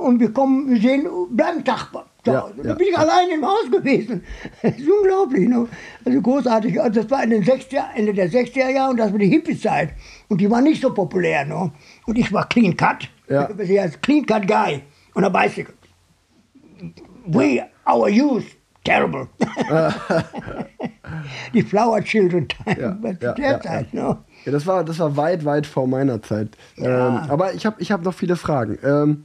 und 0.00 0.20
wir 0.20 0.32
kommen, 0.32 0.70
wir 0.70 0.80
sehen, 0.80 1.06
bleiben 1.30 1.62
Tag, 1.64 1.90
zu 2.24 2.30
Ja, 2.30 2.42
Hause. 2.42 2.54
ja. 2.56 2.62
Da 2.64 2.74
bin 2.74 2.86
ich 2.88 2.98
allein 2.98 3.30
im 3.30 3.44
Haus 3.44 3.70
gewesen. 3.70 4.22
Das 4.62 4.76
ist 4.76 4.88
unglaublich. 4.88 5.48
Ne? 5.48 5.66
Also 6.04 6.20
großartig. 6.20 6.80
Also 6.80 7.02
das 7.02 7.10
war 7.10 7.24
in 7.24 7.30
den 7.30 7.44
60er, 7.44 7.94
Ende 7.94 8.14
der 8.14 8.30
60er 8.30 8.70
Jahre 8.70 8.90
und 8.90 8.96
das 8.98 9.12
war 9.12 9.18
die 9.18 9.28
Hippie-Zeit. 9.28 9.90
Und 10.28 10.40
die 10.40 10.50
war 10.50 10.60
nicht 10.60 10.82
so 10.82 10.92
populär. 10.92 11.44
Ne? 11.44 11.70
Und 12.06 12.18
ich 12.18 12.32
war 12.32 12.48
Clean 12.48 12.76
Cut. 12.76 13.08
Ja. 13.28 13.48
Ich 13.58 13.80
als 13.80 14.00
Clean 14.00 14.24
Cut 14.26 14.46
Guy 14.46 14.82
on 15.14 15.24
a 15.24 15.28
bicycle. 15.28 15.74
We, 17.26 17.62
our 17.86 18.08
youth, 18.08 18.44
terrible. 18.84 19.28
die 21.54 21.62
Flower 21.62 22.02
Children 22.02 22.48
Time, 22.48 22.80
Ja, 22.80 22.96
ja, 23.20 23.34
ja, 23.38 23.60
Zeit. 23.60 23.92
ja. 23.92 24.08
Ne? 24.08 24.18
Ja, 24.44 24.52
das 24.52 24.66
war, 24.66 24.84
das 24.84 24.98
war 24.98 25.16
weit, 25.16 25.44
weit 25.44 25.66
vor 25.66 25.86
meiner 25.86 26.22
Zeit. 26.22 26.56
Ja. 26.76 27.08
Ähm, 27.24 27.30
aber 27.30 27.54
ich 27.54 27.66
habe 27.66 27.80
ich 27.80 27.92
hab 27.92 28.02
noch 28.02 28.14
viele 28.14 28.36
Fragen. 28.36 28.78
Ähm, 28.82 29.22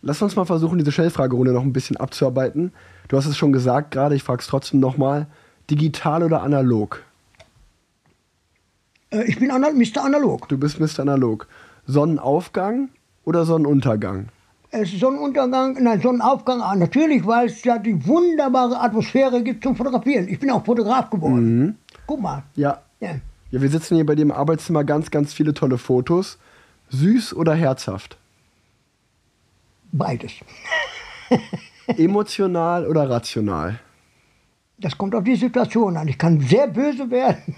lass 0.00 0.20
uns 0.22 0.34
mal 0.36 0.44
versuchen, 0.44 0.78
diese 0.78 0.92
Schnellfragerunde 0.92 1.52
noch 1.52 1.62
ein 1.62 1.72
bisschen 1.72 1.96
abzuarbeiten. 1.96 2.72
Du 3.08 3.16
hast 3.16 3.26
es 3.26 3.36
schon 3.36 3.52
gesagt 3.52 3.92
gerade, 3.92 4.14
ich 4.16 4.22
frage 4.22 4.40
es 4.40 4.46
trotzdem 4.48 4.80
nochmal. 4.80 5.26
Digital 5.70 6.22
oder 6.24 6.42
analog? 6.42 7.02
Äh, 9.10 9.24
Ich 9.24 9.38
bin 9.38 9.48
Mr. 9.48 10.04
Analog. 10.04 10.48
Du 10.48 10.58
bist 10.58 10.80
Mr. 10.80 11.00
Analog. 11.00 11.46
Sonnenaufgang 11.86 12.88
oder 13.24 13.44
Sonnenuntergang? 13.44 14.28
Es 14.74 14.90
ist 14.90 15.00
Sonnenuntergang, 15.00 15.76
nein, 15.82 16.00
Sonnenaufgang, 16.00 16.62
ah, 16.62 16.74
natürlich, 16.74 17.26
weil 17.26 17.48
es 17.48 17.62
ja 17.62 17.76
die 17.78 18.06
wunderbare 18.06 18.80
Atmosphäre 18.80 19.42
gibt 19.42 19.62
zum 19.62 19.76
Fotografieren. 19.76 20.26
Ich 20.28 20.38
bin 20.38 20.50
auch 20.50 20.64
Fotograf 20.64 21.10
geworden. 21.10 21.76
Guck 22.06 22.22
mal. 22.22 22.42
Ja. 22.56 22.80
Ja. 22.98 23.16
Ja, 23.50 23.60
wir 23.60 23.68
sitzen 23.68 23.96
hier 23.96 24.06
bei 24.06 24.14
dir 24.14 24.22
im 24.22 24.32
Arbeitszimmer, 24.32 24.82
ganz, 24.82 25.10
ganz 25.10 25.34
viele 25.34 25.52
tolle 25.52 25.76
Fotos. 25.76 26.38
Süß 26.88 27.34
oder 27.34 27.54
herzhaft? 27.54 28.16
Beides. 29.92 30.32
Emotional 31.98 32.86
oder 32.86 33.10
rational? 33.10 33.78
Das 34.78 34.96
kommt 34.96 35.14
auf 35.14 35.24
die 35.24 35.36
Situation 35.36 35.98
an. 35.98 36.08
Ich 36.08 36.16
kann 36.16 36.40
sehr 36.40 36.66
böse 36.66 37.10
werden. 37.10 37.54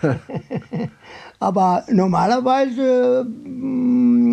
Aber 1.42 1.84
normalerweise 1.90 3.26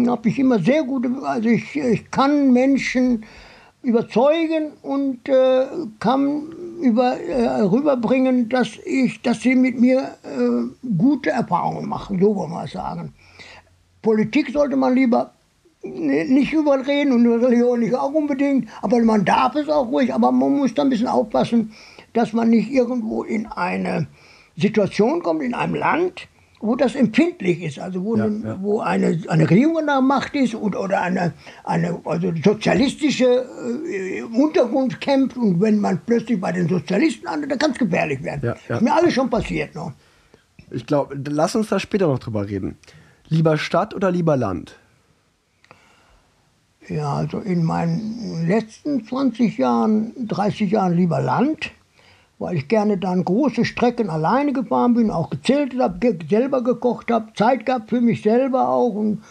habe 0.08 0.30
ich 0.30 0.38
immer 0.38 0.60
sehr 0.60 0.84
gute, 0.84 1.10
also 1.24 1.50
ich, 1.50 1.76
ich 1.76 2.12
kann 2.12 2.54
Menschen 2.54 3.26
überzeugen 3.82 4.74
und 4.84 5.28
äh, 5.28 5.66
kann 6.00 6.44
über, 6.80 7.20
äh, 7.20 7.62
rüberbringen, 7.62 8.48
dass, 8.50 8.78
ich, 8.86 9.24
dass 9.24 9.42
sie 9.42 9.56
mit 9.56 9.80
mir 9.80 10.18
äh, 10.22 10.88
gute 11.00 11.32
Erfahrungen 11.32 11.90
machen, 11.90 12.20
so 12.20 12.36
wollen 12.36 12.52
wir 12.52 12.68
sagen. 12.68 13.12
Politik 14.04 14.52
sollte 14.52 14.76
man 14.76 14.94
lieber 14.94 15.32
ne- 15.82 16.26
nicht 16.26 16.54
überreden 16.54 17.12
und 17.14 17.26
Religion 17.26 17.80
nicht 17.80 17.96
auch 17.96 18.14
unbedingt, 18.14 18.70
aber 18.84 19.00
man 19.00 19.26
darf 19.26 19.56
es 19.56 19.68
auch 19.68 19.88
ruhig, 19.88 20.14
aber 20.14 20.32
man 20.32 20.58
muss 20.58 20.76
da 20.76 20.84
ein 20.84 20.92
bisschen 20.92 21.08
aufpassen, 21.08 21.72
dass 22.14 22.34
man 22.34 22.52
nicht 22.52 22.70
irgendwo 22.70 23.24
in 23.24 23.48
eine 23.48 24.06
Situation 24.56 25.24
kommt, 25.24 25.42
in 25.42 25.56
einem 25.56 25.74
Land, 25.74 26.28
wo 26.60 26.76
das 26.76 26.96
empfindlich 26.96 27.62
ist, 27.62 27.80
also 27.80 28.04
wo, 28.04 28.16
Ja, 28.18 28.26
eine, 28.26 28.48
ja. 28.48 28.58
wo 28.62 28.82
eine, 28.82 29.20
eine 29.28 29.50
Regierung 29.50 29.78
an 29.78 29.86
der 29.88 30.02
Macht 30.02 30.36
ist 30.36 30.56
und, 30.56 30.76
oder 30.76 31.02
eine, 31.02 31.34
eine 31.64 32.00
also 32.04 32.34
sozialistische 32.44 33.46
äh, 33.90 34.22
Untergrund 34.24 35.00
kämpft 35.00 35.38
und 35.38 35.62
wenn 35.62 35.80
man 35.80 36.02
plötzlich 36.06 36.40
bei 36.40 36.52
den 36.52 36.68
Sozialisten 36.68 37.26
landet, 37.26 37.52
dann 37.52 37.60
kann 37.60 37.72
es 37.72 37.78
gefährlich 37.78 38.22
werden. 38.24 38.42
Ja. 38.44 38.76
Ist 38.76 38.82
mir 38.82 38.94
alles 38.94 39.14
schon 39.14 39.30
passiert. 39.30 39.74
Ne? 39.74 39.94
Ich 40.72 40.86
glaube, 40.86 41.18
lass 41.30 41.56
uns 41.56 41.70
da 41.70 41.80
später 41.80 42.08
noch 42.08 42.20
drüber 42.20 42.48
reden. 42.48 42.78
Lieber 43.30 43.58
Stadt 43.58 43.94
oder 43.94 44.12
lieber 44.12 44.36
Land? 44.36 44.78
Ja, 46.88 47.14
also 47.14 47.40
in 47.40 47.64
meinen 47.64 48.48
letzten 48.48 49.06
20 49.06 49.58
Jahren, 49.58 50.12
30 50.28 50.72
Jahren 50.72 50.94
lieber 50.96 51.22
Land, 51.22 51.72
weil 52.40 52.56
ich 52.56 52.70
gerne 52.70 52.98
dann 52.98 53.26
große 53.26 53.66
Strecken 53.66 54.10
alleine 54.10 54.54
gefahren 54.54 54.94
bin, 54.94 55.12
auch 55.12 55.30
gezeltet 55.30 55.80
habe, 55.80 56.18
selber 56.30 56.64
gekocht 56.64 57.12
habe, 57.12 57.34
Zeit 57.36 57.66
gehabt 57.66 57.90
für 57.90 58.02
mich 58.02 58.22
selber 58.22 58.70
auch 58.70 58.94
und 58.94 59.22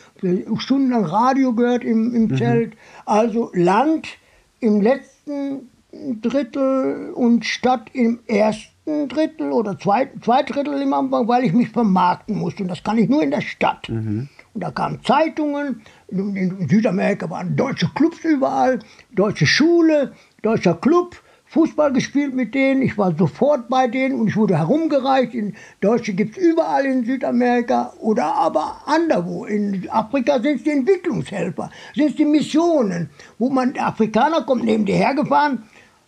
stundenlang 0.59 1.05
Radio 1.07 1.55
gehört 1.55 1.85
im, 1.85 2.15
im 2.15 2.37
Zelt. 2.37 2.75
Also 3.07 3.51
Land 3.55 4.09
im 4.61 4.83
letzten 4.83 5.71
Drittel 6.21 7.13
und 7.15 7.47
Stadt 7.47 7.89
im 7.95 8.21
ersten 8.27 9.09
Drittel 9.09 9.53
oder 9.53 9.79
zwei, 9.79 10.11
zwei 10.23 10.43
Drittel 10.43 10.83
im 10.83 10.93
Anfang, 10.93 11.27
weil 11.29 11.45
ich 11.45 11.55
mich 11.55 11.71
vermarkten 11.71 12.37
musste. 12.37 12.63
Und 12.63 12.69
das 12.69 12.83
kann 12.83 12.99
ich 12.99 13.09
nur 13.09 13.23
in 13.23 13.31
der 13.31 13.41
Stadt. 13.41 13.89
Und 14.53 14.65
da 14.65 14.71
kamen 14.71 15.03
Zeitungen, 15.03 15.81
in, 16.09 16.37
in 16.37 16.69
Südamerika 16.69 17.31
waren 17.31 17.57
deutsche 17.57 17.89
Clubs 17.95 18.23
überall, 18.23 18.81
deutsche 19.13 19.47
Schule, 19.47 20.13
deutscher 20.43 20.75
Club, 20.75 21.17
Fußball 21.59 21.93
gespielt 21.93 22.35
mit 22.35 22.55
denen, 22.55 22.83
ich 22.83 22.97
war 22.97 23.13
sofort 23.19 23.69
bei 23.69 23.89
denen 23.89 24.21
und 24.21 24.29
ich 24.29 24.37
wurde 24.37 24.57
herumgereicht. 24.57 25.35
In 25.35 25.57
Deutsche 25.81 26.13
gibt 26.13 26.37
es 26.39 26.45
überall 26.45 26.85
in 26.87 27.05
Südamerika 27.05 27.93
oder 27.99 28.33
aber 28.33 28.77
anderswo. 28.87 29.45
In 29.45 29.89
Afrika 29.91 30.39
sind 30.41 30.59
es 30.59 30.63
die 30.63 30.71
Entwicklungshelfer, 30.71 31.69
sind 31.97 32.11
es 32.11 32.15
die 32.15 32.27
Missionen, 32.27 33.11
wo 33.41 33.51
man, 33.51 33.75
der 33.75 33.89
Afrikaner 33.89 34.43
kommt 34.43 34.63
neben 34.67 34.85
dir 34.85 34.95
hergefahren, 34.95 35.65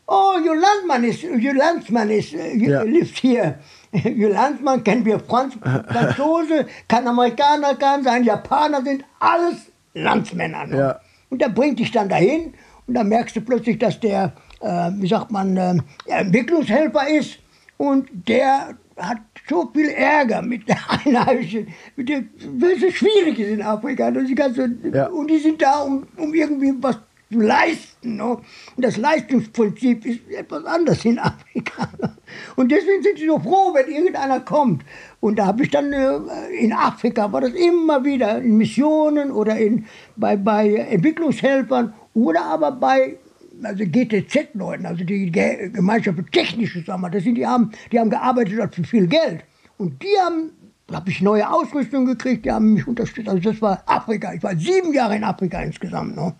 oh, 0.06 0.34
your 0.38 0.54
Landmann 0.54 1.02
ist, 1.02 1.24
your 1.24 1.54
Landsmann 1.54 2.10
ist, 2.10 2.32
äh, 2.32 2.56
Ja. 2.56 2.82
lives 2.82 3.20
here. 3.20 3.58
Ihr 4.04 4.28
Landsmann 4.30 4.84
kennen 4.84 5.04
wir 5.04 5.18
Franz, 5.18 5.54
Franzose, 5.88 6.66
kann 6.86 7.08
Amerikaner, 7.08 7.74
kann 7.74 8.04
sein 8.04 8.22
Japaner, 8.22 8.82
sind 8.84 9.04
alles 9.18 9.72
Landsmänner. 9.94 10.66
Ne? 10.68 10.76
Ja. 10.78 11.00
Und 11.28 11.42
der 11.42 11.48
bringt 11.48 11.80
dich 11.80 11.90
dann 11.90 12.08
dahin 12.08 12.54
und 12.86 12.94
dann 12.94 13.08
merkst 13.08 13.34
du 13.34 13.40
plötzlich, 13.40 13.80
dass 13.80 13.98
der, 13.98 14.32
äh, 14.60 14.90
wie 14.94 15.08
sagt 15.08 15.30
man, 15.30 15.56
äh, 15.56 15.74
Entwicklungshelfer 16.06 17.08
ist 17.08 17.38
und 17.76 18.08
der 18.28 18.74
hat 18.96 19.18
so 19.48 19.70
viel 19.74 19.88
Ärger 19.88 20.42
mit 20.42 20.68
der 20.68 20.78
Einheimischen, 21.06 21.68
mit 21.96 22.08
dem, 22.08 22.28
weil 22.58 22.72
es 22.72 22.80
so 22.80 22.90
schwierig 22.90 23.38
ist 23.38 23.48
in 23.50 23.62
Afrika. 23.62 24.08
Und 24.08 24.26
die, 24.26 24.34
ganze, 24.34 24.70
Ja. 24.92 25.06
und 25.06 25.28
die 25.28 25.38
sind 25.38 25.60
da, 25.62 25.80
um, 25.80 26.06
um 26.16 26.34
irgendwie 26.34 26.72
was 26.80 26.98
zu 27.32 27.40
leisten. 27.40 28.16
Ne? 28.16 28.24
Und 28.26 28.84
das 28.84 28.96
Leistungsprinzip 28.96 30.04
ist 30.04 30.20
etwas 30.30 30.64
anders 30.64 31.04
in 31.04 31.18
Afrika. 31.18 31.88
Und 32.56 32.70
deswegen 32.70 33.02
sind 33.02 33.18
sie 33.18 33.26
so 33.26 33.38
froh, 33.40 33.74
wenn 33.74 33.90
irgendeiner 33.90 34.40
kommt. 34.40 34.84
Und 35.20 35.38
da 35.38 35.46
habe 35.46 35.64
ich 35.64 35.70
dann 35.70 35.92
äh, 35.92 36.16
in 36.60 36.72
Afrika, 36.72 37.32
war 37.32 37.40
das 37.40 37.52
immer 37.54 38.04
wieder 38.04 38.38
in 38.38 38.56
Missionen 38.56 39.30
oder 39.32 39.56
in, 39.56 39.86
bei, 40.16 40.36
bei 40.36 40.74
Entwicklungshelfern 40.74 41.92
oder 42.14 42.44
aber 42.44 42.72
bei 42.72 43.16
also 43.62 43.84
GTZ-Leuten, 43.84 44.86
also 44.86 45.04
die 45.04 45.30
Ge- 45.30 45.70
Gemeinschaft 45.70 46.18
für 46.18 46.24
technische 46.26 46.82
Sachen, 46.82 47.10
das 47.10 47.22
sind 47.22 47.34
die 47.36 47.46
haben, 47.46 47.70
die 47.92 47.98
haben 47.98 48.10
gearbeitet 48.10 48.74
für 48.74 48.84
viel 48.84 49.06
Geld. 49.06 49.44
Und 49.78 50.02
die 50.02 50.14
haben, 50.20 50.50
da 50.86 50.96
habe 50.96 51.10
ich 51.10 51.20
neue 51.22 51.50
Ausrüstung 51.50 52.04
gekriegt, 52.06 52.44
die 52.44 52.50
haben 52.50 52.74
mich 52.74 52.86
unterstützt. 52.86 53.28
Also 53.28 53.40
das 53.50 53.62
war 53.62 53.82
Afrika. 53.86 54.32
Ich 54.34 54.42
war 54.42 54.56
sieben 54.56 54.92
Jahre 54.92 55.16
in 55.16 55.24
Afrika 55.24 55.60
insgesamt. 55.62 56.16
Ne? 56.16 56.34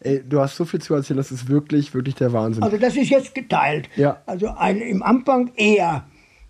Ey, 0.00 0.22
du 0.28 0.40
hast 0.40 0.56
so 0.56 0.64
viel 0.64 0.80
zu 0.80 0.94
erzählen, 0.94 1.18
das 1.18 1.30
ist 1.30 1.48
wirklich, 1.48 1.92
wirklich 1.94 2.14
der 2.14 2.32
Wahnsinn. 2.32 2.62
Also 2.62 2.76
das 2.78 2.96
ist 2.96 3.10
jetzt 3.10 3.34
geteilt. 3.34 3.88
Ja. 3.96 4.22
Also 4.26 4.48
ein, 4.48 4.78
im 4.78 5.02
Anfang 5.02 5.52
eher, 5.56 6.04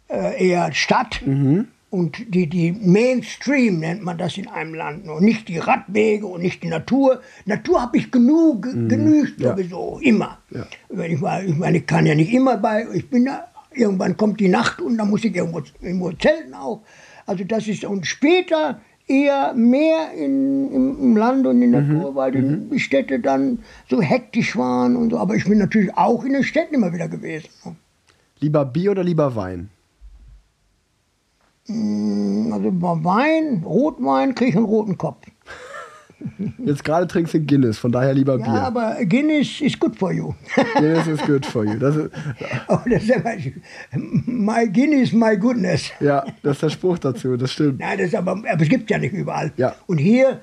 äh, 0.09 0.49
eher 0.49 0.73
Stadt 0.73 1.21
und 1.91 2.33
die, 2.35 2.47
die 2.49 2.73
Mainstream 2.73 3.81
nennt 3.81 4.03
man 4.05 4.17
das 4.17 4.39
in 4.39 4.47
einem 4.49 4.75
Land. 4.75 5.09
Und 5.09 5.25
nicht 5.25 5.49
die 5.49 5.59
Radwege 5.59 6.27
und 6.27 6.41
nicht 6.43 6.63
die 6.63 6.69
Natur. 6.69 7.21
Natur 7.47 7.83
habe 7.83 7.97
ich 7.99 8.11
genug, 8.13 8.63
genügt 8.63 9.41
Ja. 9.41 9.51
sowieso, 9.57 9.99
immer. 10.03 10.39
Ja. 10.51 10.67
Wenn 10.89 11.13
ich, 11.13 11.21
mal, 11.21 11.45
ich 11.45 11.57
meine, 11.57 11.79
ich 11.79 11.87
kann 11.87 12.07
ja 12.07 12.15
nicht 12.15 12.33
immer 12.33 12.57
bei, 12.59 12.87
ich 12.95 13.09
bin 13.11 13.25
da, 13.25 13.49
irgendwann 13.75 14.17
kommt 14.17 14.39
die 14.41 14.49
Nacht 14.49 14.81
und 14.81 14.97
dann 14.99 15.11
muss 15.11 15.25
ich 15.25 15.35
irgendwo, 15.35 15.63
irgendwo 15.81 16.13
zelten 16.13 16.55
auch. 16.55 16.83
Also 17.27 17.43
das 17.45 17.67
ist, 17.67 17.85
und 17.85 18.07
später 18.07 18.81
eher 19.09 19.53
mehr 19.55 20.13
in, 20.17 20.71
im, 20.73 20.99
im 21.01 21.17
Land 21.17 21.45
und 21.47 21.61
in 21.61 21.73
der 21.73 21.83
Natur, 21.83 22.15
weil 22.15 22.31
die- 22.31 22.71
die 22.71 22.79
Städte 22.79 23.19
dann 23.19 23.59
so 23.89 24.01
hektisch 24.01 24.57
waren 24.57 24.95
und 24.95 25.11
so. 25.11 25.19
Aber 25.19 25.35
ich 25.35 25.45
bin 25.45 25.59
natürlich 25.59 25.93
auch 25.97 26.25
in 26.25 26.33
den 26.35 26.45
Städten 26.45 26.75
immer 26.77 26.93
wieder 26.93 27.09
gewesen. 27.09 27.49
Lieber 28.39 28.65
Bier 28.65 28.93
oder 28.93 29.03
lieber 29.03 29.35
Wein? 29.35 29.69
Also 32.53 32.71
bei 32.73 33.05
Wein, 33.05 33.63
Rotwein, 33.65 34.35
kriege 34.35 34.51
ich 34.51 34.57
einen 34.57 34.65
roten 34.65 34.99
Kopf. 34.99 35.27
Jetzt 36.67 36.85
gerade 36.85 37.07
trinkst 37.07 37.33
du 37.33 37.41
Guinness, 37.41 37.79
von 37.79 37.93
daher 37.93 38.13
lieber 38.13 38.39
Ja, 38.39 38.45
Bier. 38.45 38.63
aber 38.63 38.97
Guinness 39.07 39.61
is 39.63 39.79
good 39.79 39.97
for 39.97 40.13
you. 40.13 40.35
Guinness 40.75 41.07
is 41.07 41.21
good 41.23 41.47
for 41.47 41.65
you. 41.65 41.75
Das 41.79 41.97
ist, 41.97 42.11
Oh, 42.69 42.79
das 42.91 43.05
ist 43.05 43.17
aber, 43.17 43.31
my 44.27 44.69
Guinness, 44.69 45.13
my 45.13 45.37
goodness. 45.37 45.91
ja, 46.01 46.25
das 46.43 46.57
ist 46.57 46.63
der 46.63 46.71
Spruch 46.71 46.99
dazu, 46.99 47.37
das 47.37 47.53
stimmt. 47.53 47.81
Nein, 47.81 47.99
das 47.99 48.09
ist 48.09 48.15
aber, 48.15 48.33
aber 48.33 48.61
es 48.61 48.69
gibt 48.69 48.91
ja 48.91 48.99
nicht 48.99 49.15
überall. 49.15 49.53
Ja. 49.57 49.75
Und 49.87 49.97
hier 49.99 50.41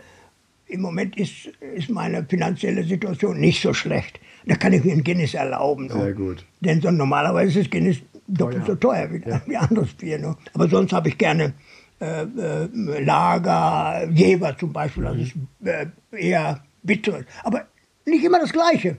im 0.65 0.81
Moment 0.81 1.15
ist, 1.17 1.47
ist 1.75 1.89
meine 1.89 2.25
finanzielle 2.25 2.83
Situation 2.83 3.39
nicht 3.39 3.61
so 3.61 3.73
schlecht. 3.73 4.19
Da 4.47 4.55
kann 4.55 4.73
ich 4.73 4.83
mir 4.83 4.93
ein 4.93 5.03
Guinness 5.03 5.33
erlauben. 5.35 5.89
Sehr 5.89 6.13
gut. 6.13 6.43
Denn 6.61 6.81
so 6.81 6.89
normalerweise 6.89 7.59
ist 7.59 7.69
Guinness 7.69 7.97
doppelt 8.27 8.65
so 8.65 8.75
teuer 8.75 9.11
wie, 9.11 9.21
Ja. 9.29 9.41
wie 9.45 9.57
anderes 9.57 9.93
Bier. 9.93 10.19
Ne? 10.19 10.35
Aber 10.53 10.67
sonst 10.67 10.93
habe 10.93 11.09
ich 11.09 11.17
gerne 11.17 11.53
äh, 11.99 12.23
äh, 12.23 13.03
Lager, 13.03 14.07
Jever 14.11 14.55
zum 14.57 14.71
Beispiel, 14.73 15.03
das 15.03 15.17
ist 15.17 15.35
Mhm. 15.35 15.47
äh, 15.63 15.85
eher 16.11 16.63
bitter. 16.83 17.21
Aber 17.43 17.65
nicht 18.05 18.23
immer 18.23 18.39
das 18.39 18.53
Gleiche. 18.53 18.97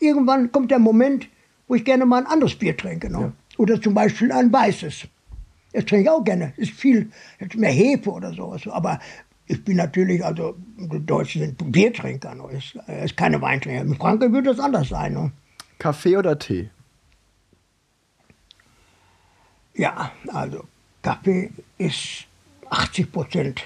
irgendwann 0.00 0.50
kommt 0.50 0.70
der 0.72 0.80
Moment, 0.80 1.28
wo 1.68 1.76
ich 1.76 1.84
gerne 1.84 2.04
mal 2.04 2.18
ein 2.18 2.26
anderes 2.26 2.56
Bier 2.56 2.76
trinke. 2.76 3.08
Ne? 3.10 3.32
Oder 3.58 3.80
zum 3.80 3.94
Beispiel 3.94 4.32
ein 4.32 4.52
weißes. 4.52 5.06
Das 5.72 5.84
trinke 5.84 6.02
ich 6.02 6.10
auch 6.10 6.24
gerne. 6.24 6.52
Ist 6.56 6.72
viel, 6.72 7.10
ist 7.38 7.54
mehr 7.54 7.70
Hefe 7.70 8.10
oder 8.10 8.32
sowas. 8.34 8.62
Aber 8.66 8.98
ich 9.46 9.62
bin 9.64 9.76
natürlich, 9.76 10.24
also 10.24 10.56
die 10.76 11.06
Deutschen 11.06 11.42
sind 11.42 11.70
Biertrinker, 11.72 12.34
ne? 12.34 12.42
ist, 12.58 12.76
ist 13.04 13.16
keine 13.16 13.40
Weintrinker. 13.40 13.82
In 13.82 13.94
Frankreich 13.94 14.32
würde 14.32 14.50
das 14.50 14.58
anders 14.58 14.88
sein. 14.88 15.12
Ne? 15.14 15.30
Kaffee 15.78 16.16
oder 16.16 16.36
Tee? 16.38 16.68
Ja, 19.82 20.12
also 20.28 20.62
Kaffee 21.02 21.50
ist 21.76 22.28
80 22.70 23.10
Prozent 23.10 23.62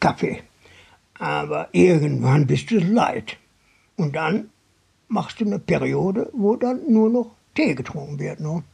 Kaffee. 0.00 0.42
Aber 1.20 1.68
irgendwann 1.70 2.48
bist 2.48 2.72
du 2.72 2.78
leid. 2.80 3.36
Und 3.94 4.16
dann 4.16 4.50
machst 5.06 5.40
du 5.40 5.44
eine 5.44 5.60
Periode, 5.60 6.28
wo 6.32 6.56
dann 6.56 6.80
nur 6.92 7.10
noch 7.10 7.36
Tee 7.54 7.76
getrunken 7.76 8.18
wird. 8.18 8.40
Ne? 8.40 8.64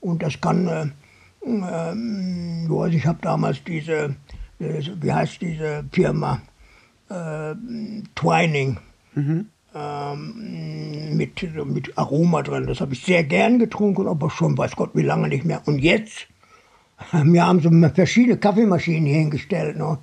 Und 0.00 0.24
das 0.24 0.40
kann, 0.40 0.66
äh, 0.66 0.86
äh, 1.46 2.96
ich 2.96 3.06
habe 3.06 3.18
damals 3.22 3.62
diese, 3.62 4.16
äh, 4.58 4.82
wie 5.02 5.12
heißt 5.12 5.40
diese 5.40 5.84
Firma, 5.92 6.42
äh, 7.10 7.54
Twining. 8.16 8.78
Mhm. 9.14 9.50
Ähm, 9.74 11.16
mit, 11.16 11.42
mit 11.66 11.98
Aroma 11.98 12.42
drin. 12.42 12.66
Das 12.66 12.80
habe 12.80 12.94
ich 12.94 13.04
sehr 13.04 13.24
gern 13.24 13.58
getrunken, 13.58 14.06
aber 14.06 14.30
schon 14.30 14.56
weiß 14.56 14.76
Gott 14.76 14.90
wie 14.94 15.02
lange 15.02 15.28
nicht 15.28 15.44
mehr. 15.44 15.62
Und 15.66 15.78
jetzt, 15.80 16.26
wir 17.12 17.46
haben 17.46 17.60
so 17.60 17.70
verschiedene 17.94 18.36
Kaffeemaschinen 18.38 19.06
hier 19.06 19.18
hingestellt. 19.18 19.76
Ne? 19.76 19.98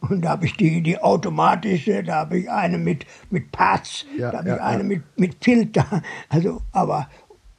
Und 0.00 0.22
da 0.22 0.30
habe 0.30 0.46
ich 0.46 0.56
die, 0.56 0.80
die 0.82 0.98
automatische, 0.98 2.04
da 2.04 2.16
habe 2.16 2.38
ich 2.38 2.50
eine 2.50 2.78
mit, 2.78 3.06
mit 3.30 3.50
Parts, 3.50 4.06
Ja, 4.16 4.30
da 4.30 4.38
habe 4.38 4.48
ja, 4.50 4.54
ich 4.56 4.62
eine 4.62 4.82
ja. 4.82 4.88
mit, 4.88 5.02
mit 5.18 5.36
Filter. 5.42 6.02
Also, 6.28 6.60
aber 6.72 7.08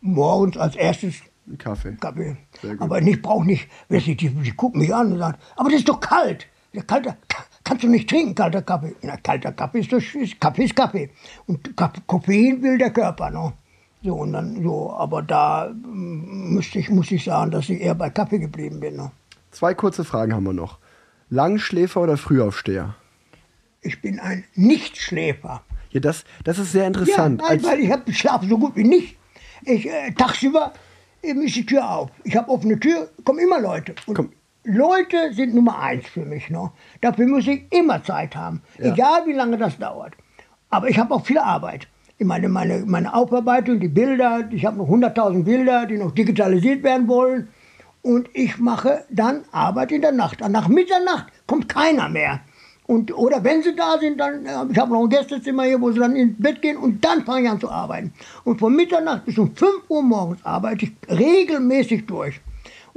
morgens 0.02 0.58
als 0.58 0.76
erstes 0.76 1.16
Kaffee. 1.58 1.94
Kaffee. 2.00 2.36
Aber 2.80 3.02
ich 3.02 3.22
brauche 3.22 3.46
nicht, 3.46 3.68
die, 3.90 4.04
die 4.16 4.52
gucken 4.52 4.82
mich 4.82 4.94
an 4.94 5.14
und 5.14 5.20
sagen, 5.20 5.38
aber 5.56 5.70
das 5.70 5.80
ist 5.80 5.90
doch 5.90 6.00
kalt. 6.00 6.46
Ja, 6.74 6.82
kalter, 6.84 7.18
ka- 7.28 7.46
kannst 7.68 7.84
du 7.84 7.90
nicht 7.90 8.10
trinken, 8.10 8.34
kalter 8.34 8.62
Kaffee. 8.62 8.96
Na, 9.02 9.18
kalter 9.18 9.52
Kaffee 9.52 9.80
ist, 9.80 9.92
doch, 9.92 9.98
ist 10.00 10.40
Kaffee 10.40 10.64
ist 10.64 10.76
Kaffee. 10.76 11.10
Und 11.48 11.76
Koffein 12.08 12.62
will 12.62 12.78
der 12.78 12.92
Körper, 12.92 13.30
ne? 13.30 13.54
So, 14.04 14.16
und 14.16 14.34
dann 14.34 14.64
so, 14.64 14.94
aber 14.94 15.22
da 15.22 15.70
mm, 15.70 16.54
müsste 16.54 16.80
ich, 16.80 16.90
muss 16.90 17.12
ich 17.12 17.26
sagen, 17.26 17.52
dass 17.52 17.68
ich 17.70 17.82
eher 17.82 17.96
bei 17.96 18.10
Kaffee 18.10 18.40
geblieben 18.40 18.80
bin. 18.80 18.96
Ne? 18.96 19.12
Zwei 19.52 19.74
kurze 19.74 20.06
Fragen 20.06 20.34
haben 20.34 20.46
wir 20.46 20.54
noch. 20.54 20.78
Langschläfer 21.30 22.02
oder 22.02 22.16
Frühaufsteher? 22.16 22.96
Ich 23.82 24.02
bin 24.02 24.20
ein 24.20 24.46
Nichtschläfer. 24.56 25.62
Ja, 25.90 26.00
das, 26.00 26.24
das 26.44 26.60
ist 26.60 26.72
sehr 26.72 26.88
interessant. 26.88 27.42
Ja, 27.42 27.50
nein, 27.50 27.64
weil 27.64 27.80
ich 27.80 27.92
habe 27.92 28.14
schlafe 28.14 28.46
so 28.46 28.58
gut 28.58 28.76
wie 28.76 28.84
nicht. 28.84 29.18
Ich, 29.64 29.88
äh, 29.88 30.12
tagsüber 30.12 30.72
eben 31.22 31.42
ist 31.42 31.56
die 31.56 31.66
Tür 31.66 31.90
auf. 31.90 32.12
Ich 32.24 32.36
habe 32.38 32.50
offene 32.50 32.80
Tür, 32.80 33.10
kommen 33.26 33.40
immer 33.40 33.60
Leute. 33.60 33.96
Und 34.06 34.16
Komm. 34.16 34.30
Leute 34.68 35.34
sind 35.34 35.56
Nummer 35.56 35.80
eins 35.80 36.08
für 36.08 36.26
mich. 36.26 36.50
Ne? 36.50 36.70
Dafür 37.00 37.26
muss 37.26 37.48
ich 37.48 37.72
immer 37.72 38.04
Zeit 38.04 38.36
haben. 38.36 38.62
Ja. 38.78 38.92
Egal 38.94 39.26
wie 39.26 39.32
lange 39.32 39.58
das 39.58 39.78
dauert. 39.78 40.14
Aber 40.70 40.90
ich 40.90 41.00
habe 41.00 41.14
auch 41.14 41.26
viel 41.26 41.38
Arbeit. 41.38 41.88
Ich 42.18 42.26
meine, 42.26 42.50
meine, 42.50 42.84
meine 42.86 43.14
Aufarbeitung, 43.14 43.80
die 43.80 43.88
Bilder, 43.88 44.50
ich 44.52 44.66
habe 44.66 44.78
noch 44.78 44.90
100.000 44.90 45.44
Bilder, 45.44 45.86
die 45.86 45.98
noch 45.98 46.12
digitalisiert 46.12 46.84
werden 46.84 47.08
wollen. 47.08 47.48
Und 48.02 48.30
ich 48.34 48.58
mache 48.58 49.06
dann 49.10 49.46
Arbeit 49.52 49.92
in 49.92 50.02
der 50.02 50.12
Nacht. 50.12 50.42
Nach 50.42 50.68
Mitternacht 50.68 51.28
kommt 51.46 51.70
keiner 51.70 52.10
mehr. 52.10 52.42
Und, 52.88 53.16
oder 53.18 53.44
wenn 53.44 53.64
sie 53.64 53.76
da 53.76 53.98
sind, 54.00 54.20
dann, 54.20 54.46
äh, 54.46 54.66
ich 54.72 54.78
habe 54.78 54.94
noch 54.94 55.04
ein 55.04 55.10
Gästezimmer 55.10 55.64
hier, 55.64 55.80
wo 55.80 55.92
sie 55.92 56.00
dann 56.00 56.16
ins 56.16 56.36
Bett 56.38 56.62
gehen 56.62 56.78
und 56.78 57.04
dann 57.04 57.24
fange 57.26 57.44
ich 57.44 57.50
an 57.50 57.60
zu 57.60 57.70
arbeiten. 57.70 58.14
Und 58.46 58.60
von 58.60 58.74
Mitternacht 58.76 59.26
bis 59.26 59.38
um 59.38 59.54
5 59.56 59.72
Uhr 59.90 60.02
morgens 60.04 60.44
arbeite 60.46 60.86
ich 60.86 60.92
regelmäßig 61.10 62.06
durch. 62.06 62.40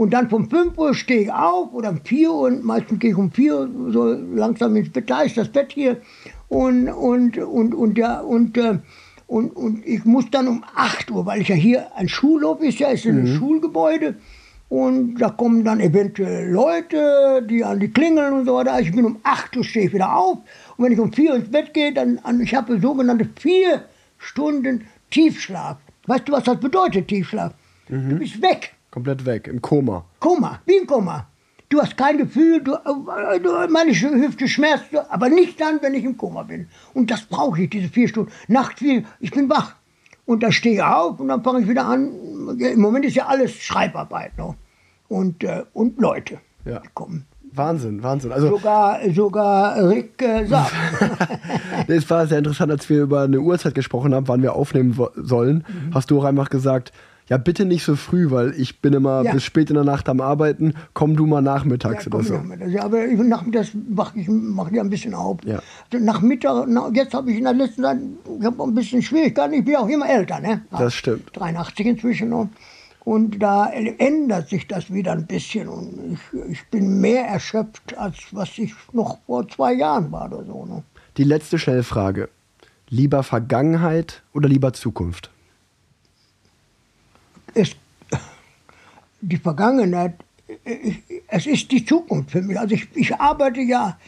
Und 0.01 0.15
dann 0.15 0.31
von 0.31 0.49
5 0.49 0.79
Uhr 0.79 0.95
stehe 0.95 1.25
ich 1.25 1.31
auf 1.31 1.75
oder 1.75 1.91
um 1.91 2.01
4 2.03 2.33
Uhr, 2.33 2.41
und 2.49 2.65
meistens 2.65 2.99
gehe 3.01 3.11
ich 3.11 3.17
um 3.19 3.31
4 3.31 3.55
Uhr 3.55 3.93
so 3.93 4.07
langsam 4.35 4.75
ins 4.77 4.89
Bett, 4.89 5.11
da 5.11 5.21
ist 5.21 5.37
das 5.37 5.51
Bett 5.51 5.73
hier. 5.73 5.99
Und, 6.49 6.89
und, 6.89 7.37
und, 7.37 7.75
und, 7.75 7.99
ja, 7.99 8.21
und, 8.21 8.57
äh, 8.57 8.79
und, 9.27 9.51
und 9.55 9.87
ich 9.87 10.07
muss 10.07 10.31
dann 10.31 10.49
um 10.49 10.65
8 10.75 11.11
Uhr, 11.11 11.27
weil 11.27 11.43
ich 11.43 11.49
ja 11.49 11.55
hier 11.55 11.95
ein 11.97 12.09
Schulhof 12.09 12.63
ist, 12.63 12.79
ja, 12.79 12.89
ist 12.89 13.05
ein 13.05 13.27
Schulgebäude. 13.27 14.15
Und 14.71 15.17
da 15.17 15.29
kommen 15.29 15.65
dann 15.65 15.81
eventuell 15.81 16.51
Leute, 16.51 17.47
die 17.47 17.63
an 17.63 17.79
die 17.79 17.93
klingeln 17.93 18.33
und 18.33 18.47
so 18.47 18.55
weiter. 18.55 18.81
Ich 18.81 18.93
bin 18.93 19.05
um 19.05 19.19
8 19.23 19.55
Uhr 19.59 19.65
stehe 19.65 19.89
ich 19.89 19.93
wieder 19.93 20.17
auf. 20.17 20.39
Und 20.79 20.85
wenn 20.87 20.93
ich 20.93 20.99
um 20.99 21.13
4 21.13 21.31
Uhr 21.31 21.37
ins 21.37 21.51
Bett 21.51 21.75
gehe, 21.75 21.93
dann 21.93 22.19
an, 22.23 22.41
ich 22.41 22.55
habe 22.55 22.81
sogenannte 22.81 23.29
vier 23.39 23.85
Stunden 24.17 24.87
Tiefschlaf. 25.11 25.77
Weißt 26.07 26.27
du, 26.27 26.33
was 26.33 26.45
das 26.45 26.59
bedeutet, 26.59 27.07
Tiefschlaf? 27.09 27.53
Du 28.09 28.17
bist 28.17 28.41
weg. 28.41 28.73
Komplett 28.91 29.25
weg, 29.25 29.47
im 29.47 29.63
Koma. 29.63 30.05
Koma, 30.19 30.61
wie 30.67 30.79
ein 30.81 30.87
Koma. 30.87 31.27
Du 31.69 31.81
hast 31.81 31.97
kein 31.97 32.19
Gefühl, 32.19 32.61
du, 32.63 32.73
äh, 32.75 33.39
du, 33.41 33.51
meine 33.73 33.93
Hüfte 33.93 34.49
schmerzt, 34.49 34.87
aber 35.09 35.29
nicht 35.29 35.61
dann, 35.61 35.81
wenn 35.83 35.95
ich 35.95 36.05
im 36.05 36.17
Koma 36.17 36.43
bin. 36.43 36.67
Und 36.95 37.11
das 37.13 37.23
brauche 37.23 37.63
ich, 37.63 37.71
diese 37.71 37.89
vier 37.89 38.09
Stunden. 38.09 38.33
Nachts 38.49 38.81
vier, 38.81 39.05
ich 39.21 39.31
bin 39.31 39.49
wach. 39.49 39.77
Und 40.27 40.43
dann 40.43 40.51
stehe 40.53 40.75
ich 40.77 40.83
auf 40.83 41.21
und 41.21 41.29
dann 41.29 41.43
fange 41.45 41.61
ich 41.61 41.69
wieder 41.69 41.87
an. 41.87 42.11
Im 42.59 42.81
Moment 42.81 43.05
ist 43.05 43.15
ja 43.15 43.27
alles 43.27 43.55
Schreibarbeit 43.55 44.37
noch. 44.37 44.57
Und, 45.09 45.45
äh, 45.45 45.63
und 45.73 46.01
Leute, 46.01 46.39
Ja. 46.65 46.81
die 46.81 46.89
kommen. 46.95 47.27
Wahnsinn, 47.53 48.03
Wahnsinn. 48.03 48.31
Also 48.33 48.49
Sogar, 48.49 48.99
sogar 49.13 49.89
Rick 49.89 50.23
äh, 50.23 50.47
sagt. 50.47 50.73
es 51.89 52.09
war 52.09 52.27
sehr 52.27 52.39
interessant, 52.39 52.71
als 52.71 52.89
wir 52.89 53.03
über 53.03 53.23
eine 53.23 53.41
Uhrzeit 53.41 53.75
gesprochen 53.75 54.15
haben, 54.15 54.29
wann 54.29 54.43
wir 54.43 54.55
aufnehmen 54.55 54.97
sollen, 55.17 55.65
hast 55.93 56.11
du 56.11 56.21
auch 56.21 56.25
einfach 56.25 56.49
gesagt, 56.49 56.93
ja 57.31 57.39
bitte 57.39 57.65
nicht 57.65 57.85
so 57.85 57.97
früh, 57.97 58.31
weil 58.31 58.53
ich 58.61 58.81
bin 58.83 58.93
immer 58.93 59.23
Ja. 59.23 59.33
bis 59.33 59.45
spät 59.45 59.71
in 59.71 59.75
der 59.77 59.85
Nacht 59.85 60.09
am 60.11 60.21
Arbeiten, 60.21 60.75
komm 60.93 61.17
du 61.17 61.25
mal 61.27 61.41
nachmittags 61.41 62.05
Ja, 62.05 62.13
oder 62.13 62.23
so. 62.25 62.35
nachmittags. 62.35 62.73
Ja, 62.73 62.83
aber 62.85 63.07
ich, 63.07 63.19
nachmittags 63.19 63.71
mache 63.89 64.19
ich 64.21 64.29
mach 64.29 64.71
ich 64.71 64.79
ein 64.79 64.91
bisschen 64.91 65.15
auf. 65.15 65.39
Ja. 65.45 65.61
Also 65.91 66.05
nach 66.05 66.21
jetzt 66.93 67.15
habe 67.15 67.31
ich 67.31 67.39
in 67.39 67.45
der 67.45 67.55
letzten 67.55 67.83
Zeit, 67.83 67.99
ich 68.39 68.45
ein 68.47 68.75
bisschen 68.75 69.01
Schwierigkeiten, 69.01 69.55
ich 69.55 69.65
bin 69.65 69.77
auch 69.77 69.89
immer 69.89 70.11
älter, 70.11 70.41
ne? 70.41 70.63
Das 70.77 70.93
stimmt. 70.93 71.31
83 71.33 71.87
inzwischen 71.87 72.29
noch. 72.29 72.49
Und 73.03 73.43
da 73.43 73.71
ändert 73.71 74.51
sich 74.51 74.69
das 74.69 74.93
wieder 74.93 75.13
ein 75.13 75.27
bisschen 75.27 75.69
und 75.69 75.89
ich, 76.13 76.41
ich 76.51 76.67
bin 76.71 77.01
mehr 77.01 77.25
erschöpft, 77.27 77.97
als 77.97 78.17
was 78.33 78.51
ich 78.59 78.75
noch 78.93 79.19
vor 79.27 79.49
zwei 79.49 79.73
Jahren 79.73 80.13
war 80.13 80.27
oder 80.31 80.45
so. 80.45 80.67
Ne? 80.67 80.83
Die 81.17 81.25
letzte 81.25 81.59
Schnellfrage. 81.59 82.29
Lieber 82.91 83.23
Vergangenheit 83.23 84.23
oder 84.35 84.49
lieber 84.49 84.73
Zukunft? 84.75 85.31
Es, 87.55 87.77
die 89.21 89.37
Vergangenheit, 89.37 90.15
ich, 90.65 91.03
es 91.29 91.47
ist 91.47 91.71
die 91.71 91.85
Zukunft 91.85 92.31
für 92.31 92.43
mich. 92.43 92.59
Also 92.59 92.75
ich, 92.75 92.89
ich 92.95 93.15
arbeite 93.15 93.61
ja, 93.61 93.99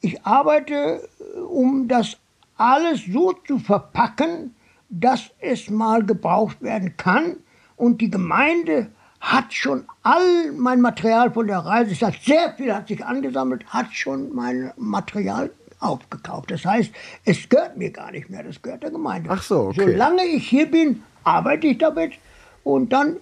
ich 0.00 0.24
arbeite, 0.24 1.08
um 1.48 1.88
das 1.88 2.16
alles 2.56 3.04
so 3.06 3.32
zu 3.32 3.58
verpacken, 3.58 4.54
dass 4.88 5.30
es 5.40 5.68
mal 5.68 6.04
gebraucht 6.04 6.62
werden 6.62 6.96
kann. 6.96 7.36
Und 7.76 8.00
die 8.00 8.10
Gemeinde 8.10 8.88
hat 9.20 9.52
schon 9.52 9.84
all 10.02 10.52
mein 10.52 10.80
Material 10.80 11.32
von 11.32 11.46
der 11.46 11.58
Reise, 11.58 11.92
es 11.92 12.02
hat 12.02 12.14
sehr 12.22 12.54
viel 12.54 12.72
hat 12.72 12.88
sich 12.88 13.04
angesammelt, 13.04 13.66
hat 13.66 13.92
schon 13.92 14.34
mein 14.34 14.72
Material 14.76 15.50
aufgekauft. 15.80 16.50
Das 16.50 16.64
heißt, 16.64 16.92
es 17.24 17.48
gehört 17.48 17.76
mir 17.76 17.90
gar 17.90 18.12
nicht 18.12 18.30
mehr, 18.30 18.42
das 18.42 18.62
gehört 18.62 18.82
der 18.82 18.90
Gemeinde. 18.90 19.28
Ach 19.30 19.42
so, 19.42 19.68
okay. 19.68 19.92
Solange 19.92 20.24
ich 20.24 20.48
hier 20.48 20.70
bin, 20.70 21.02
arbeite 21.24 21.66
ich 21.66 21.78
damit 21.78 22.12
und 22.66 22.92
dann 22.92 23.16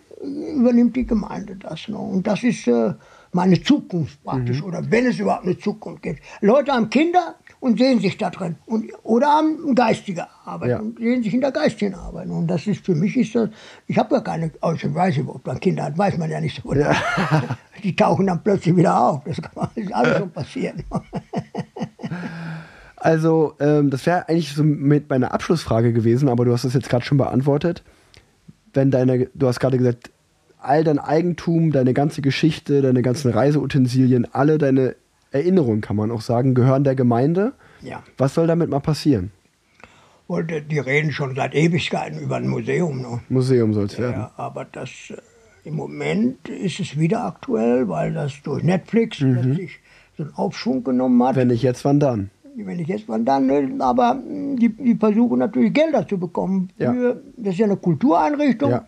übernimmt 0.56 0.96
die 0.96 1.06
Gemeinde 1.06 1.56
das. 1.56 1.86
Ne? 1.88 1.98
Und 1.98 2.26
das 2.26 2.42
ist 2.42 2.66
äh, 2.66 2.94
meine 3.32 3.62
Zukunft 3.62 4.22
praktisch, 4.24 4.60
Mhm. 4.62 4.66
oder 4.68 4.90
wenn 4.90 5.04
es 5.06 5.18
überhaupt 5.18 5.44
eine 5.44 5.58
Zukunft 5.58 6.02
gibt. 6.02 6.20
Leute 6.40 6.72
haben 6.72 6.88
Kinder 6.88 7.34
und 7.60 7.78
sehen 7.78 8.00
sich 8.00 8.16
da 8.16 8.30
drin. 8.30 8.56
Und, 8.64 8.90
oder 9.02 9.26
haben 9.26 9.74
geistige 9.74 10.24
Arbeit 10.46 10.70
Ja. 10.70 10.78
und 10.78 10.98
sehen 10.98 11.22
sich 11.22 11.34
in 11.34 11.42
der 11.42 11.52
geistigen 11.52 11.94
Arbeit. 11.94 12.28
Und 12.30 12.46
das 12.46 12.66
ist 12.66 12.86
für 12.86 12.94
mich 12.94 13.16
ist 13.18 13.34
das, 13.34 13.50
ich 13.86 13.98
habe 13.98 14.14
ja 14.14 14.20
keine, 14.22 14.50
also 14.62 14.86
ich 14.88 14.94
weiß 14.94 15.18
nicht, 15.18 15.28
ob 15.28 15.46
man 15.46 15.60
Kinder 15.60 15.84
hat, 15.84 15.98
weiß 15.98 16.16
man 16.16 16.30
ja 16.30 16.40
nicht 16.40 16.62
so. 16.62 16.70
genau. 16.70 16.90
Die 17.82 17.94
tauchen 17.94 18.26
dann 18.26 18.42
plötzlich 18.42 18.74
wieder 18.76 18.98
auf. 18.98 19.24
Das, 19.24 19.42
kann 19.42 19.52
man, 19.56 19.68
das 19.74 19.84
ist 19.84 19.92
alles 19.94 20.18
schon 20.18 20.30
passiert. 20.30 20.76
Also, 22.96 23.54
ähm, 23.60 23.90
das 23.90 24.06
wäre 24.06 24.26
eigentlich 24.28 24.54
so 24.54 24.64
mit 24.64 25.10
meiner 25.10 25.34
Abschlussfrage 25.34 25.92
gewesen, 25.92 26.30
aber 26.30 26.46
du 26.46 26.52
hast 26.52 26.64
es 26.64 26.72
jetzt 26.72 26.88
gerade 26.88 27.04
schon 27.04 27.18
beantwortet. 27.18 27.82
Wenn 28.74 28.90
deine, 28.90 29.28
du 29.34 29.46
hast 29.46 29.60
gerade 29.60 29.78
gesagt, 29.78 30.10
all 30.58 30.84
dein 30.84 30.98
Eigentum, 30.98 31.72
deine 31.72 31.94
ganze 31.94 32.22
Geschichte, 32.22 32.82
deine 32.82 33.02
ganzen 33.02 33.30
Reiseutensilien, 33.30 34.26
alle 34.32 34.58
deine 34.58 34.96
Erinnerungen, 35.30 35.80
kann 35.80 35.96
man 35.96 36.10
auch 36.10 36.20
sagen, 36.20 36.54
gehören 36.54 36.84
der 36.84 36.94
Gemeinde. 36.94 37.52
Ja. 37.82 38.02
Was 38.16 38.34
soll 38.34 38.46
damit 38.46 38.70
mal 38.70 38.80
passieren? 38.80 39.30
Und 40.26 40.50
die 40.70 40.78
reden 40.78 41.12
schon 41.12 41.34
seit 41.34 41.54
Ewigkeiten 41.54 42.18
über 42.18 42.36
ein 42.36 42.48
Museum. 42.48 43.02
Ne? 43.02 43.20
Museum 43.28 43.74
soll 43.74 43.86
es 43.86 43.98
werden. 43.98 44.20
Ja, 44.20 44.32
aber 44.36 44.64
das 44.64 44.90
äh, 45.10 45.16
im 45.68 45.76
Moment 45.76 46.48
ist 46.48 46.80
es 46.80 46.98
wieder 46.98 47.24
aktuell, 47.24 47.88
weil 47.88 48.14
das 48.14 48.40
durch 48.42 48.62
Netflix 48.62 49.18
plötzlich 49.18 49.80
so 50.16 50.22
einen 50.22 50.34
Aufschwung 50.34 50.82
genommen 50.84 51.22
hat. 51.22 51.36
Wenn 51.36 51.48
nicht 51.48 51.62
jetzt, 51.62 51.84
wann 51.84 52.00
dann? 52.00 52.30
Wenn 52.56 52.78
ich 52.78 52.88
jetzt 52.88 53.08
mal 53.08 53.22
dann, 53.22 53.46
ne, 53.46 53.74
aber 53.78 54.14
mh, 54.14 54.56
die, 54.56 54.68
die 54.68 54.94
versuchen 54.94 55.38
natürlich 55.38 55.72
Gelder 55.72 56.06
zu 56.06 56.18
bekommen. 56.18 56.70
Ja. 56.78 56.92
Für, 56.92 57.22
das 57.36 57.54
ist 57.54 57.58
ja 57.58 57.66
eine 57.66 57.76
Kultureinrichtung. 57.76 58.70
Ja. 58.70 58.84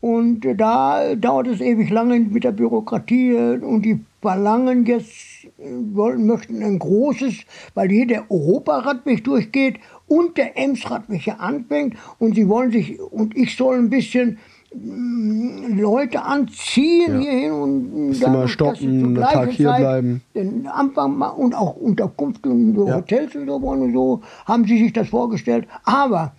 Und 0.00 0.46
äh, 0.46 0.54
da 0.54 1.14
dauert 1.14 1.48
es 1.48 1.60
ewig 1.60 1.90
lange 1.90 2.18
mit 2.20 2.44
der 2.44 2.52
Bürokratie 2.52 3.32
äh, 3.32 3.58
und 3.58 3.82
die 3.82 4.00
verlangen 4.22 4.86
jetzt, 4.86 5.44
äh, 5.58 5.70
wollen, 5.92 6.26
möchten 6.26 6.62
ein 6.62 6.78
großes, 6.78 7.34
weil 7.74 7.90
hier 7.90 8.06
der 8.06 8.30
Europaradweg 8.30 9.22
durchgeht 9.24 9.78
und 10.08 10.38
der 10.38 10.56
Emsradweg 10.56 11.20
hier 11.20 11.40
anfängt 11.40 11.96
und 12.18 12.34
sie 12.34 12.48
wollen 12.48 12.72
sich, 12.72 12.98
und 12.98 13.36
ich 13.36 13.56
soll 13.56 13.78
ein 13.78 13.90
bisschen 13.90 14.38
Leute 14.72 16.22
anziehen 16.22 17.14
Ja. 17.14 17.18
hierhin 17.20 17.52
und 17.52 18.06
Müsst 18.08 18.22
ihr 18.22 18.28
mal 18.28 18.48
stoppen, 18.48 19.04
einen 19.04 19.14
Tag 19.16 19.50
hier 19.50 19.66
Zeit 19.68 19.78
bleiben. 19.80 20.22
Den 20.34 20.66
Anfang 20.68 21.16
ma- 21.18 21.28
und 21.28 21.54
auch 21.54 21.76
Unterkunft 21.76 22.46
und 22.46 22.74
so 22.76 22.86
Ja. 22.86 22.96
Hotels 22.96 23.34
und 23.34 23.46
so 23.46 23.56
und 23.56 23.92
so 23.92 24.20
haben 24.46 24.64
sie 24.66 24.78
sich 24.78 24.92
das 24.92 25.08
vorgestellt. 25.08 25.66
Aber 25.84 26.32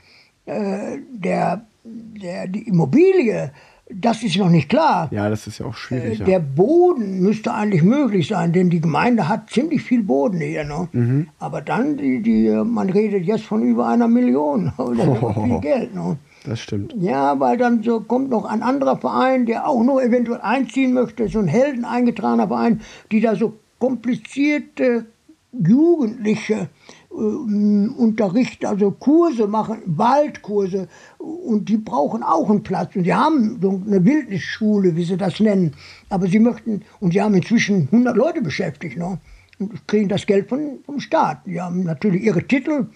äh, 0.45 0.97
der, 1.11 1.65
der, 1.83 2.47
die 2.47 2.67
Immobilie, 2.67 3.51
das 3.93 4.23
ist 4.23 4.37
noch 4.37 4.49
nicht 4.49 4.69
klar. 4.69 5.09
Ja, 5.11 5.29
das 5.29 5.47
ist 5.47 5.59
ja 5.59 5.65
auch 5.65 5.73
Äh, 5.73 5.77
schwierig. 5.77 6.19
Der 6.19 6.27
ja. 6.29 6.39
Boden 6.39 7.19
müsste 7.19 7.53
eigentlich 7.53 7.83
möglich 7.83 8.29
sein, 8.29 8.53
denn 8.53 8.69
die 8.69 8.79
Gemeinde 8.79 9.27
hat 9.27 9.49
ziemlich 9.49 9.83
viel 9.83 10.03
Boden 10.03 10.39
hier. 10.39 10.63
Ne? 10.63 10.87
Mhm. 10.93 11.27
Aber 11.39 11.59
dann, 11.61 11.97
die, 11.97 12.21
die, 12.21 12.49
man 12.49 12.89
redet 12.89 13.25
jetzt 13.25 13.43
von 13.43 13.61
über 13.61 13.87
einer 13.87 14.07
Million. 14.07 14.71
Das 14.77 14.89
ist 14.89 15.07
Oh. 15.21 15.43
viel 15.43 15.59
Geld. 15.59 15.93
Ne? 15.93 16.17
Das 16.43 16.59
stimmt. 16.59 16.95
Ja, 16.97 17.39
weil 17.39 17.57
dann 17.57 17.83
so 17.83 18.01
kommt 18.01 18.29
noch 18.29 18.45
ein 18.45 18.63
anderer 18.63 18.97
Verein, 18.97 19.45
der 19.45 19.67
auch 19.67 19.83
noch 19.83 19.99
eventuell 19.99 20.41
einziehen 20.41 20.93
möchte, 20.93 21.27
so 21.27 21.39
ein 21.39 21.47
Helden 21.47 21.85
eingetragener 21.85 22.47
Verein, 22.47 22.81
die 23.11 23.21
da 23.21 23.35
so 23.35 23.53
komplizierte 23.79 25.05
Jugendliche 25.51 26.69
äh, 27.11 27.13
unterrichten, 27.13 28.65
also 28.65 28.91
Kurse 28.91 29.47
machen, 29.47 29.81
Waldkurse, 29.85 30.87
und 31.17 31.67
die 31.67 31.77
brauchen 31.77 32.23
auch 32.23 32.49
einen 32.49 32.63
Platz. 32.63 32.95
Und 32.95 33.03
sie 33.03 33.13
haben 33.13 33.59
so 33.61 33.81
eine 33.85 34.03
Wildnisschule, 34.03 34.95
wie 34.95 35.03
sie 35.03 35.17
das 35.17 35.39
nennen. 35.39 35.75
Aber 36.09 36.27
sie 36.27 36.39
möchten, 36.39 36.83
und 36.99 37.11
sie 37.13 37.21
haben 37.21 37.35
inzwischen 37.35 37.89
100 37.91 38.15
Leute 38.15 38.41
beschäftigt, 38.41 38.97
ne? 38.97 39.19
und 39.59 39.87
kriegen 39.87 40.09
das 40.09 40.25
Geld 40.25 40.49
von, 40.49 40.79
vom 40.85 40.99
Staat. 40.99 41.45
Die 41.45 41.61
haben 41.61 41.83
natürlich 41.83 42.23
ihre 42.23 42.43
Titel 42.43 42.87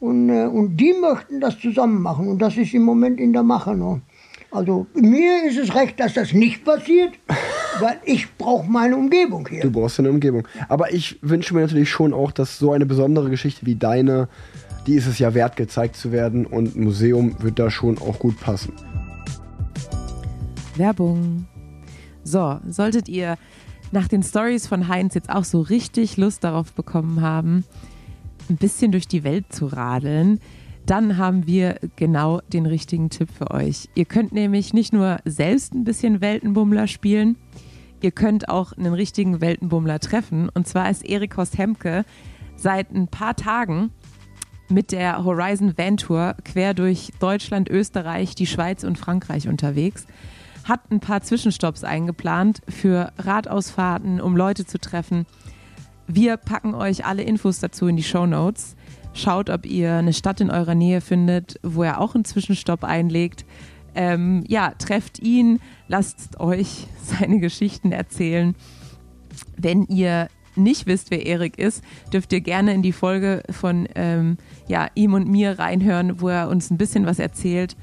und, 0.00 0.30
äh, 0.30 0.46
und 0.46 0.76
die 0.76 0.94
möchten 1.00 1.40
das 1.40 1.58
zusammen 1.58 2.00
machen. 2.00 2.28
Und 2.28 2.38
das 2.40 2.56
ist 2.56 2.74
im 2.74 2.82
Moment 2.82 3.20
in 3.20 3.32
der 3.32 3.42
Mache. 3.42 3.76
Ne? 3.76 4.00
Also 4.50 4.86
mir 4.94 5.44
ist 5.46 5.58
es 5.58 5.74
recht, 5.74 6.00
dass 6.00 6.14
das 6.14 6.32
nicht 6.32 6.64
passiert, 6.64 7.12
weil 7.80 7.98
ich 8.04 8.26
brauche 8.36 8.68
meine 8.68 8.96
Umgebung 8.96 9.46
hier. 9.46 9.62
Du 9.62 9.70
brauchst 9.70 10.00
eine 10.00 10.10
Umgebung. 10.10 10.48
Aber 10.68 10.92
ich 10.92 11.18
wünsche 11.22 11.54
mir 11.54 11.60
natürlich 11.60 11.90
schon 11.90 12.12
auch, 12.12 12.32
dass 12.32 12.58
so 12.58 12.72
eine 12.72 12.86
besondere 12.86 13.30
Geschichte 13.30 13.66
wie 13.66 13.76
deine, 13.76 14.28
die 14.86 14.94
ist 14.94 15.06
es 15.06 15.18
ja 15.18 15.34
wert, 15.34 15.56
gezeigt 15.56 15.96
zu 15.96 16.10
werden. 16.10 16.46
Und 16.46 16.74
ein 16.74 16.84
Museum 16.84 17.36
wird 17.40 17.58
da 17.58 17.70
schon 17.70 17.98
auch 17.98 18.18
gut 18.18 18.40
passen. 18.40 18.72
Werbung. 20.76 21.46
So, 22.24 22.58
solltet 22.66 23.08
ihr 23.08 23.36
nach 23.92 24.08
den 24.08 24.22
Stories 24.22 24.66
von 24.66 24.88
Heinz 24.88 25.14
jetzt 25.14 25.30
auch 25.30 25.44
so 25.44 25.60
richtig 25.60 26.16
Lust 26.16 26.44
darauf 26.44 26.72
bekommen 26.72 27.20
haben, 27.20 27.64
ein 28.50 28.56
bisschen 28.56 28.92
durch 28.92 29.08
die 29.08 29.24
Welt 29.24 29.52
zu 29.52 29.66
radeln, 29.66 30.40
dann 30.86 31.16
haben 31.16 31.46
wir 31.46 31.78
genau 31.96 32.40
den 32.52 32.66
richtigen 32.66 33.10
Tipp 33.10 33.28
für 33.30 33.50
euch. 33.50 33.88
Ihr 33.94 34.04
könnt 34.04 34.32
nämlich 34.32 34.74
nicht 34.74 34.92
nur 34.92 35.18
selbst 35.24 35.72
ein 35.72 35.84
bisschen 35.84 36.20
Weltenbummler 36.20 36.88
spielen, 36.88 37.36
ihr 38.02 38.10
könnt 38.10 38.48
auch 38.48 38.72
einen 38.72 38.94
richtigen 38.94 39.40
Weltenbummler 39.40 40.00
treffen. 40.00 40.48
Und 40.48 40.66
zwar 40.66 40.90
ist 40.90 41.06
Erik 41.06 41.36
Horst 41.36 41.58
Hemke 41.58 42.04
seit 42.56 42.90
ein 42.92 43.08
paar 43.08 43.36
Tagen 43.36 43.90
mit 44.68 44.92
der 44.92 45.24
Horizon 45.24 45.76
Van 45.76 45.96
Tour 45.96 46.34
quer 46.44 46.74
durch 46.74 47.12
Deutschland, 47.18 47.68
Österreich, 47.68 48.34
die 48.34 48.46
Schweiz 48.46 48.84
und 48.84 48.98
Frankreich 48.98 49.48
unterwegs. 49.48 50.06
Hat 50.64 50.90
ein 50.90 51.00
paar 51.00 51.22
Zwischenstopps 51.22 51.84
eingeplant 51.84 52.62
für 52.68 53.12
Radausfahrten, 53.18 54.20
um 54.20 54.36
Leute 54.36 54.66
zu 54.66 54.78
treffen. 54.78 55.26
Wir 56.12 56.36
packen 56.36 56.74
euch 56.74 57.04
alle 57.04 57.22
Infos 57.22 57.60
dazu 57.60 57.86
in 57.86 57.96
die 57.96 58.02
Show 58.02 58.26
Notes. 58.26 58.74
Schaut, 59.12 59.48
ob 59.48 59.64
ihr 59.64 59.94
eine 59.94 60.12
Stadt 60.12 60.40
in 60.40 60.50
eurer 60.50 60.74
Nähe 60.74 61.00
findet, 61.00 61.60
wo 61.62 61.84
er 61.84 62.00
auch 62.00 62.16
einen 62.16 62.24
Zwischenstopp 62.24 62.82
einlegt. 62.82 63.44
Ähm, 63.94 64.42
ja, 64.48 64.72
trefft 64.76 65.20
ihn, 65.20 65.60
lasst 65.86 66.40
euch 66.40 66.88
seine 67.04 67.38
Geschichten 67.38 67.92
erzählen. 67.92 68.56
Wenn 69.56 69.84
ihr 69.84 70.26
nicht 70.56 70.86
wisst, 70.86 71.12
wer 71.12 71.24
Erik 71.24 71.58
ist, 71.58 71.84
dürft 72.12 72.32
ihr 72.32 72.40
gerne 72.40 72.74
in 72.74 72.82
die 72.82 72.92
Folge 72.92 73.44
von 73.48 73.86
ähm, 73.94 74.36
ja, 74.66 74.88
ihm 74.96 75.14
und 75.14 75.28
mir 75.28 75.60
reinhören, 75.60 76.20
wo 76.20 76.28
er 76.28 76.48
uns 76.48 76.72
ein 76.72 76.78
bisschen 76.78 77.06
was 77.06 77.20
erzählt 77.20 77.76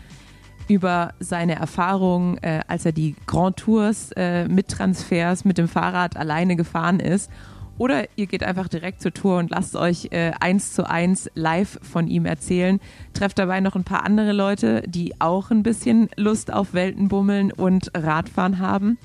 über 0.68 1.14
seine 1.22 1.56
Erfahrungen, 1.56 2.40
äh, 2.40 2.60
als 2.68 2.86
er 2.86 2.92
die 2.92 3.16
Grand 3.26 3.56
Tours 3.56 4.12
äh, 4.18 4.50
mit 4.50 4.68
Transfers 4.68 5.46
mit 5.46 5.58
dem 5.58 5.70
Fahrrad 5.70 6.18
alleine 6.18 6.58
gefahren 6.58 7.00
ist. 7.00 7.32
Oder 7.78 8.06
ihr 8.16 8.26
geht 8.26 8.44
einfach 8.44 8.68
direkt 8.68 9.02
zur 9.02 9.14
Tour 9.14 9.38
und 9.38 9.52
lasst 9.52 9.76
euch 9.76 10.10
äh, 10.12 10.32
eins 10.40 10.74
zu 10.74 10.90
eins 10.90 11.30
live 11.36 11.80
von 11.82 12.08
ihm 12.08 12.26
erzählen. 12.26 12.80
Trefft 13.14 13.38
dabei 13.38 13.60
noch 13.60 13.76
ein 13.76 13.84
paar 13.84 14.04
andere 14.04 14.32
Leute, 14.32 14.82
die 14.88 15.20
auch 15.20 15.52
ein 15.52 15.64
bisschen 15.64 16.10
Lust 16.16 16.52
auf 16.52 16.74
Weltenbummeln 16.74 17.52
und 17.52 17.92
Radfahren 17.96 18.60
haben. 18.60 18.98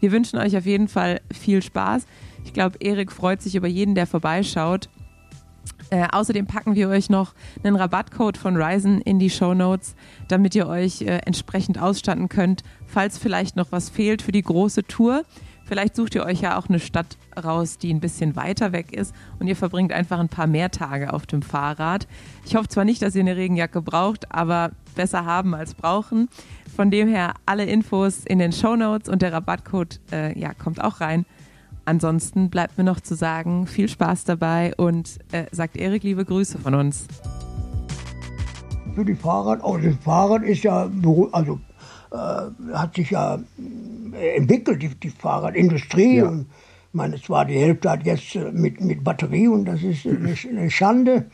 Wir 0.00 0.12
wünschen 0.12 0.38
euch 0.38 0.56
auf 0.56 0.66
jeden 0.66 0.88
Fall 0.88 1.20
viel 1.32 1.62
Spaß. 1.62 2.06
Ich 2.44 2.52
glaube, 2.52 2.78
Erik 2.80 3.12
freut 3.12 3.40
sich 3.42 3.54
über 3.54 3.68
jeden, 3.68 3.94
der 3.94 4.06
vorbeischaut. 4.06 4.88
Äh, 5.90 6.06
außerdem 6.12 6.46
packen 6.46 6.74
wir 6.74 6.88
euch 6.88 7.10
noch 7.10 7.34
einen 7.62 7.76
Rabattcode 7.76 8.36
von 8.36 8.56
Ryzen 8.56 9.00
in 9.00 9.18
die 9.18 9.30
Show 9.30 9.54
Notes, 9.54 9.94
damit 10.28 10.54
ihr 10.54 10.68
euch 10.68 11.02
äh, 11.02 11.18
entsprechend 11.26 11.80
ausstatten 11.80 12.28
könnt, 12.28 12.62
falls 12.86 13.18
vielleicht 13.18 13.56
noch 13.56 13.72
was 13.72 13.88
fehlt 13.90 14.22
für 14.22 14.32
die 14.32 14.42
große 14.42 14.84
Tour. 14.84 15.24
Vielleicht 15.70 15.94
sucht 15.94 16.16
ihr 16.16 16.24
euch 16.24 16.40
ja 16.40 16.58
auch 16.58 16.68
eine 16.68 16.80
Stadt 16.80 17.16
raus, 17.40 17.78
die 17.78 17.94
ein 17.94 18.00
bisschen 18.00 18.34
weiter 18.34 18.72
weg 18.72 18.92
ist 18.92 19.14
und 19.38 19.46
ihr 19.46 19.54
verbringt 19.54 19.92
einfach 19.92 20.18
ein 20.18 20.28
paar 20.28 20.48
mehr 20.48 20.72
Tage 20.72 21.12
auf 21.12 21.26
dem 21.26 21.42
Fahrrad. 21.42 22.08
Ich 22.44 22.56
hoffe 22.56 22.66
zwar 22.66 22.84
nicht, 22.84 23.00
dass 23.02 23.14
ihr 23.14 23.20
eine 23.20 23.36
Regenjacke 23.36 23.80
braucht, 23.80 24.34
aber 24.34 24.72
besser 24.96 25.26
haben 25.26 25.54
als 25.54 25.74
brauchen. 25.74 26.28
Von 26.74 26.90
dem 26.90 27.06
her 27.06 27.34
alle 27.46 27.66
Infos 27.66 28.24
in 28.24 28.40
den 28.40 28.50
Show 28.50 28.74
Notes 28.74 29.08
und 29.08 29.22
der 29.22 29.32
Rabattcode 29.32 30.00
äh, 30.10 30.36
ja, 30.36 30.54
kommt 30.54 30.82
auch 30.82 31.00
rein. 31.00 31.24
Ansonsten 31.84 32.50
bleibt 32.50 32.76
mir 32.76 32.82
noch 32.82 32.98
zu 32.98 33.14
sagen, 33.14 33.68
viel 33.68 33.88
Spaß 33.88 34.24
dabei 34.24 34.74
und 34.76 35.20
äh, 35.30 35.44
sagt 35.52 35.76
Erik 35.76 36.02
liebe 36.02 36.24
Grüße 36.24 36.58
von 36.58 36.74
uns. 36.74 37.06
für 38.96 39.04
die 39.04 39.14
Fahrrad. 39.14 39.60
Oh, 39.62 39.78
das 39.78 39.94
Fahrrad 40.02 40.42
ist 40.42 40.64
ja, 40.64 40.90
also 41.30 41.60
hat 42.10 42.94
sich 42.94 43.10
ja 43.10 43.40
äh, 44.14 44.36
entwickelt, 44.36 44.82
die, 44.82 44.88
die 44.88 45.10
Fahrradindustrie. 45.10 46.16
Ja. 46.16 46.28
Und 46.28 46.42
ich 46.42 46.94
meine, 46.94 47.20
zwar 47.20 47.44
die 47.44 47.58
Hälfte 47.58 47.90
hat 47.90 48.04
jetzt 48.04 48.34
äh, 48.34 48.50
mit, 48.52 48.80
mit 48.80 49.04
Batterie 49.04 49.48
und 49.48 49.64
das 49.64 49.82
ist 49.82 50.06
eine, 50.06 50.34
eine 50.50 50.70
Schande. 50.70 51.26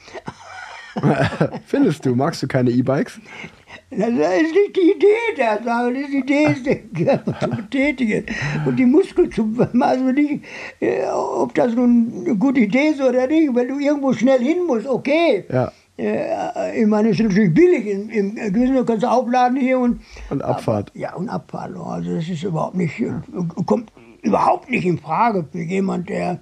Findest 1.66 2.06
du? 2.06 2.14
Magst 2.14 2.42
du 2.42 2.46
keine 2.46 2.70
E-Bikes? 2.70 3.20
Das 3.90 4.08
ist 4.08 4.54
nicht 4.54 4.76
die 4.76 4.92
Idee 4.96 5.36
der 5.36 5.62
Sache, 5.62 5.92
die 5.92 6.18
Idee 6.18 6.44
ist, 6.44 6.94
Körper 6.94 7.38
zu 7.38 7.48
betätigen 7.48 8.24
und 8.64 8.76
die 8.76 8.86
Muskeln 8.86 9.30
zu, 9.30 9.54
also 9.80 10.04
nicht, 10.04 10.44
äh, 10.80 11.06
ob 11.06 11.54
das 11.54 11.74
nun 11.74 12.24
eine 12.24 12.36
gute 12.36 12.60
Idee 12.60 12.88
ist 12.88 13.00
oder 13.00 13.26
nicht, 13.26 13.54
wenn 13.54 13.68
du 13.68 13.78
irgendwo 13.78 14.12
schnell 14.12 14.40
hin 14.40 14.64
musst, 14.66 14.86
okay. 14.86 15.44
Ja. 15.50 15.72
Äh, 15.98 16.80
ich 16.80 16.86
meine, 16.86 17.10
es 17.10 17.18
ist 17.18 17.26
natürlich 17.26 17.54
billig. 17.54 17.86
Im, 17.86 18.10
im 18.10 18.34
Gewissen, 18.52 18.74
du 18.74 18.84
kannst 18.84 19.04
aufladen 19.04 19.58
hier 19.58 19.78
und. 19.78 20.00
Und 20.30 20.42
Abfahrt. 20.42 20.90
Aber, 20.90 20.98
ja, 20.98 21.14
und 21.14 21.28
Abfahrt. 21.28 21.76
Also, 21.76 22.16
das 22.16 22.28
ist 22.28 22.42
überhaupt 22.42 22.74
nicht, 22.74 23.00
äh, 23.00 23.12
kommt 23.64 23.92
überhaupt 24.22 24.70
nicht 24.70 24.84
in 24.84 24.98
Frage 24.98 25.46
für 25.50 25.60
jemand, 25.60 26.08
der, 26.08 26.40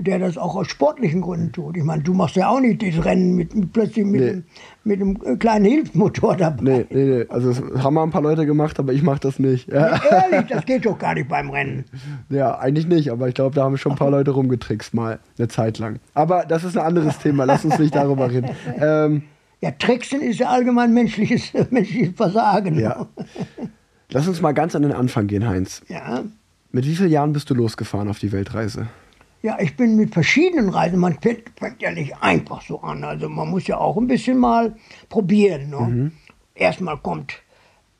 der 0.00 0.18
das 0.18 0.38
auch 0.38 0.56
aus 0.56 0.68
sportlichen 0.68 1.20
Gründen 1.20 1.52
tut. 1.52 1.76
Ich 1.76 1.82
meine, 1.84 2.02
du 2.02 2.14
machst 2.14 2.36
ja 2.36 2.48
auch 2.48 2.60
nicht 2.60 2.82
das 2.82 3.04
Rennen 3.04 3.34
mit, 3.34 3.54
mit 3.54 3.72
plötzlich 3.72 4.04
mit, 4.04 4.20
Nee. 4.20 4.28
einem, 4.30 4.44
mit 4.84 5.00
einem 5.00 5.18
äh, 5.24 5.36
kleinen 5.36 5.64
Hilfsmotor 5.64 6.36
dabei. 6.36 6.62
Nee, 6.62 6.86
nee, 6.90 7.04
nee. 7.04 7.26
Also 7.28 7.52
das 7.52 7.82
haben 7.84 7.94
mal 7.94 8.02
ein 8.04 8.10
paar 8.10 8.22
Leute 8.22 8.46
gemacht, 8.46 8.78
aber 8.78 8.92
ich 8.92 9.02
mach 9.02 9.18
das 9.18 9.38
nicht. 9.38 9.68
Ja, 9.72 10.00
Ehrlich, 10.30 10.48
das 10.48 10.64
geht 10.66 10.86
doch 10.86 10.98
gar 10.98 11.14
nicht 11.14 11.28
beim 11.28 11.50
Rennen. 11.50 11.84
ja 12.30 12.58
eigentlich 12.58 12.86
nicht, 12.86 13.10
aber 13.10 13.28
ich 13.28 13.34
glaube, 13.34 13.54
da 13.54 13.64
haben 13.64 13.76
schon 13.76 13.92
ein 13.92 13.98
paar 13.98 14.10
Leute 14.10 14.30
rumgetrickst 14.30 14.94
mal 14.94 15.18
eine 15.38 15.48
Zeit 15.48 15.78
lang. 15.78 15.98
Aber 16.14 16.44
das 16.46 16.64
ist 16.64 16.76
ein 16.76 16.84
anderes 16.84 17.18
Thema. 17.18 17.44
Lass 17.44 17.64
uns 17.64 17.78
nicht 17.78 17.94
darüber 17.94 18.30
reden. 18.30 18.50
Ähm, 18.80 19.22
Ja, 19.60 19.72
Tricksen 19.72 20.20
ist 20.20 20.38
ja 20.38 20.48
allgemein 20.50 20.94
menschliches, 20.94 21.52
menschliches 21.70 22.14
Versagen. 22.16 22.78
ja. 22.78 23.06
Lass 24.10 24.26
uns 24.28 24.40
mal 24.40 24.52
ganz 24.52 24.74
an 24.74 24.82
den 24.82 24.92
Anfang 24.92 25.26
gehen, 25.26 25.46
Heinz. 25.48 25.82
ja. 25.88 26.22
Mit 26.70 26.84
wie 26.86 26.94
vielen 26.94 27.10
Jahren 27.10 27.32
bist 27.32 27.48
du 27.48 27.54
losgefahren 27.54 28.08
auf 28.08 28.18
die 28.18 28.30
Weltreise? 28.30 28.88
Ja, 29.40 29.58
ich 29.60 29.76
bin 29.76 29.94
mit 29.96 30.12
verschiedenen 30.12 30.68
Reisen, 30.68 30.98
man 30.98 31.18
fängt, 31.20 31.52
fängt 31.56 31.80
ja 31.80 31.92
nicht 31.92 32.20
einfach 32.20 32.60
so 32.62 32.80
an. 32.80 33.04
Also 33.04 33.28
man 33.28 33.48
muss 33.48 33.66
ja 33.68 33.78
auch 33.78 33.96
ein 33.96 34.08
bisschen 34.08 34.38
mal 34.38 34.74
probieren. 35.08 35.70
Ne? 35.70 36.10
Erstmal 36.54 36.96
kommt 36.96 37.34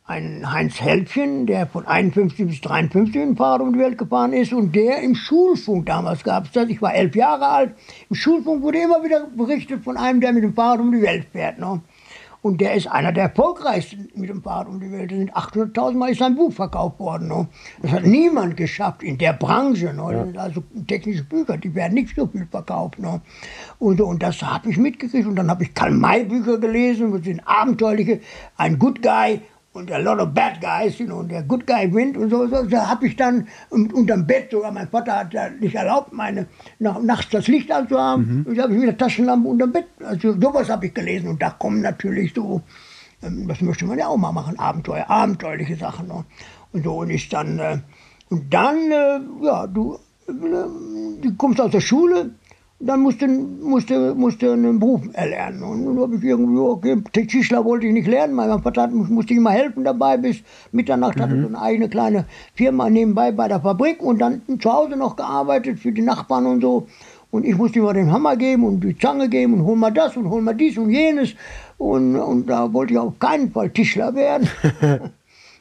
einen 0.08 0.50
Heinz 0.50 0.80
Helpchen, 0.80 1.46
der 1.46 1.66
von 1.66 1.86
51 1.86 2.46
bis 2.46 2.60
53 2.62 3.14
in 3.14 3.36
Fahrrad 3.36 3.60
um 3.60 3.74
die 3.74 3.78
Welt 3.78 3.98
gefahren 3.98 4.32
ist 4.32 4.54
und 4.54 4.74
der 4.74 5.02
im 5.02 5.14
Schulfunk, 5.14 5.84
damals 5.84 6.24
gab 6.24 6.46
es 6.46 6.52
das, 6.52 6.68
ich 6.70 6.80
war 6.80 6.94
elf 6.94 7.14
Jahre 7.14 7.46
alt, 7.46 7.74
im 8.08 8.16
Schulfunk 8.16 8.62
wurde 8.62 8.78
immer 8.78 9.04
wieder 9.04 9.26
berichtet 9.36 9.84
von 9.84 9.98
einem, 9.98 10.22
der 10.22 10.32
mit 10.32 10.42
dem 10.42 10.54
Fahrrad 10.54 10.80
um 10.80 10.90
die 10.90 11.02
Welt 11.02 11.26
fährt. 11.30 11.58
Ne? 11.58 11.82
Und 12.40 12.60
der 12.60 12.74
ist 12.74 12.86
einer 12.86 13.12
der 13.12 13.24
erfolgreichsten 13.24 14.08
mit 14.14 14.28
dem 14.28 14.42
Fahrrad 14.42 14.68
um 14.68 14.80
die 14.80 14.90
Welt. 14.92 15.10
Da 15.10 15.16
sind 15.16 15.32
800.000 15.34 15.92
Mal 15.94 16.10
ist 16.10 16.18
sein 16.18 16.36
Buch 16.36 16.52
verkauft 16.52 17.00
worden. 17.00 17.28
Ne? 17.28 17.48
Das 17.82 17.90
hat 17.90 18.04
niemand 18.04 18.56
geschafft 18.56 19.02
in 19.02 19.18
der 19.18 19.32
Branche. 19.32 19.92
Ne? 19.92 20.08
Das 20.12 20.26
sind 20.26 20.38
also 20.38 20.62
technische 20.86 21.24
Bücher, 21.24 21.56
die 21.56 21.74
werden 21.74 21.94
nicht 21.94 22.14
so 22.14 22.26
viel 22.26 22.46
verkauft. 22.46 22.98
Ne? 23.00 23.20
Und, 23.80 24.00
und 24.00 24.22
das 24.22 24.40
habe 24.42 24.70
ich 24.70 24.78
mitgekriegt. 24.78 25.26
Und 25.26 25.36
dann 25.36 25.50
habe 25.50 25.64
ich 25.64 25.74
Karl-May-Bücher 25.74 26.58
gelesen, 26.58 27.12
das 27.12 27.24
sind 27.24 27.40
abenteuerliche, 27.44 28.20
ein 28.56 28.78
Good 28.78 29.02
Guy 29.02 29.40
und 29.72 29.92
a 29.92 29.98
lot 29.98 30.18
of 30.18 30.32
bad 30.34 30.60
guys, 30.60 30.98
you 30.98 31.06
know, 31.06 31.18
und 31.18 31.30
der 31.30 31.42
Good 31.42 31.66
Guy 31.66 31.92
Wind 31.92 32.16
und 32.16 32.30
so, 32.30 32.46
so 32.48 32.62
da 32.64 32.88
habe 32.88 33.06
ich 33.06 33.16
dann 33.16 33.46
un- 33.70 33.92
unterm 33.92 34.26
Bett 34.26 34.50
sogar, 34.50 34.72
mein 34.72 34.88
Vater 34.88 35.16
hat 35.16 35.34
ja 35.34 35.50
nicht 35.50 35.74
erlaubt, 35.74 36.12
meine, 36.12 36.46
nach, 36.78 37.00
nachts 37.00 37.30
das 37.30 37.46
Licht 37.48 37.70
anzuhaben, 37.70 38.44
und 38.48 38.56
da 38.56 38.62
habe 38.64 38.72
ich 38.72 38.78
mit 38.80 38.88
der 38.88 38.96
Taschenlampe 38.98 39.48
unterm 39.48 39.72
Bett, 39.72 39.86
also 40.04 40.32
sowas 40.40 40.68
habe 40.68 40.86
ich 40.86 40.94
gelesen. 40.94 41.28
Und 41.28 41.42
da 41.42 41.50
kommen 41.50 41.80
natürlich 41.82 42.32
so, 42.34 42.62
ähm, 43.22 43.46
das 43.46 43.60
möchte 43.60 43.84
man 43.84 43.98
ja 43.98 44.08
auch 44.08 44.16
mal 44.16 44.32
machen, 44.32 44.58
Abenteuer, 44.58 45.08
abenteuerliche 45.08 45.76
Sachen 45.76 46.08
ne? 46.08 46.24
und 46.72 46.84
so 46.84 46.96
und 46.96 47.10
ich 47.10 47.28
dann, 47.28 47.58
äh, 47.58 47.78
und 48.30 48.52
dann, 48.52 48.76
äh, 48.90 49.20
ja, 49.44 49.66
du, 49.66 49.98
äh, 50.28 50.32
du 50.32 51.34
kommst 51.36 51.60
aus 51.60 51.70
der 51.70 51.80
Schule, 51.80 52.30
dann 52.80 53.00
musste, 53.00 53.26
musste, 53.26 54.14
musste 54.14 54.52
einen 54.52 54.78
Beruf 54.78 55.02
erlernen. 55.12 55.62
Und 55.62 55.84
dann 55.84 56.00
habe 56.00 56.16
ich 56.16 56.22
irgendwie, 56.22 56.58
okay, 56.58 57.02
Tischler 57.26 57.64
wollte 57.64 57.86
ich 57.86 57.92
nicht 57.92 58.06
lernen. 58.06 58.34
Mein 58.34 58.62
Vater 58.62 58.82
hat, 58.82 58.92
musste 58.92 59.32
ich 59.32 59.38
immer 59.38 59.50
helfen 59.50 59.82
dabei. 59.82 60.16
Bis 60.16 60.42
Mitternacht 60.70 61.20
hatte 61.20 61.40
so 61.40 61.48
eine 61.48 61.60
eigene 61.60 61.88
kleine 61.88 62.26
Firma 62.54 62.88
nebenbei 62.88 63.32
bei 63.32 63.48
der 63.48 63.60
Fabrik 63.60 64.00
und 64.00 64.20
dann 64.20 64.42
zu 64.60 64.72
Hause 64.72 64.96
noch 64.96 65.16
gearbeitet 65.16 65.80
für 65.80 65.90
die 65.90 66.02
Nachbarn 66.02 66.46
und 66.46 66.60
so. 66.60 66.86
Und 67.30 67.44
ich 67.44 67.56
musste 67.56 67.80
immer 67.80 67.92
den 67.92 68.12
Hammer 68.12 68.36
geben 68.36 68.64
und 68.64 68.80
die 68.80 68.96
Zange 68.96 69.28
geben 69.28 69.54
und 69.54 69.64
hol 69.64 69.76
mal 69.76 69.90
das 69.90 70.16
und 70.16 70.30
hol 70.30 70.40
mal 70.40 70.54
dies 70.54 70.78
und 70.78 70.90
jenes. 70.90 71.34
Und, 71.78 72.16
und 72.16 72.46
da 72.46 72.72
wollte 72.72 72.92
ich 72.92 72.98
auf 72.98 73.18
keinen 73.18 73.50
Fall 73.50 73.70
Tischler 73.70 74.14
werden. 74.14 74.48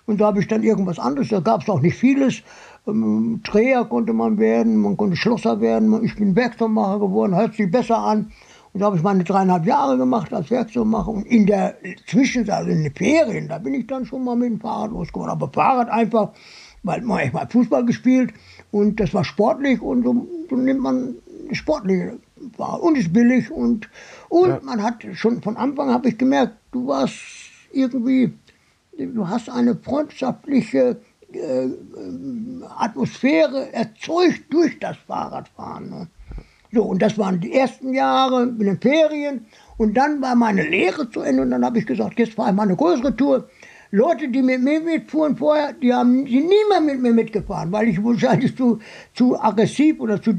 Und 0.08 0.22
da 0.22 0.28
habe 0.28 0.40
ich 0.40 0.48
dann 0.48 0.64
irgendwas 0.64 1.00
anderes, 1.00 1.28
da 1.28 1.42
gab 1.42 1.64
es 1.64 1.70
auch 1.70 1.82
nicht 1.82 1.98
vieles. 1.98 2.42
Ähm, 2.88 3.42
Dreher 3.44 3.86
konnte 3.86 4.14
man 4.14 4.38
werden, 4.38 4.78
man 4.78 4.98
konnte 4.98 5.16
Schlosser 5.16 5.60
werden. 5.60 6.04
Ich 6.04 6.16
bin 6.16 6.36
Werkzeugmacher 6.36 7.00
geworden, 7.00 7.36
hört 7.36 7.56
sich 7.56 7.70
besser 7.70 7.98
an. 7.98 8.32
Und 8.74 8.82
da 8.82 8.88
habe 8.88 8.98
ich 8.98 9.04
meine 9.04 9.24
dreieinhalb 9.24 9.66
Jahre 9.66 9.98
gemacht 9.98 10.34
als 10.34 10.50
Werkzeugmacher. 10.52 11.10
Und 11.10 11.26
in 11.26 11.46
der 11.46 11.76
Zwischenzeit, 12.08 12.56
also 12.56 12.72
in 12.72 12.84
den 12.84 12.94
Ferien, 12.94 13.48
da 13.48 13.58
bin 13.58 13.74
ich 13.74 13.88
dann 13.88 14.06
schon 14.06 14.24
mal 14.24 14.36
mit 14.36 14.50
dem 14.50 14.60
Fahrrad 14.60 14.92
losgeworden. 14.92 15.32
Aber 15.32 15.50
Fahrrad 15.52 15.90
einfach, 15.90 16.32
weil 16.84 17.02
man 17.02 17.26
ich 17.26 17.34
mal 17.34 17.48
Fußball 17.48 17.86
gespielt 17.86 18.34
und 18.72 19.00
das 19.00 19.14
war 19.14 19.24
sportlich 19.24 19.82
und 19.82 20.04
so, 20.04 20.28
so 20.50 20.56
nimmt 20.56 20.82
man 20.82 21.16
sportliche 21.52 22.20
Fahrrad. 22.56 22.82
Und 22.82 22.98
ist 22.98 23.12
billig 23.12 23.52
und, 23.52 23.90
und 24.30 24.64
man 24.64 24.84
hat 24.84 25.06
schon 25.14 25.42
von 25.42 25.58
Anfang 25.58 25.90
habe 25.90 26.10
ich 26.10 26.18
gemerkt, 26.18 26.54
du 26.72 26.88
warst 26.88 27.16
irgendwie 27.72 28.34
du 29.06 29.28
hast 29.28 29.50
eine 29.50 29.76
freundschaftliche 29.76 30.98
äh, 31.38 31.64
ähm, 31.64 32.64
Atmosphäre 32.78 33.72
erzeugt 33.74 34.46
durch 34.50 34.80
das 34.80 34.98
Fahrradfahren. 35.08 35.90
Ne? 35.90 36.08
So, 36.72 36.84
und 36.84 37.02
das 37.02 37.18
waren 37.18 37.40
die 37.40 37.54
ersten 37.54 37.94
Jahre 37.94 38.44
in 38.44 38.60
den 38.60 38.80
Ferien. 38.80 39.46
Und 39.78 39.96
dann 39.96 40.22
war 40.22 40.36
meine 40.36 40.64
Lehre 40.64 41.10
zu 41.10 41.22
Ende 41.22 41.44
und 41.44 41.52
dann 41.52 41.64
habe 41.64 41.80
ich 41.80 41.86
gesagt, 41.86 42.20
jetzt 42.20 42.34
fahre 42.34 42.50
ich 42.50 42.56
mal 42.56 42.64
eine 42.64 42.76
größere 42.76 43.16
Tour. 43.16 43.48
Leute, 43.92 44.28
die 44.28 44.42
mit 44.42 44.62
mir 44.62 44.82
mitfuhren 44.82 45.38
vorher, 45.38 45.74
die 45.74 45.94
haben 45.94 46.26
sind 46.28 46.48
nie 46.48 46.66
mehr 46.70 46.82
mit 46.82 47.02
mir 47.02 47.14
mitgefahren, 47.14 47.72
weil 47.72 47.88
ich 47.88 48.04
wahrscheinlich 48.04 48.56
zu, 48.56 48.80
zu 49.14 49.40
aggressiv 49.40 50.00
oder 50.00 50.22
zu, 50.22 50.34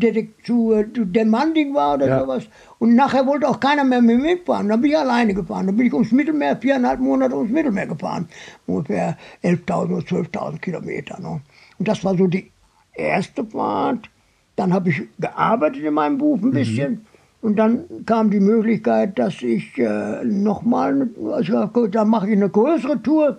zu, 0.45 0.73
äh, 0.73 0.93
zu 0.93 1.05
demanding 1.07 1.75
war 1.75 1.95
oder 1.95 2.07
Ja. 2.09 2.21
sowas. 2.21 2.45
Und 2.79 2.95
nachher 2.95 3.27
wollte 3.27 3.49
auch 3.49 3.59
keiner 3.59 3.85
mehr 3.85 4.03
mit 4.03 4.19
mir 4.19 4.23
mitfahren. 4.35 4.69
Dann 4.69 4.81
bin 4.81 4.91
ich 4.91 4.99
alleine 4.99 5.33
gefahren. 5.35 5.67
Dann 5.67 5.77
bin 5.77 5.87
ich 5.87 5.95
ums 5.95 6.13
Mittelmeer, 6.13 6.57
viereinhalb 6.57 7.01
Monate 7.01 7.37
ums 7.37 7.51
Mittelmeer 7.51 7.87
gefahren. 7.87 8.29
Ungefähr 8.67 9.17
11.000 9.43 9.93
oder 9.93 10.05
12.000 10.05 10.59
Kilometer. 10.61 11.19
Ne? 11.21 11.41
Und 11.79 11.89
das 11.89 12.05
war 12.05 12.17
so 12.17 12.27
die 12.27 12.51
erste 12.95 13.45
Fahrt. 13.45 14.11
Dann 14.57 14.73
habe 14.75 14.91
ich 14.91 15.03
gearbeitet 15.19 15.85
in 15.85 15.95
meinem 15.95 16.19
Beruf 16.19 16.43
ein 16.43 16.51
bisschen. 16.51 17.07
Und 17.41 17.57
dann 17.57 17.85
kam 18.05 18.31
die 18.31 18.41
Möglichkeit, 18.41 19.19
dass 19.19 19.43
ich 19.43 19.79
äh, 19.79 20.25
nochmal, 20.25 21.09
also 21.31 21.67
gut, 21.69 21.95
dann 21.95 22.09
mache 22.09 22.29
ich 22.29 22.37
eine 22.37 22.49
größere 22.49 23.01
Tour. 23.03 23.39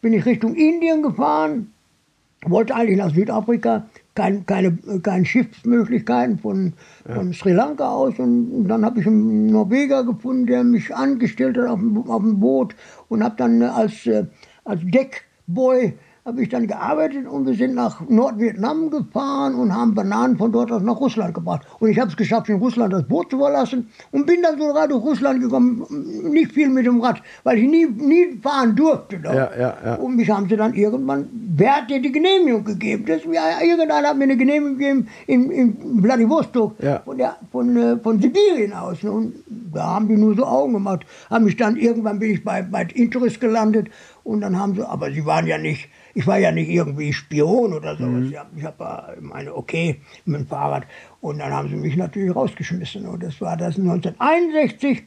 Bin 0.00 0.12
ich 0.12 0.24
Richtung 0.24 0.54
Indien 0.54 1.02
gefahren, 1.02 1.72
wollte 2.46 2.74
eigentlich 2.74 2.98
nach 2.98 3.12
Südafrika, 3.12 3.86
kein, 4.14 4.46
keine, 4.46 4.78
keine 5.02 5.24
Schiffsmöglichkeiten 5.24 6.38
von, 6.38 6.72
von 7.12 7.32
Sri 7.32 7.52
Lanka 7.52 7.88
aus. 7.90 8.18
Und, 8.18 8.50
und 8.52 8.68
dann 8.68 8.84
habe 8.84 9.00
ich 9.00 9.06
einen 9.06 9.48
Norweger 9.48 10.04
gefunden, 10.04 10.46
der 10.46 10.64
mich 10.64 10.94
angestellt 10.94 11.58
hat 11.58 11.68
auf 11.68 11.80
dem, 11.80 11.98
auf 11.98 12.22
dem 12.22 12.38
Boot 12.38 12.74
und 13.08 13.22
habe 13.24 13.34
dann 13.36 13.62
äh, 13.62 13.66
als, 13.66 14.06
äh, 14.06 14.26
als 14.64 14.80
Deckboy 14.84 15.94
habe 16.30 16.42
ich 16.42 16.48
dann 16.48 16.68
gearbeitet 16.68 17.26
und 17.26 17.44
wir 17.44 17.54
sind 17.54 17.74
nach 17.74 18.00
Nordvietnam 18.08 18.88
gefahren 18.88 19.56
und 19.56 19.74
haben 19.74 19.96
Bananen 19.96 20.36
von 20.38 20.52
dort 20.52 20.70
aus 20.70 20.80
nach 20.82 21.00
Russland 21.00 21.34
gebracht. 21.34 21.62
Und 21.80 21.90
ich 21.90 21.98
habe 21.98 22.08
es 22.08 22.16
geschafft, 22.16 22.48
in 22.48 22.56
Russland 22.56 22.92
das 22.92 23.02
Boot 23.02 23.30
zu 23.30 23.38
verlassen 23.38 23.88
und 24.12 24.26
bin 24.26 24.40
dann 24.42 24.56
sogar 24.56 24.86
durch 24.86 25.02
Russland 25.04 25.40
gekommen, 25.40 25.84
nicht 26.30 26.52
viel 26.52 26.68
mit 26.68 26.86
dem 26.86 27.00
Rad, 27.00 27.20
weil 27.42 27.58
ich 27.58 27.68
nie, 27.68 27.86
nie 27.86 28.38
fahren 28.40 28.76
durfte. 28.76 29.18
dort. 29.18 29.34
Ja, 29.34 29.50
ja, 29.58 29.74
ja. 29.84 29.94
Und 29.96 30.14
mich 30.16 30.30
haben 30.30 30.48
sie 30.48 30.56
dann 30.56 30.72
irgendwann, 30.74 31.28
wer 31.56 31.78
hat 31.78 31.90
dir 31.90 32.00
die 32.00 32.12
Genehmigung 32.12 32.62
gegeben? 32.64 33.04
Das, 33.06 33.22
ja, 33.24 33.60
irgendeiner 33.60 34.08
hat 34.10 34.16
mir 34.16 34.24
eine 34.24 34.36
Genehmigung 34.36 34.78
gegeben 34.78 35.08
in, 35.26 35.50
in 35.50 36.00
Vladivostok, 36.00 36.74
Ja. 36.80 37.00
von, 37.04 37.18
der, 37.18 37.36
von, 37.50 37.76
äh, 37.76 37.96
von 37.98 38.20
Sibirien 38.22 38.72
aus. 38.72 39.02
Und 39.02 39.34
da 39.74 39.94
haben 39.96 40.06
die 40.06 40.16
nur 40.16 40.36
so 40.36 40.44
Augen 40.44 40.74
gemacht. 40.74 41.00
Haben 41.28 41.46
mich 41.46 41.56
dann, 41.56 41.76
irgendwann 41.76 42.20
bin 42.20 42.30
ich 42.30 42.44
bei, 42.44 42.62
bei 42.62 42.86
Interest 42.94 43.40
gelandet 43.40 43.88
und 44.22 44.42
dann 44.42 44.56
haben 44.56 44.76
sie, 44.76 44.86
aber 44.88 45.10
sie 45.10 45.26
waren 45.26 45.48
ja 45.48 45.58
nicht, 45.58 45.88
ich 46.14 46.26
war 46.26 46.38
ja 46.38 46.50
nicht 46.52 46.68
irgendwie 46.68 47.12
Spion 47.12 47.72
oder 47.72 47.96
sowas. 47.96 48.30
Ja, 48.30 48.46
ich 48.56 48.64
habe 48.64 49.16
meine, 49.20 49.54
okay, 49.54 50.00
mit 50.24 50.40
dem 50.40 50.46
Fahrrad. 50.46 50.84
Und 51.20 51.38
dann 51.38 51.52
haben 51.52 51.68
sie 51.68 51.76
mich 51.76 51.96
natürlich 51.96 52.34
rausgeschmissen. 52.34 53.06
Und 53.06 53.22
das 53.22 53.40
war 53.40 53.56
das 53.56 53.76
1961. 53.78 55.02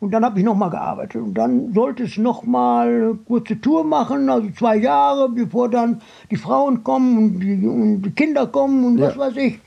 Und 0.00 0.10
dann 0.10 0.24
habe 0.24 0.38
ich 0.38 0.44
nochmal 0.44 0.70
gearbeitet. 0.70 1.22
Und 1.22 1.34
dann 1.34 1.72
sollte 1.72 2.02
es 2.04 2.16
nochmal 2.18 2.88
eine 2.88 3.14
kurze 3.24 3.60
Tour 3.60 3.84
machen, 3.84 4.28
also 4.28 4.48
zwei 4.50 4.76
Jahre, 4.76 5.28
bevor 5.28 5.68
dann 5.70 6.00
die 6.30 6.36
Frauen 6.36 6.82
kommen 6.82 7.16
und 7.18 7.40
die, 7.40 7.64
und 7.66 8.02
die 8.02 8.10
Kinder 8.10 8.46
kommen 8.48 8.84
und 8.84 9.00
was 9.00 9.14
Ja. 9.14 9.20
weiß 9.20 9.36
ich. 9.36 9.60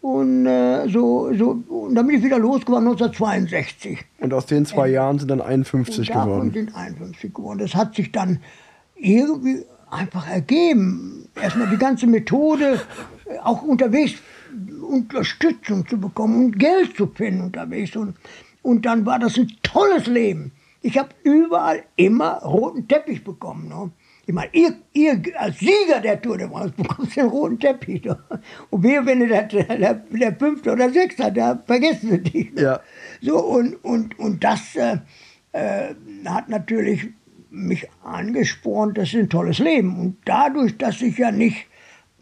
Und, 0.00 0.46
äh, 0.46 0.88
so, 0.88 1.32
so, 1.34 1.62
und 1.68 1.94
dann 1.94 2.06
bin 2.06 2.16
ich 2.18 2.24
wieder 2.24 2.38
losgeworden 2.38 2.86
1962. 2.88 3.98
Und 4.20 4.32
aus 4.34 4.46
den 4.46 4.64
zwei 4.66 4.88
Jahren 4.88 5.18
sind 5.18 5.30
dann 5.30 5.40
51 5.40 6.08
Und 6.10 6.14
davon 6.16 6.28
geworden. 6.30 6.52
sind 6.52 6.74
51 6.76 7.34
geworden. 7.34 7.58
Das 7.58 7.74
hat 7.74 7.94
sich 7.94 8.12
dann 8.12 8.40
irgendwie 8.96 9.64
einfach 9.96 10.28
ergeben. 10.28 11.28
Erstmal 11.40 11.68
die 11.68 11.76
ganze 11.76 12.06
Methode, 12.06 12.80
äh, 13.26 13.38
auch 13.38 13.62
unterwegs 13.62 14.14
Unterstützung 14.86 15.86
zu 15.86 15.98
bekommen 15.98 16.46
und 16.46 16.58
Geld 16.58 16.96
zu 16.96 17.08
finden 17.08 17.42
unterwegs. 17.42 17.96
Und, 17.96 18.16
und 18.62 18.86
dann 18.86 19.04
war 19.04 19.18
das 19.18 19.36
ein 19.36 19.52
tolles 19.62 20.06
Leben. 20.06 20.52
Ich 20.82 20.96
habe 20.98 21.08
überall 21.24 21.82
immer 21.96 22.38
roten 22.42 22.86
Teppich 22.86 23.24
bekommen. 23.24 23.68
Ne? 23.68 23.90
Ich 24.26 24.34
meine, 24.34 24.50
ihr, 24.52 24.74
ihr 24.92 25.20
als 25.36 25.58
Sieger 25.58 26.00
der 26.02 26.20
Tour 26.20 26.38
de 26.38 26.48
France 26.48 26.72
bekommst 26.76 27.16
den 27.16 27.26
roten 27.26 27.58
Teppich. 27.58 28.04
Ne? 28.04 28.18
Und 28.70 28.82
wir, 28.82 29.04
wenn 29.04 29.20
ihr 29.20 29.28
der, 29.28 29.42
der, 29.42 29.94
der 29.94 30.36
Fünfte 30.36 30.72
oder 30.72 30.90
Sechste, 30.90 31.32
da 31.32 31.60
vergessen 31.66 32.10
sie 32.10 32.22
dich. 32.22 32.52
Ne? 32.54 32.62
Ja. 32.62 32.80
So, 33.20 33.38
und, 33.38 33.84
und, 33.84 34.18
und 34.18 34.44
das 34.44 34.76
äh, 34.76 34.98
äh, 35.52 35.94
hat 36.24 36.48
natürlich 36.48 37.08
mich 37.56 37.88
angespornt, 38.04 38.98
das 38.98 39.08
ist 39.08 39.14
ein 39.14 39.28
tolles 39.28 39.58
Leben. 39.58 39.98
Und 39.98 40.16
dadurch, 40.24 40.76
dass 40.78 41.00
ich 41.02 41.18
ja 41.18 41.30
nicht 41.30 41.66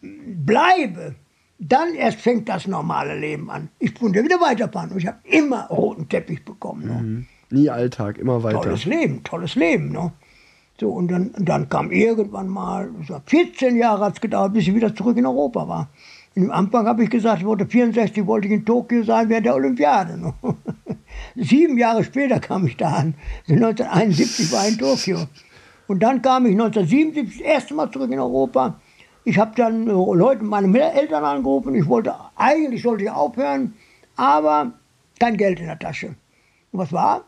bleibe, 0.01 1.14
dann 1.59 1.94
erst 1.94 2.20
fängt 2.20 2.49
das 2.49 2.66
normale 2.66 3.18
Leben 3.18 3.51
an. 3.51 3.68
Ich 3.79 3.94
konnte 3.94 4.23
wieder 4.23 4.40
weiterfahren 4.40 4.90
und 4.90 4.99
ich 4.99 5.07
habe 5.07 5.18
immer 5.25 5.66
roten 5.68 6.09
Teppich 6.09 6.44
bekommen. 6.44 6.87
Ne? 6.87 7.27
Nie 7.51 7.70
Alltag, 7.70 8.18
immer 8.18 8.42
weiter. 8.42 8.62
Tolles 8.62 8.85
Leben, 8.85 9.23
tolles 9.23 9.55
Leben. 9.55 9.92
Ne? 9.92 10.12
So, 10.81 10.90
und 10.90 11.09
dann, 11.09 11.33
dann 11.38 11.68
kam 11.68 11.90
irgendwann 11.90 12.48
mal, 12.48 12.90
so 13.06 13.21
14 13.25 13.77
Jahre 13.77 14.06
hat 14.06 14.15
es 14.15 14.21
gedauert, 14.21 14.52
bis 14.52 14.67
ich 14.67 14.75
wieder 14.75 14.94
zurück 14.94 15.17
in 15.17 15.27
Europa 15.27 15.69
war. 15.69 15.88
Und 16.37 16.45
am 16.45 16.51
Anfang 16.51 16.87
habe 16.87 17.05
ich 17.05 17.11
gesagt, 17.11 17.41
ich 17.41 17.47
wollte 17.47 17.67
64 17.67 18.27
wollte 18.27 18.49
ich 18.49 18.55
in 18.55 18.65
Tokio 18.65 19.05
sein 19.05 19.29
während 19.29 19.47
der 19.47 19.55
Olympiade. 19.55 20.35
Sieben 21.37 21.79
Jahre 21.79 22.03
später 22.03 22.41
kam 22.41 22.67
ich 22.67 22.77
da 22.77 22.91
an. 22.91 23.15
1971 23.49 24.53
war 24.53 24.67
ich 24.67 24.73
in 24.73 24.79
Tokio. 24.79 25.19
Und 25.87 26.03
dann 26.03 26.23
kam 26.23 26.47
ich 26.47 26.53
1977 26.53 27.39
das 27.39 27.47
erste 27.47 27.75
Mal 27.75 27.91
zurück 27.91 28.11
in 28.11 28.19
Europa. 28.19 28.81
Ich 29.25 29.39
habe 29.39 29.53
dann 29.57 29.89
äh, 29.89 29.93
Leute, 29.93 30.45
meine 30.45 30.93
Eltern 30.93 31.25
angerufen. 31.25 31.75
Ich 31.75 31.87
wollte, 31.89 32.15
eigentlich 32.37 32.83
sollte 32.83 33.05
ich 33.05 33.11
aufhören, 33.11 33.75
aber 34.17 34.73
kein 35.19 35.37
Geld 35.37 35.61
in 35.61 35.67
der 35.67 35.79
Tasche. 35.79 36.15
Und 36.73 36.81
was 36.81 36.93
war? 36.93 37.25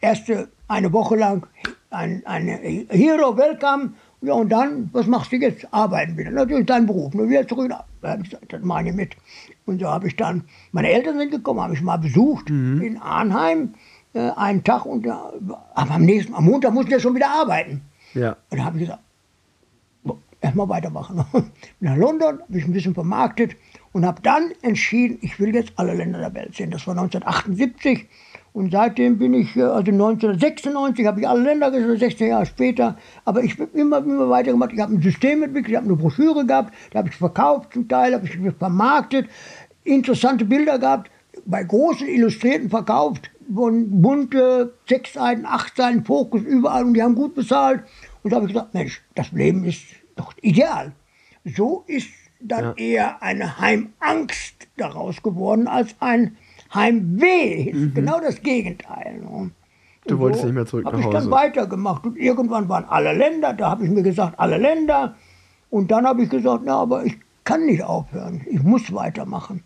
Erste 0.00 0.48
eine 0.66 0.92
Woche 0.92 1.16
lang 1.16 1.46
ein, 1.90 2.22
eine 2.26 2.52
Hero 2.90 3.36
Welcome 3.36 3.94
Ja, 4.20 4.34
und 4.34 4.48
dann, 4.48 4.90
was 4.92 5.06
machst 5.06 5.30
du 5.30 5.36
jetzt? 5.36 5.72
Arbeiten 5.72 6.16
wieder. 6.16 6.30
Natürlich 6.30 6.66
dein 6.66 6.86
Beruf. 6.86 7.14
Nur 7.14 7.28
wieder 7.28 7.46
zurück. 7.46 7.72
Das 8.00 8.62
mache 8.62 8.88
ich 8.88 8.94
mit. 8.94 9.16
Und 9.64 9.80
so 9.80 9.88
habe 9.88 10.08
ich 10.08 10.16
dann, 10.16 10.44
meine 10.72 10.90
Eltern 10.90 11.18
sind 11.18 11.30
gekommen, 11.30 11.60
habe 11.60 11.74
ich 11.74 11.82
mal 11.82 11.98
besucht 11.98 12.50
in 12.50 12.98
Arnheim, 13.00 13.74
äh, 14.14 14.30
einen 14.30 14.64
Tag. 14.64 14.86
Und, 14.86 15.06
äh, 15.06 15.10
aber 15.10 15.90
am 15.94 16.04
nächsten, 16.04 16.34
am 16.34 16.46
Montag 16.46 16.72
mussten 16.72 16.90
wir 16.90 17.00
schon 17.00 17.14
wieder 17.14 17.30
arbeiten. 17.30 17.82
Ja. 18.14 18.36
Und 18.50 18.58
da 18.58 18.64
habe 18.64 18.78
ich 18.78 18.86
gesagt, 18.86 19.02
erstmal 20.40 20.68
weitermachen. 20.68 21.24
Bin 21.32 21.52
nach 21.80 21.96
London, 21.96 22.40
habe 22.40 22.58
ich 22.58 22.64
ein 22.64 22.72
bisschen 22.72 22.94
vermarktet 22.94 23.56
und 23.92 24.04
habe 24.04 24.20
dann 24.22 24.52
entschieden, 24.62 25.18
ich 25.22 25.38
will 25.38 25.54
jetzt 25.54 25.72
alle 25.76 25.94
Länder 25.94 26.18
der 26.18 26.34
Welt 26.34 26.54
sehen. 26.54 26.70
Das 26.70 26.86
war 26.86 26.96
1978 26.96 28.08
und 28.52 28.72
seitdem 28.72 29.18
bin 29.18 29.34
ich, 29.34 29.56
äh, 29.56 29.62
also 29.62 29.90
1996 29.92 31.06
habe 31.06 31.20
ich 31.20 31.28
alle 31.28 31.42
Länder 31.42 31.70
gesehen, 31.70 31.96
16 31.98 32.28
Jahre 32.28 32.46
später, 32.46 32.96
aber 33.24 33.42
ich 33.42 33.52
habe 33.58 33.68
immer, 33.78 33.98
immer 33.98 34.28
weitergemacht. 34.30 34.72
Ich 34.72 34.80
habe 34.80 34.94
ein 34.94 35.02
System 35.02 35.42
entwickelt, 35.42 35.70
ich 35.70 35.76
habe 35.76 35.86
eine 35.86 35.96
Broschüre 35.96 36.44
gehabt, 36.46 36.74
da 36.90 37.00
habe 37.00 37.08
ich 37.08 37.16
verkauft 37.16 37.72
zum 37.72 37.88
Teil, 37.88 38.14
habe 38.14 38.26
ich 38.26 38.38
vermarktet, 38.58 39.28
interessante 39.84 40.44
Bilder 40.44 40.78
gehabt, 40.78 41.10
bei 41.46 41.62
großen 41.62 42.08
Illustrierten 42.08 42.68
verkauft, 42.70 43.30
von 43.54 44.02
bunte, 44.02 44.74
sechs 44.88 45.14
Seiten, 45.14 45.46
acht 45.46 45.76
Seiten, 45.76 46.04
Fokus 46.04 46.42
überall 46.42 46.84
und 46.84 46.94
die 46.94 47.02
haben 47.02 47.14
gut 47.14 47.34
bezahlt. 47.34 47.82
Und 48.22 48.30
da 48.32 48.36
habe 48.36 48.46
ich 48.46 48.52
gesagt, 48.52 48.74
Mensch, 48.74 49.02
das 49.14 49.32
Leben 49.32 49.64
ist 49.64 49.84
doch 50.16 50.34
ideal. 50.42 50.92
So 51.44 51.84
ist 51.86 52.08
dann 52.40 52.64
Ja. 52.64 52.74
eher 52.76 53.22
eine 53.22 53.58
Heimangst 53.58 54.68
daraus 54.76 55.22
geworden 55.22 55.66
als 55.66 55.94
ein 56.00 56.36
Heimweh. 56.74 57.72
Genau 57.94 58.20
das 58.20 58.42
Gegenteil. 58.42 59.20
Ne? 59.20 59.26
Mhm. 59.26 59.50
Du 60.06 60.14
Und 60.14 60.20
wolltest 60.20 60.44
nicht 60.44 60.54
mehr 60.54 60.66
zurück 60.66 60.86
hab 60.86 60.92
nach 60.94 61.00
ich 61.00 61.06
Hause. 61.06 61.16
dann 61.18 61.30
weitergemacht 61.30 62.06
und 62.06 62.16
irgendwann 62.16 62.68
waren 62.68 62.84
alle 62.84 63.12
Länder, 63.12 63.52
da 63.52 63.70
habe 63.70 63.84
ich 63.84 63.90
mir 63.90 64.02
gesagt, 64.02 64.38
alle 64.38 64.56
Länder. 64.56 65.16
Und 65.70 65.90
dann 65.90 66.06
habe 66.06 66.22
ich 66.22 66.30
gesagt, 66.30 66.62
na, 66.64 66.76
aber 66.76 67.04
ich 67.04 67.18
kann 67.44 67.66
nicht 67.66 67.82
aufhören, 67.82 68.40
ich 68.48 68.62
muss 68.62 68.92
weitermachen. 68.92 69.62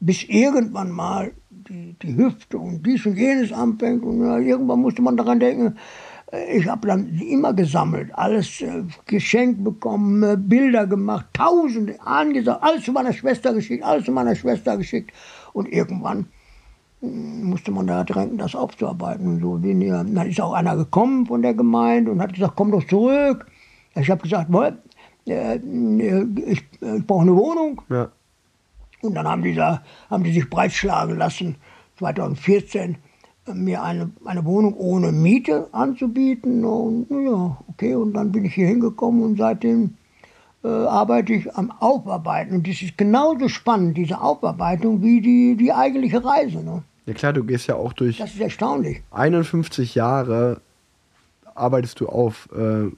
Bis 0.00 0.24
irgendwann 0.24 0.90
mal 0.90 1.32
die, 1.50 1.94
die 2.02 2.16
Hüfte 2.16 2.58
und 2.58 2.84
dies 2.84 3.04
und 3.06 3.16
jenes 3.16 3.52
anfängt. 3.52 4.02
Und 4.02 4.24
ja, 4.24 4.38
irgendwann 4.38 4.80
musste 4.80 5.02
man 5.02 5.16
daran 5.16 5.38
denken, 5.38 5.76
äh, 6.32 6.56
ich 6.56 6.66
habe 6.66 6.88
dann 6.88 7.20
immer 7.20 7.52
gesammelt, 7.52 8.10
alles 8.14 8.60
äh, 8.62 8.82
geschenkt 9.06 9.62
bekommen, 9.62 10.22
äh, 10.22 10.36
Bilder 10.36 10.86
gemacht, 10.86 11.26
tausende 11.34 12.00
angesagt, 12.00 12.62
alles 12.62 12.84
zu 12.84 12.92
meiner 12.92 13.12
Schwester 13.12 13.52
geschickt, 13.52 13.84
alles 13.84 14.06
zu 14.06 14.12
meiner 14.12 14.34
Schwester 14.34 14.76
geschickt. 14.76 15.12
Und 15.52 15.70
irgendwann 15.70 16.26
musste 17.02 17.72
man 17.72 17.88
da 17.88 18.04
drängen, 18.04 18.38
das 18.38 18.54
aufzuarbeiten 18.54 19.26
und 19.26 19.40
so. 19.40 19.54
Bin 19.54 19.82
ja, 19.82 20.04
dann 20.04 20.28
ist 20.28 20.40
auch 20.40 20.52
einer 20.52 20.76
gekommen 20.76 21.26
von 21.26 21.42
der 21.42 21.54
Gemeinde 21.54 22.12
und 22.12 22.22
hat 22.22 22.32
gesagt, 22.32 22.54
komm 22.56 22.70
doch 22.70 22.86
zurück. 22.86 23.46
Ich 23.94 24.10
habe 24.10 24.22
gesagt, 24.22 24.48
äh, 25.26 25.56
äh, 25.56 26.26
ich, 26.46 26.64
äh, 26.80 26.96
ich 26.96 27.06
brauche 27.06 27.22
eine 27.22 27.36
Wohnung. 27.36 27.82
Ja. 27.90 28.08
Und 29.02 29.14
dann 29.14 29.26
haben 29.26 29.42
die, 29.42 29.54
da, 29.54 29.82
haben 30.08 30.22
die 30.22 30.32
sich 30.32 30.48
breitschlagen 30.48 31.18
lassen, 31.18 31.56
2014 31.98 32.96
äh, 33.46 33.52
mir 33.52 33.82
eine, 33.82 34.10
eine 34.24 34.44
Wohnung 34.44 34.74
ohne 34.74 35.10
Miete 35.10 35.68
anzubieten. 35.72 36.64
Und 36.64 37.10
ja, 37.10 37.58
okay, 37.68 37.96
und 37.96 38.14
dann 38.14 38.30
bin 38.30 38.44
ich 38.44 38.54
hier 38.54 38.68
hingekommen 38.68 39.24
und 39.24 39.38
seitdem 39.38 39.96
äh, 40.62 40.68
arbeite 40.68 41.32
ich 41.32 41.52
am 41.56 41.72
Aufarbeiten. 41.72 42.54
Und 42.54 42.68
das 42.68 42.80
ist 42.80 42.96
genauso 42.96 43.48
spannend, 43.48 43.96
diese 43.96 44.20
Aufarbeitung, 44.20 45.02
wie 45.02 45.20
die, 45.20 45.56
die 45.56 45.72
eigentliche 45.72 46.24
Reise. 46.24 46.62
Ne? 46.62 46.84
Ja 47.06 47.14
klar, 47.14 47.32
du 47.32 47.44
gehst 47.44 47.66
ja 47.66 47.74
auch 47.74 47.92
durch 47.92 48.18
Das 48.18 48.32
ist 48.32 48.40
erstaunlich. 48.40 49.02
51 49.10 49.94
Jahre 49.94 50.60
arbeitest 51.54 52.00
du 52.00 52.08
auf. 52.08 52.48
Äh, 52.54 52.90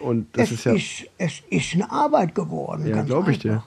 und 0.00 0.26
das 0.36 0.50
es, 0.50 0.58
ist 0.58 0.64
ja. 0.64 0.72
ist, 0.74 1.04
es 1.18 1.42
ist 1.50 1.74
eine 1.74 1.90
Arbeit 1.90 2.34
geworden. 2.34 2.86
Ja, 2.86 3.02
glaube 3.02 3.32
ich 3.32 3.38
dir. 3.38 3.64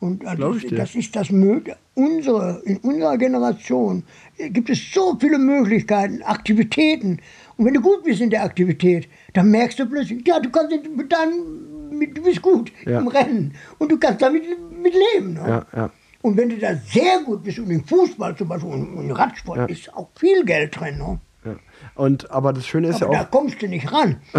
Und 0.00 0.24
äh, 0.24 0.36
das, 0.36 0.56
ich 0.56 0.66
dir. 0.66 0.76
das 0.76 0.94
ist 0.94 1.14
das 1.14 1.30
Mögliche. 1.30 1.76
Unsere, 1.94 2.62
in 2.64 2.78
unserer 2.78 3.18
Generation 3.18 4.02
äh, 4.38 4.48
gibt 4.48 4.70
es 4.70 4.92
so 4.92 5.16
viele 5.20 5.38
Möglichkeiten, 5.38 6.22
Aktivitäten. 6.22 7.20
Und 7.56 7.66
wenn 7.66 7.74
du 7.74 7.80
gut 7.80 8.04
bist 8.04 8.20
in 8.20 8.30
der 8.30 8.42
Aktivität, 8.42 9.08
dann 9.34 9.50
merkst 9.50 9.78
du 9.78 9.86
plötzlich, 9.86 10.26
ja, 10.26 10.40
du 10.40 10.48
kannst 10.50 10.72
mit 10.96 11.12
deinem, 11.12 11.98
mit, 11.98 12.16
du 12.16 12.22
bist 12.22 12.40
gut 12.40 12.72
Ja. 12.86 13.00
im 13.00 13.08
Rennen 13.08 13.54
und 13.78 13.92
du 13.92 13.98
kannst 13.98 14.22
damit 14.22 14.42
mit 14.82 14.94
leben. 15.14 15.34
Ne? 15.34 15.40
Ja, 15.46 15.66
ja. 15.76 15.90
Und 16.22 16.36
wenn 16.36 16.48
du 16.50 16.58
da 16.58 16.74
sehr 16.76 17.20
gut 17.24 17.42
bist 17.42 17.58
und 17.58 17.70
im 17.70 17.84
Fußball 17.84 18.36
zum 18.36 18.48
Beispiel 18.48 18.70
und 18.70 18.96
im 19.04 19.10
Radsport 19.10 19.58
Ja. 19.58 19.64
ist 19.66 19.92
auch 19.94 20.08
viel 20.18 20.44
Geld 20.44 20.78
drin. 20.78 20.98
Ne? 20.98 21.18
ja. 21.46 21.56
Und 21.94 22.30
aber 22.30 22.52
das 22.52 22.66
Schöne 22.66 22.88
ist 22.88 23.02
Aber 23.02 23.12
ja 23.14 23.20
da 23.20 23.26
auch. 23.26 23.30
kommst 23.30 23.60
du 23.62 23.66
nicht 23.68 23.90
ran. 23.90 24.20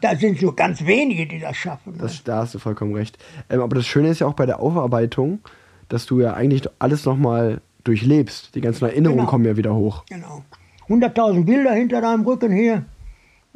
da 0.00 0.16
sind 0.16 0.38
so 0.38 0.52
ganz 0.52 0.84
wenige, 0.84 1.26
die 1.26 1.38
das 1.38 1.56
schaffen. 1.56 1.92
Ne? 1.94 1.98
Das, 2.00 2.22
da 2.24 2.38
hast 2.38 2.54
du 2.54 2.58
vollkommen 2.58 2.94
recht. 2.94 3.18
Ähm, 3.48 3.60
aber 3.60 3.76
das 3.76 3.86
Schöne 3.86 4.08
ist 4.08 4.20
ja 4.20 4.26
auch 4.26 4.34
bei 4.34 4.46
der 4.46 4.60
Aufarbeitung, 4.60 5.40
dass 5.88 6.06
du 6.06 6.20
ja 6.20 6.34
eigentlich 6.34 6.62
alles 6.78 7.04
nochmal 7.04 7.60
durchlebst. 7.84 8.54
Die 8.54 8.60
ganzen 8.60 8.84
Erinnerungen 8.86 9.20
Genau. 9.20 9.30
kommen 9.30 9.44
ja 9.44 9.56
wieder 9.56 9.74
hoch. 9.74 10.04
Genau. 10.08 10.42
100.000 10.88 11.44
Bilder 11.44 11.72
hinter 11.72 12.00
deinem 12.00 12.24
Rücken 12.24 12.52
hier. 12.52 12.84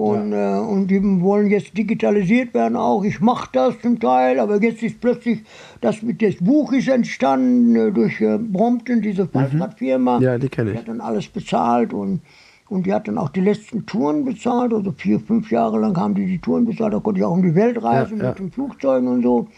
Und, 0.01 0.33
äh, 0.33 0.59
und 0.59 0.87
die 0.87 1.03
wollen 1.21 1.51
jetzt 1.51 1.77
digitalisiert 1.77 2.55
werden 2.55 2.75
auch. 2.75 3.05
Ich 3.05 3.21
mache 3.21 3.51
das 3.53 3.79
zum 3.83 4.01
Teil, 4.01 4.41
aber 4.41 4.63
jetzt 4.63 4.83
ist 4.83 4.99
plötzlich, 4.99 5.43
das 5.83 6.01
mit 6.01 6.23
das 6.23 6.37
Buch 6.37 6.73
ist 6.73 6.89
entstanden 6.89 7.77
äh, 7.77 7.93
durch 7.93 8.19
äh, 8.23 8.39
Brompton, 8.39 9.03
diese 9.03 9.29
Falschradfirma. 9.29 10.17
Mhm. 10.17 10.25
Ja, 10.25 10.39
die 10.39 10.49
kenn 10.49 10.69
ich. 10.69 10.73
Die 10.73 10.79
hat 10.79 10.89
dann 10.89 11.03
alles 11.03 11.29
bezahlt 11.29 11.93
und, 11.93 12.23
und 12.71 12.87
die 12.87 12.95
hat 12.95 13.09
dann 13.09 13.19
auch 13.19 13.29
die 13.29 13.43
letzten 13.43 13.85
Touren 13.85 14.25
bezahlt. 14.25 14.73
Also 14.73 14.91
vier, 14.93 15.21
fünf 15.21 15.51
Jahre 15.51 15.79
lang 15.79 15.95
haben 15.99 16.15
die 16.15 16.25
die 16.25 16.39
Touren 16.39 16.65
bezahlt. 16.65 16.95
Da 16.95 17.01
konnte 17.01 17.21
ich 17.21 17.27
auch 17.27 17.33
um 17.33 17.43
die 17.43 17.55
Welt 17.55 17.83
reisen 17.83 18.17
Ja, 18.17 18.25
ja. 18.25 18.29
mit 18.31 18.39
den 18.39 18.51
Flugzeugen 18.51 19.07
und 19.07 19.23
so. 19.23 19.49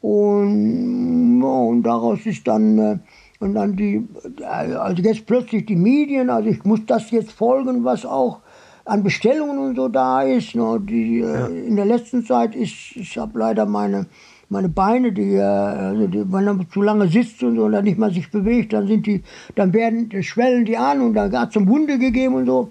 Und, 0.00 1.42
ja, 1.42 1.48
und 1.48 1.82
daraus 1.82 2.24
ist 2.24 2.48
dann, 2.48 2.78
äh, 2.78 2.98
und 3.40 3.52
dann 3.52 3.76
die, 3.76 4.08
äh, 4.40 4.44
also 4.44 5.02
jetzt 5.02 5.26
plötzlich 5.26 5.66
die 5.66 5.76
Medien, 5.76 6.30
also 6.30 6.48
ich 6.48 6.64
muss 6.64 6.80
das 6.86 7.10
jetzt 7.10 7.32
folgen, 7.32 7.84
was 7.84 8.06
auch 8.06 8.41
an 8.84 9.02
Bestellungen 9.02 9.58
und 9.58 9.76
so 9.76 9.88
da 9.88 10.22
ist. 10.22 10.54
Ne? 10.54 10.80
Die, 10.82 11.20
äh, 11.20 11.66
In 11.66 11.76
der 11.76 11.84
letzten 11.86 12.24
Zeit 12.24 12.54
ist, 12.54 12.96
ich 12.96 13.16
habe 13.18 13.38
leider 13.38 13.64
meine, 13.66 14.06
meine 14.48 14.68
Beine, 14.68 15.12
die, 15.12 15.34
äh, 15.34 15.40
also 15.42 16.06
die, 16.06 16.18
wenn 16.32 16.44
man 16.44 16.66
zu 16.70 16.82
lange 16.82 17.08
sitzt 17.08 17.42
und 17.42 17.56
so 17.56 17.64
und 17.64 17.72
dann 17.72 17.84
nicht 17.84 17.98
mal 17.98 18.12
sich 18.12 18.30
bewegt, 18.30 18.72
dann 18.72 18.86
sind 18.86 19.06
die, 19.06 19.22
dann 19.54 19.72
werden, 19.72 20.10
schwellen 20.22 20.64
die 20.64 20.76
an 20.76 21.00
und 21.00 21.14
dann 21.14 21.36
hat 21.36 21.50
es 21.50 21.56
eine 21.56 21.68
Wunde 21.68 21.98
gegeben 21.98 22.34
und 22.34 22.46
so. 22.46 22.68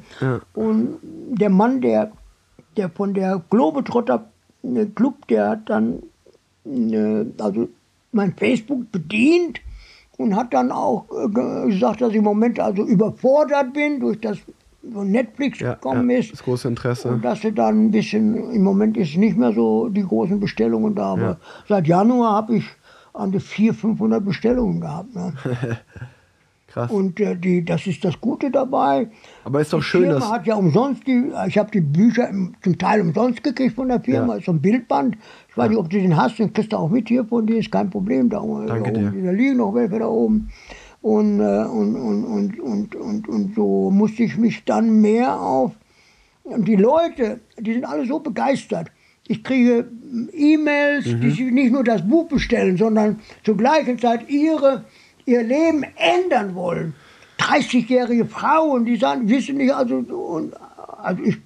Und 0.54 0.98
der 1.32 1.50
Mann, 1.50 1.82
der, 1.82 2.12
der 2.78 2.90
von 2.90 3.14
der 3.14 3.42
Globetrotter 3.50 4.26
äh, 4.64 4.86
Club, 4.96 5.28
der 5.28 5.50
hat 5.50 5.70
dann 5.70 6.04
äh, 6.66 7.26
also 7.42 7.68
mein 8.12 8.34
Facebook 8.36 8.92
bedient 8.92 9.60
und 10.18 10.36
hat 10.36 10.54
dann 10.54 10.72
auch 10.72 11.06
äh, 11.10 11.30
ge- 11.30 11.70
gesagt, 11.72 12.02
dass 12.02 12.10
ich 12.12 12.18
im 12.18 12.26
Moment 12.26 12.60
also 12.60 12.84
überfordert 12.84 13.74
bin 13.74 14.00
durch 14.02 14.20
das 14.20 14.38
von 14.94 15.12
Netflix 15.12 15.60
Ja, 15.60 15.74
gekommen 15.74 16.10
ja, 16.10 16.18
ist. 16.20 16.32
das 16.34 16.44
große 16.44 16.68
Interesse. 16.68 17.08
Und 17.10 17.24
dass 17.24 17.42
sie 17.42 17.52
dann 17.52 17.86
ein 17.86 17.92
bisschen, 17.92 18.52
im 18.52 18.64
Moment 18.64 18.98
ist 18.98 19.16
nicht 19.18 19.38
mehr 19.38 19.52
so 19.54 19.90
die 19.90 20.04
großen 20.04 20.40
Bestellungen 20.40 20.96
da, 20.96 21.14
aber 21.14 21.22
Ja. 21.22 21.38
seit 21.68 21.88
Januar 21.88 22.34
habe 22.34 22.56
ich 22.58 22.66
an 23.14 23.32
die 23.32 23.40
400, 23.40 23.80
500 23.82 24.26
Bestellungen 24.26 24.80
gehabt. 24.82 25.14
Ne? 25.16 25.34
Krass. 26.68 26.90
Und 26.90 27.20
äh, 27.20 27.36
die, 27.36 27.66
das 27.66 27.86
ist 27.86 28.06
das 28.06 28.20
Gute 28.22 28.50
dabei. 28.50 29.10
Aber 29.44 29.60
ist 29.60 29.74
doch 29.74 29.80
die 29.80 29.84
schön, 29.84 30.04
Firma 30.04 30.20
dass. 30.20 30.32
hat 30.32 30.48
ja 30.48 30.56
umsonst 30.56 31.06
die, 31.06 31.30
ich 31.48 31.58
habe 31.58 31.70
die 31.70 31.82
Bücher 31.82 32.30
im, 32.30 32.54
zum 32.64 32.78
Teil 32.78 33.02
umsonst 33.02 33.44
gekriegt 33.44 33.76
von 33.76 33.90
der 33.90 34.00
Firma, 34.00 34.34
Ja. 34.34 34.40
ist 34.40 34.46
so 34.46 34.54
ein 34.54 34.62
Bildband. 34.62 35.18
Ich 35.50 35.58
weiß 35.58 35.68
nicht, 35.70 35.78
ob 35.78 35.90
du 35.90 36.00
den 36.00 36.16
hast, 36.16 36.40
den 36.40 36.54
kriegst 36.54 36.72
du 36.72 36.78
auch 36.78 36.90
mit 36.90 37.10
hier 37.10 37.26
von 37.26 37.46
dir, 37.46 37.58
ist 37.58 37.72
kein 37.74 37.90
Problem. 37.90 38.30
Da, 38.30 38.40
Danke 38.68 38.94
da, 38.94 39.00
dir. 39.00 39.08
oben, 39.10 39.26
da 39.26 39.32
liegen 39.32 39.58
noch 39.58 39.76
welche 39.76 40.00
da 40.00 40.08
oben. 40.08 40.50
Und, 41.02 41.40
äh, 41.40 41.44
und, 41.44 41.96
und, 41.96 42.24
und, 42.26 42.60
und, 42.60 42.96
und, 42.96 43.28
und 43.28 43.56
so 43.56 43.90
musste 43.90 44.24
ich 44.24 44.38
mich 44.38 44.64
dann 44.66 45.02
mehr 45.02 45.40
auf. 45.40 45.72
Und 46.44 46.68
die 46.68 46.76
Leute, 46.76 47.40
die 47.58 47.74
sind 47.74 47.86
alle 47.86 48.06
so 48.06 48.20
begeistert. 48.20 48.90
Ich 49.28 49.44
kriege 49.44 49.88
E-Mails, 50.34 51.06
Mhm. 51.08 51.22
die 51.22 51.52
nicht 51.52 51.72
nur 51.72 51.84
das 51.84 52.08
Buch 52.08 52.28
bestellen, 52.28 52.78
sondern 52.78 53.20
zur 53.44 53.58
gleichen 53.58 53.98
Zeit 53.98 54.30
ihre, 54.30 54.86
ihr 55.26 55.42
Leben 55.44 55.84
ändern 55.96 56.54
wollen. 56.54 56.94
30-jährige 57.40 58.26
Frauen, 58.26 58.86
die 58.86 58.98
sagen, 58.98 59.28
wissen 59.28 59.58
nicht, 59.58 59.74
also, 59.74 59.96
und, 59.98 60.54
also 61.02 61.24
ich, 61.24 61.38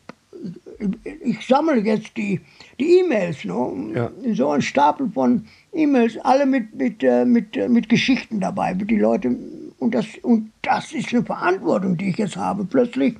ich, 0.80 1.22
ich 1.22 1.48
sammle 1.48 1.80
jetzt 1.80 2.18
die 2.18 2.42
die 2.80 3.00
E-Mails, 3.00 3.46
ne? 3.46 3.94
Ja. 3.96 4.12
so 4.34 4.50
ein 4.50 4.62
Stapel 4.62 5.10
von 5.14 5.46
E-Mails, 5.76 6.18
alle 6.24 6.46
mit, 6.46 6.74
mit, 6.76 7.04
äh, 7.04 7.26
mit, 7.26 7.56
äh, 7.58 7.68
mit 7.68 7.90
Geschichten 7.90 8.40
dabei, 8.40 8.74
mit 8.74 8.90
die 8.90 8.98
Leute. 9.00 9.36
Und 9.78 9.94
das, 9.94 10.06
und 10.24 10.52
das 10.62 10.94
ist 10.94 11.14
eine 11.14 11.24
Verantwortung, 11.24 11.98
die 11.98 12.10
ich 12.10 12.18
jetzt 12.18 12.38
habe 12.38 12.66
plötzlich, 12.66 13.16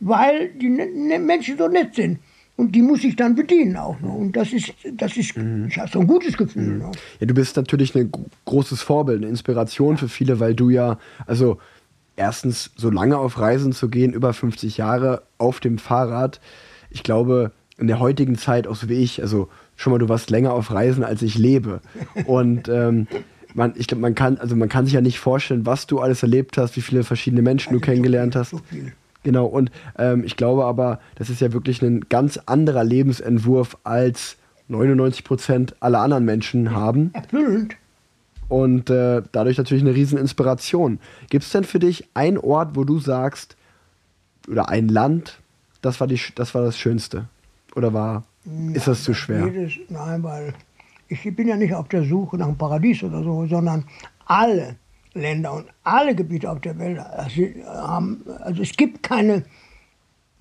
weil 0.00 0.50
die 0.50 0.68
ne, 0.68 0.86
ne 0.86 1.18
Menschen 1.18 1.56
so 1.58 1.66
nett 1.68 1.94
sind. 1.94 2.18
Und 2.56 2.70
die 2.72 2.82
muss 2.82 3.02
ich 3.02 3.16
dann 3.16 3.34
bedienen 3.34 3.76
auch. 3.76 3.98
Ne? 4.00 4.08
Und 4.08 4.36
das 4.36 4.52
ist, 4.52 4.72
das 4.92 5.16
ist, 5.16 5.34
ich 5.36 5.76
habe 5.78 5.90
so 5.90 5.98
ein 5.98 6.06
gutes 6.06 6.36
Gefühl. 6.36 6.78
Ne? 6.78 6.92
Ja, 7.18 7.26
du 7.26 7.34
bist 7.34 7.56
natürlich 7.56 7.96
ein 7.96 8.12
gro- 8.12 8.26
großes 8.44 8.80
Vorbild, 8.80 9.22
eine 9.22 9.28
Inspiration 9.28 9.96
für 9.96 10.08
viele, 10.08 10.38
weil 10.38 10.54
du 10.54 10.70
ja, 10.70 10.98
also 11.26 11.58
erstens 12.14 12.70
so 12.76 12.90
lange 12.90 13.18
auf 13.18 13.40
Reisen 13.40 13.72
zu 13.72 13.88
gehen, 13.88 14.12
über 14.12 14.32
50 14.32 14.76
Jahre 14.76 15.22
auf 15.38 15.58
dem 15.58 15.78
Fahrrad. 15.78 16.40
ich 16.90 17.02
glaube, 17.02 17.50
in 17.76 17.88
der 17.88 17.98
heutigen 17.98 18.38
Zeit, 18.38 18.68
auch 18.68 18.76
so 18.76 18.88
wie 18.88 19.02
ich, 19.02 19.20
also 19.20 19.48
schon 19.76 19.92
mal, 19.92 19.98
du 19.98 20.08
warst 20.08 20.30
länger 20.30 20.52
auf 20.52 20.70
Reisen, 20.70 21.04
als 21.04 21.22
ich 21.22 21.36
lebe. 21.36 21.80
Und 22.26 22.68
ähm, 22.68 23.06
man, 23.54 23.72
ich 23.76 23.86
glaube, 23.86 24.02
man 24.02 24.14
kann, 24.14 24.38
also 24.38 24.56
man 24.56 24.68
kann 24.68 24.84
sich 24.84 24.94
ja 24.94 25.00
nicht 25.00 25.18
vorstellen, 25.18 25.66
was 25.66 25.86
du 25.86 26.00
alles 26.00 26.22
erlebt 26.22 26.58
hast, 26.58 26.76
wie 26.76 26.80
viele 26.80 27.04
verschiedene 27.04 27.42
Menschen 27.42 27.72
du 27.72 27.78
Also 27.78 27.86
kennengelernt 27.86 28.34
so 28.34 28.40
hast. 28.40 28.50
So 28.50 28.58
viel. 28.58 28.92
Genau, 29.22 29.46
und 29.46 29.70
ähm, 29.98 30.22
ich 30.24 30.36
glaube 30.36 30.64
aber, 30.66 31.00
das 31.14 31.30
ist 31.30 31.40
ja 31.40 31.52
wirklich 31.52 31.80
ein 31.82 32.06
ganz 32.08 32.38
anderer 32.44 32.84
Lebensentwurf, 32.84 33.78
als 33.82 34.36
99 34.68 35.24
Prozent 35.24 35.74
aller 35.80 36.00
anderen 36.00 36.24
Menschen 36.24 36.72
haben. 36.72 37.10
Erfüllend. 37.14 37.76
Und 38.48 38.90
äh, 38.90 39.22
dadurch 39.32 39.56
natürlich 39.56 39.82
eine 39.82 39.94
riesen 39.94 40.18
Inspiration. 40.18 40.98
Gibt 41.30 41.44
es 41.44 41.50
denn 41.50 41.64
für 41.64 41.78
dich 41.78 42.08
einen 42.12 42.36
Ort, 42.38 42.76
wo 42.76 42.84
du 42.84 42.98
sagst, 42.98 43.56
oder 44.48 44.68
ein 44.68 44.88
Land, 44.88 45.38
das 45.80 46.00
war, 46.00 46.06
die, 46.06 46.20
das 46.34 46.54
war 46.54 46.62
das 46.62 46.78
Schönste? 46.78 47.26
Oder 47.74 47.94
war, 47.94 48.24
ist 48.72 48.86
das 48.86 49.04
zu 49.04 49.14
schwer? 49.14 49.46
Jedes, 49.46 49.72
nein, 49.88 50.22
weil 50.22 50.54
ich 51.08 51.22
bin 51.34 51.48
ja 51.48 51.56
nicht 51.56 51.74
auf 51.74 51.88
der 51.88 52.04
Suche 52.04 52.36
nach 52.36 52.46
einem 52.46 52.58
Paradies 52.58 53.02
oder 53.02 53.22
so, 53.22 53.46
sondern 53.46 53.84
alle 54.26 54.76
Länder 55.14 55.52
und 55.52 55.66
alle 55.84 56.14
Gebiete 56.14 56.50
auf 56.50 56.60
der 56.60 56.78
Welt 56.78 56.98
also, 56.98 57.42
haben, 57.66 58.22
also 58.40 58.62
es 58.62 58.72
gibt 58.72 59.02
keine 59.02 59.44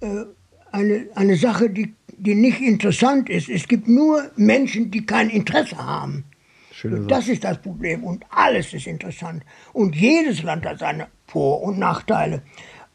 äh, 0.02 0.26
eine, 0.72 1.08
eine 1.16 1.36
Sache, 1.36 1.70
die, 1.70 1.94
die 2.18 2.36
nicht 2.36 2.60
interessant 2.60 3.30
ist. 3.30 3.48
Es 3.48 3.68
gibt 3.68 3.88
nur 3.88 4.32
Menschen, 4.36 4.90
die 4.92 5.06
kein 5.06 5.30
Interesse 5.30 5.78
haben. 5.78 6.26
Schöne. 6.72 7.06
Das 7.08 7.28
ist 7.28 7.44
das 7.44 7.62
Problem 7.62 8.04
und 8.04 8.26
alles 8.30 8.74
ist 8.74 8.88
interessant. 8.88 9.44
Und 9.72 9.96
jedes 9.96 10.42
Land 10.42 10.66
hat 10.66 10.80
seine 10.80 11.08
Vor- 11.28 11.62
und 11.62 11.78
Nachteile. 11.78 12.42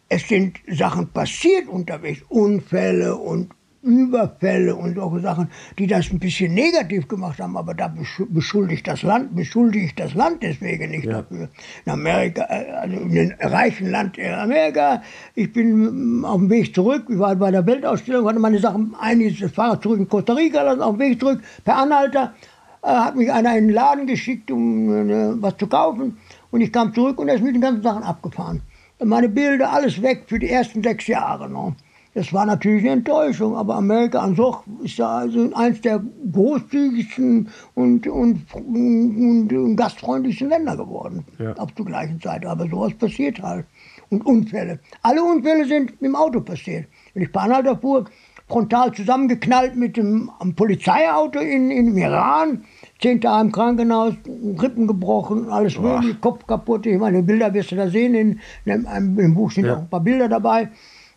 Es 0.09 0.27
sind 0.27 0.59
Sachen 0.67 1.09
passiert 1.09 1.69
unterwegs, 1.69 2.23
Unfälle 2.29 3.17
und 3.17 3.53
Überfälle 3.83 4.75
und 4.75 4.97
solche 4.97 5.21
Sachen, 5.21 5.49
die 5.79 5.87
das 5.87 6.11
ein 6.11 6.19
bisschen 6.19 6.53
negativ 6.55 7.07
gemacht 7.09 7.39
haben, 7.41 7.57
aber 7.57 7.75
da 7.75 7.87
besch- 7.87 8.27
beschuldigt 8.29 8.87
das 8.89 9.03
Land, 9.03 9.37
beschuldige 9.37 9.85
ich 9.87 9.95
das 9.95 10.15
Land 10.15 10.43
deswegen 10.43 10.91
nicht 10.91 11.05
Ja. 11.05 11.23
dafür. 11.23 11.49
In 11.85 11.93
Amerika, 11.93 12.43
äh, 12.49 12.71
also 12.73 12.97
in 12.97 13.11
einem 13.19 13.35
reichen 13.41 13.91
Land 13.91 14.19
in 14.19 14.33
Amerika, 14.33 15.03
ich 15.35 15.53
bin 15.53 16.25
auf 16.25 16.39
dem 16.39 16.51
Weg 16.51 16.75
zurück, 16.75 17.05
ich 17.09 17.19
war 17.19 17.37
bei 17.37 17.51
der 17.51 17.65
Weltausstellung, 17.67 18.29
hatte 18.29 18.41
meine 18.41 18.59
Sachen, 18.59 18.95
einiges, 19.01 19.51
Fahrrad 19.53 19.83
zurück 19.83 19.99
in 20.01 20.09
Costa 20.09 20.33
Rica, 20.33 20.63
lassen, 20.63 20.83
auf 20.83 20.97
dem 20.97 21.01
Weg 21.01 21.21
zurück, 21.21 21.41
per 21.65 21.77
Anhalter, 21.77 22.35
äh, 22.83 22.89
hat 22.89 23.15
mich 23.15 23.33
einer 23.33 23.57
in 23.57 23.69
den 23.69 23.75
Laden 23.75 24.07
geschickt, 24.07 24.51
um 24.51 25.09
äh, 25.09 25.43
was 25.43 25.57
zu 25.57 25.67
kaufen. 25.69 26.19
Und 26.51 26.63
ich 26.63 26.73
kam 26.73 26.93
zurück 26.95 27.19
und 27.21 27.29
er 27.29 27.37
ist 27.37 27.45
mit 27.45 27.55
den 27.55 27.61
ganzen 27.61 27.83
Sachen 27.83 28.03
abgefahren. 28.03 28.63
Meine 29.05 29.29
Bilder, 29.29 29.73
alles 29.73 30.03
weg 30.03 30.25
für 30.27 30.41
die 30.41 30.51
ersten 30.51 30.83
sechs 30.83 31.07
Jahre. 31.07 31.49
Ne? 31.49 31.77
Das 32.19 32.33
war 32.33 32.47
natürlich 32.47 32.83
eine 32.83 32.95
Enttäuschung, 32.95 33.55
aber 33.55 33.77
Amerika 33.77 34.19
an 34.19 34.35
sich 34.35 34.55
ist 34.83 34.99
ja 34.99 35.09
also 35.19 35.53
eins 35.55 35.81
der 35.83 36.03
großzügigsten 36.33 37.49
und, 37.77 38.09
und, 38.09 38.41
und, 38.55 39.53
und 39.53 39.77
gastfreundlichsten 39.77 40.49
Länder 40.49 40.77
geworden. 40.77 41.25
Ja. 41.39 41.57
Auch 41.57 41.71
zur 41.71 41.87
gleichen 41.87 42.21
Zeit. 42.21 42.45
Aber 42.45 42.67
sowas 42.67 42.93
passiert 42.95 43.41
halt. 43.41 43.67
Und 44.11 44.27
Unfälle. 44.27 44.81
Alle 45.03 45.23
Unfälle 45.23 45.65
sind 45.65 45.91
mit 46.01 46.11
dem 46.11 46.17
Auto 46.17 46.41
passiert. 46.41 46.87
Wenn 47.15 47.23
ich 47.23 47.31
Bahnhalter 47.31 47.79
fuhr, 47.79 48.07
frontal 48.49 48.93
zusammengeknallt 48.93 49.77
mit 49.77 49.97
dem 49.97 50.29
Polizeiauto 50.57 51.39
in, 51.39 51.71
in, 51.71 51.87
im 51.87 51.99
Iran. 51.99 52.65
Zehn 53.01 53.21
Tage 53.21 53.47
im 53.47 53.53
Krankenhaus, 53.53 54.15
Rippen 54.61 54.89
gebrochen, 54.89 55.49
alles 55.51 55.79
mögliche, 55.79 56.17
Kopf 56.17 56.45
kaputt. 56.49 56.85
Ich 56.85 56.99
meine, 56.99 57.23
Bilder 57.23 57.55
wirst 57.55 57.71
du 57.71 57.77
da 57.77 57.89
sehen. 57.89 58.17
In, 58.17 58.41
in 58.65 58.87
einem, 58.87 59.17
im 59.21 59.35
Buch 59.35 59.53
sind 59.53 59.67
Ja. 59.67 59.77
auch 59.77 59.83
ein 59.83 59.89
paar 59.89 60.01
Bilder 60.01 60.29
dabei. 60.29 60.71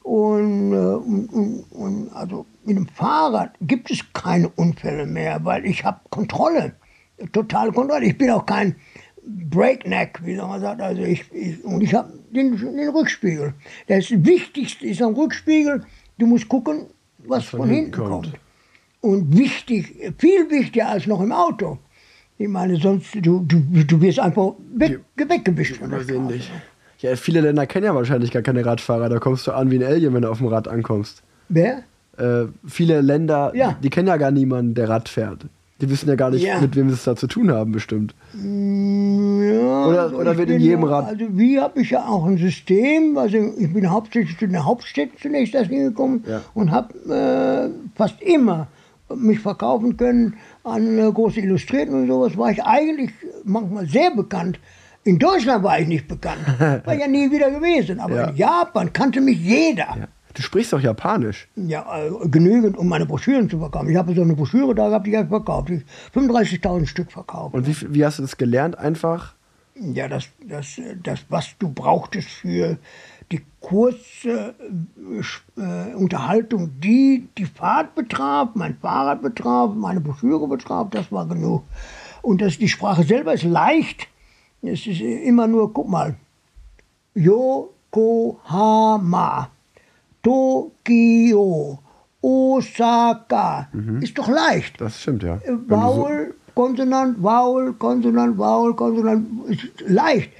Und, 0.03 0.73
äh, 0.73 0.75
und, 0.75 1.27
und, 1.27 1.63
und 1.71 2.09
also 2.13 2.45
mit 2.63 2.75
dem 2.75 2.87
Fahrrad 2.87 3.53
gibt 3.61 3.91
es 3.91 4.01
keine 4.13 4.49
Unfälle 4.49 5.05
mehr, 5.05 5.43
weil 5.43 5.65
ich 5.65 5.83
habe 5.83 5.99
Kontrolle, 6.09 6.73
totale 7.31 7.71
Kontrolle. 7.71 8.05
Ich 8.05 8.17
bin 8.17 8.29
auch 8.31 8.45
kein 8.45 8.75
Breakneck, 9.23 10.19
wie 10.23 10.35
man 10.35 10.59
sagt. 10.61 10.81
Also 10.81 11.03
ich, 11.03 11.31
ich, 11.31 11.63
und 11.63 11.81
ich 11.81 11.93
habe 11.93 12.11
den, 12.31 12.57
den 12.57 12.89
Rückspiegel. 12.89 13.53
Das 13.87 14.09
Wichtigste 14.09 14.87
ist 14.87 15.01
am 15.01 15.13
Rückspiegel, 15.13 15.85
du 16.17 16.25
musst 16.25 16.49
gucken, 16.49 16.87
was 17.19 17.45
von, 17.45 17.69
hinten 17.69 17.91
kommt. 17.91 18.33
Und 19.01 19.37
wichtig, 19.37 20.13
viel 20.17 20.49
wichtiger 20.49 20.89
als 20.89 21.07
noch 21.07 21.21
im 21.21 21.31
Auto. 21.31 21.77
Ich 22.37 22.47
meine, 22.47 22.75
sonst, 22.77 23.13
du, 23.15 23.39
du, 23.41 23.59
du 23.59 24.01
wirst 24.01 24.19
einfach 24.19 24.53
weg, 24.73 24.99
weggewischt 25.15 25.77
von 25.77 25.91
der 25.91 26.01
Straße. 26.01 26.41
Ja, 27.01 27.15
viele 27.15 27.41
Länder 27.41 27.65
kennen 27.65 27.85
ja 27.85 27.95
wahrscheinlich 27.95 28.31
gar 28.31 28.41
keine 28.43 28.65
Radfahrer. 28.65 29.09
Da 29.09 29.19
kommst 29.19 29.47
du 29.47 29.51
an 29.51 29.71
wie 29.71 29.77
ein 29.77 29.83
Alien, 29.83 30.13
wenn 30.13 30.21
du 30.21 30.29
auf 30.29 30.37
dem 30.37 30.47
Rad 30.47 30.67
ankommst. 30.67 31.23
Wer? 31.49 31.79
Äh, 32.17 32.45
viele 32.67 33.01
Länder, 33.01 33.51
Ja. 33.55 33.75
die 33.81 33.89
kennen 33.89 34.07
ja 34.07 34.17
gar 34.17 34.31
niemanden, 34.31 34.73
der 34.75 34.87
Rad 34.89 35.09
fährt. 35.09 35.45
Die 35.81 35.89
wissen 35.89 36.07
ja 36.09 36.15
gar 36.15 36.29
nicht, 36.29 36.43
Ja. 36.45 36.59
mit 36.61 36.75
wem 36.75 36.89
sie 36.89 36.93
es 36.93 37.03
da 37.05 37.15
zu 37.15 37.25
tun 37.25 37.51
haben, 37.51 37.71
bestimmt. 37.71 38.13
Ja, 38.35 39.85
Oder- 39.87 40.15
oder 40.17 40.31
ich 40.33 40.37
wird 40.37 40.49
in 40.51 40.59
jedem 40.59 40.83
Rad- 40.83 41.07
Also 41.07 41.25
wie 41.31 41.59
habe 41.59 41.81
ich 41.81 41.89
ja 41.89 42.05
auch 42.07 42.25
ein 42.25 42.37
System, 42.37 43.17
also 43.17 43.37
ich 43.57 43.73
bin 43.73 43.89
hauptsächlich 43.89 44.37
zu 44.37 44.47
den 44.47 44.63
Hauptstädten 44.63 45.17
zunächst 45.19 45.55
erst 45.55 45.69
hingekommen 45.71 46.23
Ja. 46.27 46.41
und 46.53 46.71
habe 46.71 46.93
äh, 47.09 47.69
fast 47.97 48.21
immer 48.21 48.67
mich 49.15 49.39
verkaufen 49.39 49.97
können 49.97 50.35
an 50.63 50.99
äh, 50.99 51.11
große 51.11 51.39
Illustrierten 51.41 51.95
und 51.95 52.07
sowas. 52.07 52.37
War 52.37 52.51
ich 52.51 52.63
eigentlich 52.63 53.11
manchmal 53.43 53.85
sehr 53.87 54.11
bekannt. 54.15 54.59
In 55.03 55.17
Deutschland 55.17 55.63
war 55.63 55.79
ich 55.79 55.87
nicht 55.87 56.07
bekannt, 56.07 56.41
war 56.85 56.93
ja 56.93 57.07
nie 57.07 57.31
wieder 57.31 57.49
gewesen. 57.51 57.99
Aber 57.99 58.15
Ja. 58.15 58.29
in 58.29 58.35
Japan 58.35 58.93
kannte 58.93 59.19
mich 59.21 59.39
jeder. 59.39 59.87
Ja. 59.97 60.07
Du 60.33 60.41
sprichst 60.41 60.71
doch 60.71 60.79
Japanisch. 60.79 61.49
Ja, 61.57 61.85
äh, 61.97 62.09
genügend, 62.29 62.77
um 62.77 62.87
meine 62.87 63.05
Broschüren 63.05 63.49
zu 63.49 63.59
verkaufen. 63.59 63.89
Ich 63.89 63.97
habe 63.97 64.13
so 64.15 64.21
eine 64.21 64.33
Broschüre 64.33 64.73
da 64.73 64.87
gehabt, 64.87 65.05
die 65.07 65.15
habe 65.17 65.25
ich 65.25 65.29
verkauft. 65.29 65.69
Ich 65.71 65.81
35.000 66.15 66.85
Stück 66.85 67.11
verkauft. 67.11 67.53
Und 67.53 67.67
wie, 67.67 67.93
wie 67.93 68.05
hast 68.05 68.19
du 68.19 68.21
das 68.21 68.37
gelernt? 68.37 68.77
Einfach? 68.77 69.33
Ja, 69.75 70.07
das, 70.07 70.27
das, 70.47 70.79
das, 71.03 71.25
was 71.29 71.55
du 71.59 71.69
brauchtest 71.69 72.29
für 72.29 72.77
die 73.31 73.41
kurze 73.59 74.53
äh, 75.57 75.61
äh, 75.61 75.93
Unterhaltung, 75.95 76.79
die 76.79 77.27
die 77.37 77.45
Fahrt 77.45 77.95
betraf, 77.95 78.49
mein 78.53 78.77
Fahrrad 78.77 79.21
betraf, 79.21 79.71
meine 79.75 79.99
Broschüre 79.99 80.47
betraf, 80.47 80.87
das 80.91 81.11
war 81.11 81.25
genug. 81.27 81.63
Und 82.21 82.41
das, 82.41 82.57
die 82.57 82.69
Sprache 82.69 83.03
selber 83.03 83.33
ist 83.33 83.43
leicht. 83.43 84.07
Es 84.61 84.85
ist 84.85 85.01
immer 85.01 85.47
nur, 85.47 85.73
guck 85.73 85.89
mal, 85.89 86.15
Yokohama, 87.93 89.49
Tokio, 90.21 91.79
Osaka. 92.21 93.69
Ist 94.01 94.17
doch 94.17 94.27
leicht. 94.29 94.79
Das 94.79 95.01
stimmt, 95.01 95.23
ja. 95.23 95.35
Äh, 95.37 95.47
du 95.47 95.57
so- 95.69 95.75
Vowel, 95.75 96.35
Konsonant, 96.53 97.17
Vowel, 97.21 97.73
Konsonant, 97.73 98.37
Vowel, 98.37 98.75
Konsonant. 98.75 99.49
Ist 99.49 99.67
leicht. 99.87 100.31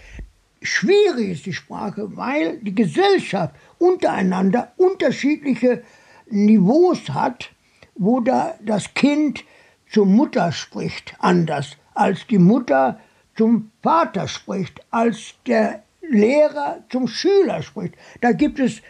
Schwierig 0.62 1.30
ist 1.32 1.46
die 1.48 1.54
Sprache, 1.54 2.16
weil 2.16 2.58
die 2.60 2.76
Gesellschaft 2.76 3.56
untereinander 3.80 4.72
unterschiedliche 4.78 5.82
Niveaus 6.30 7.10
hat, 7.10 7.50
wo 7.96 8.20
da 8.20 8.54
das 8.64 8.94
Kind 8.94 9.44
zur 9.90 10.06
Mutter 10.06 10.52
spricht 10.52 11.16
anders, 11.20 11.78
als 11.96 12.28
die 12.28 12.38
Mutter 12.38 13.00
zum 13.36 13.71
Vater 13.82 14.28
spricht, 14.28 14.82
als 14.92 15.34
der 15.48 15.84
Lehrer 16.08 16.84
zum 16.90 17.08
Schüler 17.08 17.62
spricht. 17.62 17.96
Da 18.22 18.32
gibt 18.32 18.60
es 18.60 18.82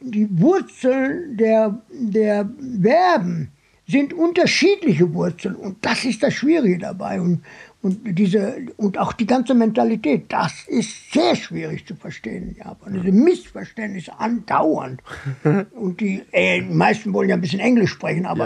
die 0.00 0.28
Wurzeln 0.40 1.36
der, 1.36 1.80
der 1.90 2.48
Verben 2.82 3.52
sind 3.90 4.12
unterschiedliche 4.12 5.12
Wurzeln 5.12 5.56
und 5.56 5.84
das 5.84 6.04
ist 6.04 6.22
das 6.22 6.34
Schwierige 6.34 6.78
dabei 6.78 7.20
und, 7.20 7.42
und, 7.82 7.98
diese, 8.18 8.66
und 8.76 8.98
auch 8.98 9.12
die 9.12 9.26
ganze 9.26 9.54
Mentalität, 9.54 10.26
das 10.28 10.64
ist 10.68 11.12
sehr 11.12 11.34
schwierig 11.34 11.86
zu 11.86 11.96
verstehen 11.96 12.50
in 12.50 12.56
Japan. 12.56 12.92
Diese 12.94 13.10
Missverständnisse 13.10 14.18
andauernd. 14.18 15.02
und 15.72 16.00
die, 16.00 16.22
äh, 16.30 16.60
die 16.60 16.74
meisten 16.74 17.12
wollen 17.12 17.30
ja 17.30 17.34
ein 17.34 17.40
bisschen 17.40 17.60
Englisch 17.60 17.90
sprechen, 17.90 18.26
aber 18.26 18.44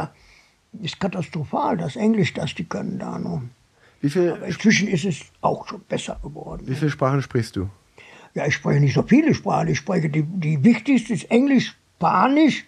Ja. 0.72 0.82
ist 0.82 0.98
katastrophal, 0.98 1.76
das 1.76 1.96
Englisch, 1.96 2.32
das 2.32 2.54
die 2.54 2.64
können 2.64 2.98
da 2.98 3.18
noch. 3.18 3.42
Wie, 4.04 4.10
viel, 4.10 4.32
Aber 4.32 4.44
inzwischen 4.46 4.86
ist 4.88 5.06
es 5.06 5.20
auch 5.40 5.66
schon 5.66 5.80
besser 5.88 6.20
geworden. 6.22 6.62
wie 6.66 6.74
viele 6.74 6.90
Sprachen 6.90 7.22
sprichst 7.22 7.56
du? 7.56 7.70
Ja, 8.34 8.44
ich 8.46 8.54
spreche 8.54 8.80
nicht 8.80 8.92
so 8.94 9.02
viele 9.02 9.32
Sprachen. 9.32 9.68
Ich 9.68 9.78
spreche 9.78 10.10
die, 10.10 10.24
die 10.24 10.62
wichtigste 10.62 11.14
ist 11.14 11.30
Englisch, 11.30 11.74
Spanisch, 11.96 12.64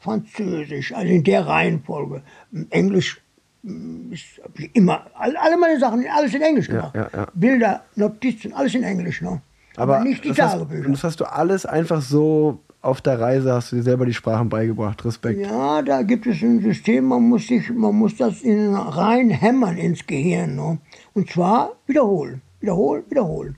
Französisch, 0.00 0.92
also 0.92 1.12
in 1.12 1.22
der 1.22 1.46
Reihenfolge. 1.46 2.22
Englisch 2.70 3.20
mm, 3.62 4.12
ist 4.12 4.24
ich 4.58 4.74
immer, 4.74 5.06
all- 5.14 5.36
alle 5.36 5.56
meine 5.56 5.78
Sachen, 5.78 6.04
alles 6.12 6.34
in 6.34 6.42
Englisch 6.42 6.66
gemacht. 6.68 6.94
ja, 6.94 7.08
ja. 7.14 7.26
Bilder, 7.34 7.84
Notizen, 7.94 8.52
alles 8.52 8.74
in 8.74 8.82
Englisch. 8.82 9.22
Ne? 9.22 9.40
Aber 9.76 10.00
nicht 10.00 10.24
die 10.24 10.28
das 10.30 10.38
hast, 10.40 10.52
Tagebücher. 10.54 10.86
und 10.86 10.92
das 10.92 11.04
hast 11.04 11.20
du 11.20 11.24
alles 11.24 11.66
einfach 11.66 12.02
so 12.02 12.60
auf 12.84 13.00
der 13.00 13.18
Reise, 13.18 13.52
hast 13.52 13.72
du 13.72 13.76
dir 13.76 13.82
selber 13.82 14.04
die 14.04 14.12
Sprachen 14.12 14.48
beigebracht. 14.48 15.04
Respekt. 15.04 15.40
Ja, 15.40 15.80
da 15.82 16.02
gibt 16.02 16.26
es 16.26 16.42
ein 16.42 16.60
System, 16.60 17.06
man 17.06 17.22
muss, 17.22 17.46
sich, 17.46 17.70
man 17.70 17.94
muss 17.94 18.16
das 18.16 18.42
in 18.42 18.74
rein 18.74 19.30
hämmern 19.30 19.78
ins 19.78 20.06
Gehirn. 20.06 20.54
Ne? 20.56 20.78
Und 21.14 21.30
zwar 21.30 21.72
wiederholen, 21.86 22.42
wiederholen, 22.60 23.04
wiederholen. 23.08 23.56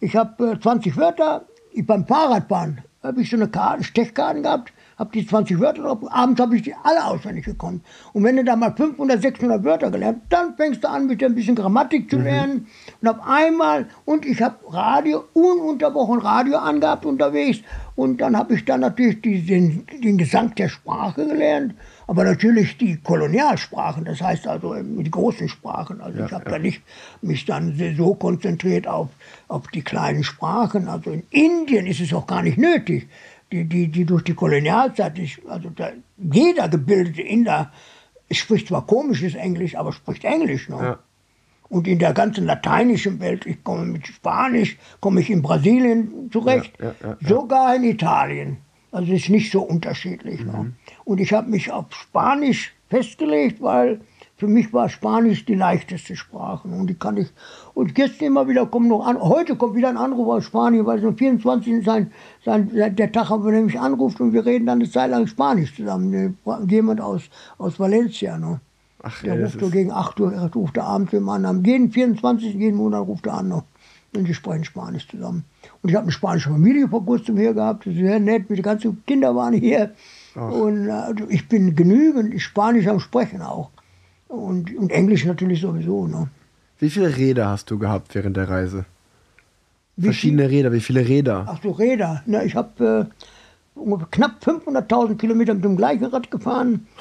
Ich 0.00 0.16
habe 0.16 0.52
äh, 0.52 0.60
20 0.60 0.96
Wörter, 0.96 1.46
ich, 1.72 1.86
beim 1.86 2.06
Fahrradfahren 2.06 2.80
habe 3.02 3.22
ich 3.22 3.30
so 3.30 3.36
eine 3.36 3.48
Karte, 3.48 3.84
Stechkarten 3.84 4.42
gehabt, 4.42 4.72
habe 4.98 5.10
die 5.12 5.26
20 5.26 5.58
Wörter 5.60 5.82
drauf, 5.82 5.98
abends 6.10 6.40
habe 6.40 6.56
ich 6.56 6.62
die 6.62 6.74
alle 6.82 7.04
auswendig 7.04 7.44
gekonnt. 7.44 7.82
Und 8.12 8.24
wenn 8.24 8.36
du 8.36 8.44
da 8.44 8.56
mal 8.56 8.74
500, 8.74 9.20
600 9.20 9.64
Wörter 9.64 9.90
gelernt, 9.90 10.22
dann 10.28 10.54
fängst 10.56 10.84
du 10.84 10.88
an, 10.88 11.06
mit 11.06 11.22
ein 11.22 11.34
bisschen 11.34 11.56
Grammatik 11.56 12.10
zu 12.10 12.18
lernen. 12.18 12.66
Und 13.00 13.08
auf 13.08 13.18
einmal, 13.26 13.86
und 14.04 14.24
ich 14.26 14.40
habe 14.42 14.56
Radio, 14.68 15.24
ununterbrochen 15.32 16.20
Radio 16.20 16.58
angehabt 16.58 17.06
unterwegs. 17.06 17.60
Und 17.96 18.20
dann 18.20 18.36
habe 18.36 18.54
ich 18.54 18.64
dann 18.64 18.80
natürlich 18.80 19.20
die, 19.22 19.40
den, 19.42 19.86
den 20.02 20.18
Gesang 20.18 20.54
der 20.56 20.68
Sprache 20.68 21.26
gelernt. 21.26 21.74
Aber 22.06 22.24
natürlich 22.24 22.76
die 22.76 22.96
Kolonialsprachen, 22.96 24.04
das 24.04 24.20
heißt 24.20 24.46
also 24.46 24.74
ähm, 24.74 25.02
die 25.02 25.10
großen 25.10 25.48
Sprachen. 25.48 26.00
Also 26.00 26.24
ich 26.24 26.32
habe 26.32 26.50
da 26.50 26.58
nicht 26.58 26.82
mich 27.22 27.44
dann 27.46 27.74
so 27.96 28.14
konzentriert 28.14 28.86
auf, 28.86 29.08
auf 29.48 29.68
die 29.68 29.82
kleinen 29.82 30.24
Sprachen. 30.24 30.88
Also 30.88 31.10
in 31.10 31.22
Indien 31.30 31.86
ist 31.86 32.00
es 32.00 32.12
auch 32.12 32.26
gar 32.26 32.42
nicht 32.42 32.58
nötig. 32.58 33.08
Die, 33.54 33.64
die, 33.64 33.86
die 33.86 34.04
durch 34.04 34.24
die 34.24 34.34
Kolonialzeit, 34.34 35.16
ist, 35.16 35.38
also 35.46 35.70
da, 35.70 35.90
jeder 36.18 36.68
gebildete 36.68 37.22
Inder 37.22 37.70
spricht 38.28 38.66
zwar 38.66 38.84
komisches 38.84 39.36
Englisch, 39.36 39.76
aber 39.76 39.92
spricht 39.92 40.24
Englisch 40.24 40.68
noch. 40.68 40.82
Ja. 40.82 40.98
Und 41.68 41.86
in 41.86 42.00
der 42.00 42.14
ganzen 42.14 42.46
lateinischen 42.46 43.20
Welt, 43.20 43.46
ich 43.46 43.62
komme 43.62 43.86
mit 43.86 44.08
Spanisch, 44.08 44.76
komme 45.00 45.20
ich 45.20 45.30
in 45.30 45.40
Brasilien 45.40 46.30
zurecht, 46.32 46.72
Ja, 46.80 46.86
ja, 46.86 46.94
ja, 47.00 47.16
ja. 47.20 47.28
sogar 47.28 47.76
in 47.76 47.84
Italien. 47.84 48.56
Also 48.90 49.12
es 49.12 49.22
ist 49.22 49.28
nicht 49.28 49.52
so 49.52 49.62
unterschiedlich. 49.62 50.40
Mhm. 50.40 50.46
Ne? 50.50 50.72
Und 51.04 51.20
ich 51.20 51.32
habe 51.32 51.48
mich 51.48 51.70
auf 51.70 51.86
Spanisch 51.94 52.74
festgelegt, 52.90 53.62
weil 53.62 54.00
für 54.36 54.48
mich 54.48 54.72
war 54.72 54.88
Spanisch 54.88 55.44
die 55.44 55.54
leichteste 55.54 56.16
Sprache. 56.16 56.66
Und 56.66 56.88
die 56.88 56.94
kann 56.94 57.16
ich. 57.16 57.28
Und 57.72 57.96
jetzt 57.96 58.20
immer 58.20 58.48
wieder 58.48 58.66
kommt 58.66 58.88
noch 58.88 59.06
an. 59.06 59.20
Heute 59.20 59.54
kommt 59.56 59.76
wieder 59.76 59.88
ein 59.88 59.96
Anruf 59.96 60.28
aus 60.28 60.44
Spanien, 60.44 60.84
weil 60.86 60.98
es 60.98 61.04
am 61.04 61.16
24. 61.16 61.84
Sein, 61.84 62.10
sein, 62.44 62.70
der 62.74 63.12
Tag, 63.12 63.30
wo 63.30 63.48
er 63.48 63.62
mich 63.62 63.78
anruft 63.78 64.20
und 64.20 64.32
wir 64.32 64.44
reden 64.44 64.66
dann 64.66 64.80
eine 64.80 64.90
Zeit 64.90 65.10
lang 65.10 65.26
Spanisch 65.28 65.76
zusammen. 65.76 66.36
Jemand 66.68 67.00
aus, 67.00 67.22
aus 67.58 67.78
Valencia. 67.78 68.36
Ne? 68.36 68.60
Ach, 69.02 69.22
Der 69.22 69.36
ja, 69.36 69.44
ruft 69.44 69.60
so 69.60 69.68
gegen 69.68 69.92
8 69.92 70.18
Uhr, 70.20 70.32
er 70.32 70.52
ruft 70.52 70.76
er 70.76 70.84
abends 70.84 71.12
immer 71.12 71.34
an. 71.34 71.44
Am 71.44 71.64
jeden 71.64 71.92
24. 71.92 72.54
jeden 72.54 72.76
Monat 72.76 73.06
ruft 73.06 73.26
er 73.26 73.34
an 73.34 73.48
noch. 73.48 73.64
Und 74.16 74.26
die 74.26 74.34
sprechen 74.34 74.64
Spanisch 74.64 75.08
zusammen. 75.08 75.44
Und 75.82 75.90
ich 75.90 75.96
habe 75.96 76.04
eine 76.04 76.12
spanische 76.12 76.50
Familie 76.50 76.88
vor 76.88 77.04
kurzem 77.04 77.36
hier 77.36 77.52
gehabt. 77.52 77.86
Das 77.86 77.94
ist 77.94 78.00
sehr 78.00 78.20
nett. 78.20 78.46
Die 78.48 78.62
ganzen 78.62 79.04
Kinder 79.06 79.34
waren 79.34 79.54
hier. 79.54 79.92
Und 80.34 80.88
äh, 80.88 80.90
also 80.90 81.24
ich 81.28 81.48
bin 81.48 81.74
genügend 81.74 82.40
Spanisch 82.40 82.86
am 82.86 83.00
Sprechen 83.00 83.42
auch. 83.42 83.70
Und, 84.28 84.74
und 84.76 84.90
Englisch 84.90 85.24
natürlich 85.24 85.60
sowieso. 85.60 86.06
Ne? 86.06 86.28
wie 86.78 86.90
viele 86.90 87.16
Räder 87.16 87.48
hast 87.48 87.70
du 87.70 87.78
gehabt 87.78 88.14
während 88.14 88.36
der 88.36 88.48
Reise? 88.48 88.84
Wie 89.96 90.06
Verschiedene 90.06 90.50
Räder, 90.50 90.72
wie 90.72 90.80
viele 90.80 91.06
Räder? 91.06 91.46
Ach 91.48 91.60
so, 91.62 91.70
Räder. 91.70 92.22
Na, 92.26 92.44
ich 92.44 92.56
habe 92.56 93.08
äh, 93.76 93.78
ungefähr 93.78 94.08
knapp 94.10 94.42
500.000 94.44 95.16
Kilometer 95.16 95.54
mit 95.54 95.64
dem 95.64 95.76
gleichen 95.76 96.04
Rad 96.04 96.30
gefahren. 96.30 96.86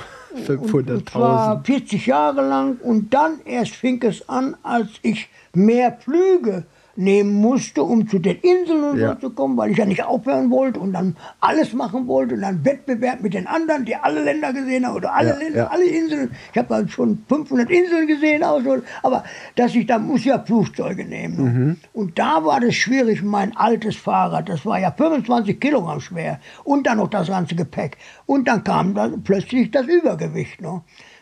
Und, 0.47 0.89
und 0.89 1.09
zwar 1.09 1.57
500.000. 1.57 1.65
40 1.65 2.05
Jahre 2.07 2.47
lang. 2.47 2.77
Und 2.77 3.13
dann 3.13 3.33
erst 3.45 3.75
fing 3.75 4.01
es 4.01 4.27
an, 4.27 4.55
als 4.63 4.89
ich 5.03 5.29
mehr 5.53 5.95
Flüge 5.99 6.65
nehmen 6.95 7.33
musste, 7.41 7.81
um 7.81 8.07
zu 8.07 8.19
den 8.19 8.37
Inseln 8.37 8.83
und 8.83 8.99
Ja. 8.99 9.13
so 9.19 9.27
zu 9.27 9.29
kommen, 9.31 9.57
weil 9.57 9.71
ich 9.71 9.77
ja 9.77 9.85
nicht 9.85 10.03
aufhören 10.03 10.51
wollte 10.51 10.79
und 10.79 10.93
dann 10.93 11.15
alles 11.39 11.73
machen 11.73 12.07
wollte 12.07 12.35
und 12.35 12.41
dann 12.41 12.63
Wettbewerb 12.63 13.21
mit 13.21 13.33
den 13.33 13.47
anderen, 13.47 13.83
die 13.85 13.95
alle 13.95 14.23
Länder 14.23 14.53
gesehen 14.53 14.85
haben 14.85 14.95
oder 14.95 15.11
alle 15.13 15.29
Ja, 15.29 15.35
Länder, 15.37 15.57
ja. 15.57 15.67
alle 15.67 15.85
Inseln. 15.85 16.31
Ich 16.51 16.57
habe 16.59 16.73
halt 16.75 16.91
schon 16.91 17.23
500 17.27 17.69
Inseln 17.71 18.05
gesehen, 18.07 18.43
aus, 18.43 18.61
aber 19.01 19.23
dass 19.55 19.73
ich 19.73 19.87
da 19.87 19.97
muss 19.97 20.19
ich 20.19 20.25
ja 20.25 20.39
Flugzeuge 20.39 21.03
nehmen. 21.03 21.35
ne? 21.43 21.49
Mhm. 21.49 21.77
Und 21.93 22.19
da 22.19 22.45
war 22.45 22.59
das 22.59 22.75
schwierig, 22.75 23.23
mein 23.23 23.57
altes 23.57 23.95
Fahrrad, 23.95 24.47
das 24.49 24.63
war 24.65 24.79
ja 24.79 24.91
25 24.91 25.59
Kilogramm 25.59 25.99
schwer 25.99 26.39
und 26.63 26.85
dann 26.85 26.97
noch 26.99 27.09
das 27.09 27.27
ganze 27.27 27.55
Gepäck. 27.55 27.97
Und 28.27 28.47
dann 28.47 28.63
kam 28.63 28.93
dann 28.93 29.23
plötzlich 29.23 29.71
das 29.71 29.87
Übergewicht. 29.87 30.61
Ne? 30.61 30.81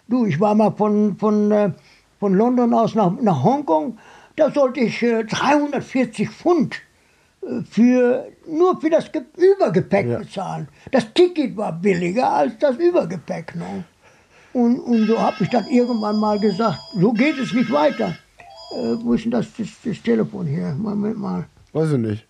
Du, 0.09 0.25
ich 0.25 0.39
war 0.41 0.53
mal 0.53 0.71
von, 0.71 1.15
von, 1.17 1.49
äh, 1.51 1.71
von 2.19 2.33
London 2.33 2.73
aus 2.73 2.93
nach, 2.93 3.13
nach 3.21 3.41
Hongkong, 3.43 3.97
da 4.35 4.51
sollte 4.51 4.79
ich 4.81 5.01
äh, 5.03 5.23
340 5.23 6.29
Pfund 6.29 6.75
äh, 7.41 7.61
für, 7.69 8.27
nur 8.47 8.79
für 8.79 8.89
das 8.89 9.11
Ge 9.11 9.21
Übergepäck 9.37 10.07
Ja. 10.07 10.19
bezahlen. 10.19 10.67
Das 10.91 11.13
Ticket 11.13 11.55
war 11.57 11.71
billiger 11.73 12.29
als 12.31 12.57
das 12.59 12.75
Übergepäck. 12.77 13.55
Ne? 13.55 13.83
Und, 14.53 14.79
und 14.79 15.07
so 15.07 15.19
habe 15.19 15.35
ich 15.43 15.49
dann 15.49 15.65
irgendwann 15.67 16.17
mal 16.19 16.39
gesagt, 16.39 16.79
so 16.99 17.11
geht 17.13 17.37
es 17.37 17.53
nicht 17.53 17.71
weiter. 17.71 18.15
Äh, 18.73 18.95
wo 19.03 19.13
ist 19.13 19.23
denn 19.25 19.31
das, 19.31 19.47
das, 19.57 19.67
das 19.83 20.01
Telefon 20.01 20.45
hier? 20.47 20.73
Moment 20.77 21.17
mal. 21.17 21.45
Weiß 21.73 21.91
ich 21.91 21.97
nicht. 21.97 22.25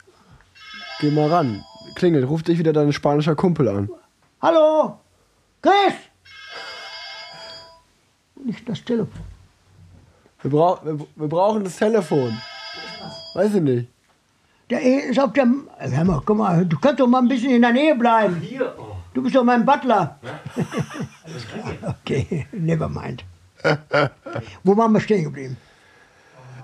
Geh 0.99 1.09
mal 1.11 1.29
ran. 1.29 1.63
Klingelt, 1.95 2.27
ruft 2.29 2.47
dich 2.47 2.59
wieder 2.59 2.73
dein 2.73 2.93
spanischer 2.93 3.35
Kumpel 3.35 3.67
an. 3.67 3.89
Hallo? 4.41 4.99
Chris? 5.61 5.93
Nicht 8.43 8.67
das 8.67 8.83
Telefon. 8.83 9.21
Wir, 10.41 10.51
brauch, 10.51 10.83
wir, 10.83 10.99
wir 11.15 11.27
brauchen 11.27 11.63
das 11.63 11.77
Telefon. 11.77 12.37
Weiß 13.33 13.53
ich 13.55 13.61
nicht. 13.61 13.87
Der 14.69 14.81
ist 14.81 15.19
auf 15.19 15.33
dem. 15.33 15.67
Hör 15.77 16.03
mal, 16.03 16.21
guck 16.25 16.37
mal, 16.37 16.65
du 16.65 16.77
kannst 16.79 16.99
doch 16.99 17.07
mal 17.07 17.19
ein 17.19 17.27
bisschen 17.27 17.51
in 17.51 17.61
der 17.61 17.73
Nähe 17.73 17.95
bleiben. 17.95 18.37
Hier, 18.41 18.73
oh. 18.77 18.95
Du 19.13 19.21
bist 19.21 19.35
doch 19.35 19.43
mein 19.43 19.65
Butler. 19.65 20.19
okay, 21.87 22.47
never 22.53 22.87
mind. 22.87 23.25
Wo 24.63 24.77
waren 24.77 24.93
wir 24.93 25.01
stehen 25.01 25.25
geblieben? 25.25 25.57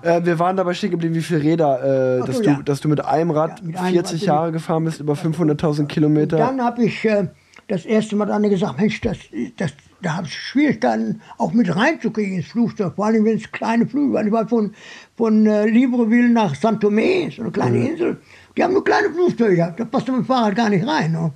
Äh, 0.01 0.23
wir 0.23 0.39
waren 0.39 0.55
dabei 0.55 0.73
stehen 0.73 0.91
geblieben, 0.91 1.15
wie 1.15 1.21
viele 1.21 1.43
Räder, 1.43 1.83
äh, 1.83 2.19
so, 2.19 2.25
dass, 2.25 2.45
ja. 2.45 2.53
du, 2.53 2.61
dass 2.63 2.79
du 2.79 2.87
mit 2.87 3.03
einem 3.03 3.31
Rad 3.31 3.59
Ja, 3.59 3.65
mit 3.65 3.77
einem 3.77 3.93
40 3.93 4.21
Rad 4.21 4.27
Jahre 4.27 4.51
gefahren 4.53 4.85
bist, 4.85 5.01
über 5.01 5.13
500.000 5.13 5.87
Kilometer. 5.87 6.37
Dann 6.37 6.61
habe 6.61 6.85
ich 6.85 7.03
äh, 7.03 7.27
das 7.67 7.85
erste 7.85 8.15
Mal 8.15 8.25
dann 8.25 8.43
gesagt, 8.49 8.79
Mensch, 8.79 9.01
das, 9.01 9.17
das, 9.57 9.73
da 10.01 10.17
habe 10.17 10.27
ich 10.27 10.33
Schwierigkeiten, 10.33 11.21
auch 11.37 11.53
mit 11.53 11.75
reinzukriegen 11.75 12.37
ins 12.37 12.47
Flugzeug, 12.47 12.95
vor 12.95 13.07
allem 13.07 13.25
wenn 13.25 13.37
es 13.37 13.51
kleine 13.51 13.85
Flüge 13.85 14.13
waren. 14.13 14.27
Ich 14.27 14.33
war 14.33 14.47
von, 14.47 14.73
von 15.17 15.45
äh, 15.45 15.67
Libreville 15.67 16.29
nach 16.29 16.55
St. 16.55 16.79
Tomé, 16.79 17.35
so 17.35 17.41
eine 17.41 17.51
kleine 17.51 17.89
Insel. 17.89 18.21
Die 18.55 18.63
haben 18.63 18.73
nur 18.73 18.83
kleine 18.83 19.09
Flugzeuge 19.09 19.57
gehabt, 19.57 19.79
da 19.79 19.85
passte 19.85 20.11
mein 20.11 20.23
Fahrrad 20.23 20.55
gar 20.55 20.69
nicht 20.69 20.87
rein. 20.87 21.11
Ne? 21.11 21.31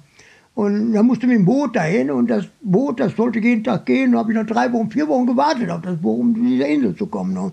Und 0.54 0.94
da 0.94 1.04
musste 1.04 1.28
mit 1.28 1.38
dem 1.38 1.46
Boot 1.46 1.76
dahin 1.76 2.12
und 2.12 2.30
das 2.30 2.46
Boot, 2.62 3.00
das 3.00 3.16
sollte 3.16 3.40
jeden 3.40 3.64
Tag 3.64 3.86
gehen. 3.86 4.14
Da 4.14 4.20
habe 4.20 4.32
ich 4.32 4.38
noch 4.38 4.46
drei 4.46 4.72
Wochen, 4.72 4.90
vier 4.90 5.08
Wochen 5.08 5.28
gewartet 5.28 5.70
auf 5.70 5.82
das 5.82 5.98
Boot, 5.98 6.20
um 6.20 6.36
zu 6.36 6.42
dieser 6.42 6.68
Insel 6.68 6.96
zu 6.96 7.08
kommen. 7.08 7.34
Ne? 7.34 7.52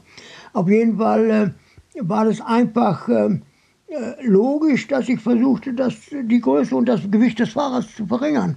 Auf 0.53 0.69
jeden 0.69 0.99
Fall 0.99 1.31
äh, 1.31 2.01
war 2.01 2.25
das 2.25 2.41
einfach 2.41 3.09
äh, 3.09 3.41
äh, 3.89 4.27
logisch, 4.27 4.87
dass 4.87 5.09
ich 5.09 5.21
versuchte, 5.21 5.73
das, 5.73 5.95
die 6.11 6.41
Größe 6.41 6.77
und 6.77 6.89
das 6.89 7.11
Gewicht 7.11 7.39
des 7.39 7.51
Fahrrads 7.51 7.95
zu 7.95 8.07
verringern. 8.07 8.57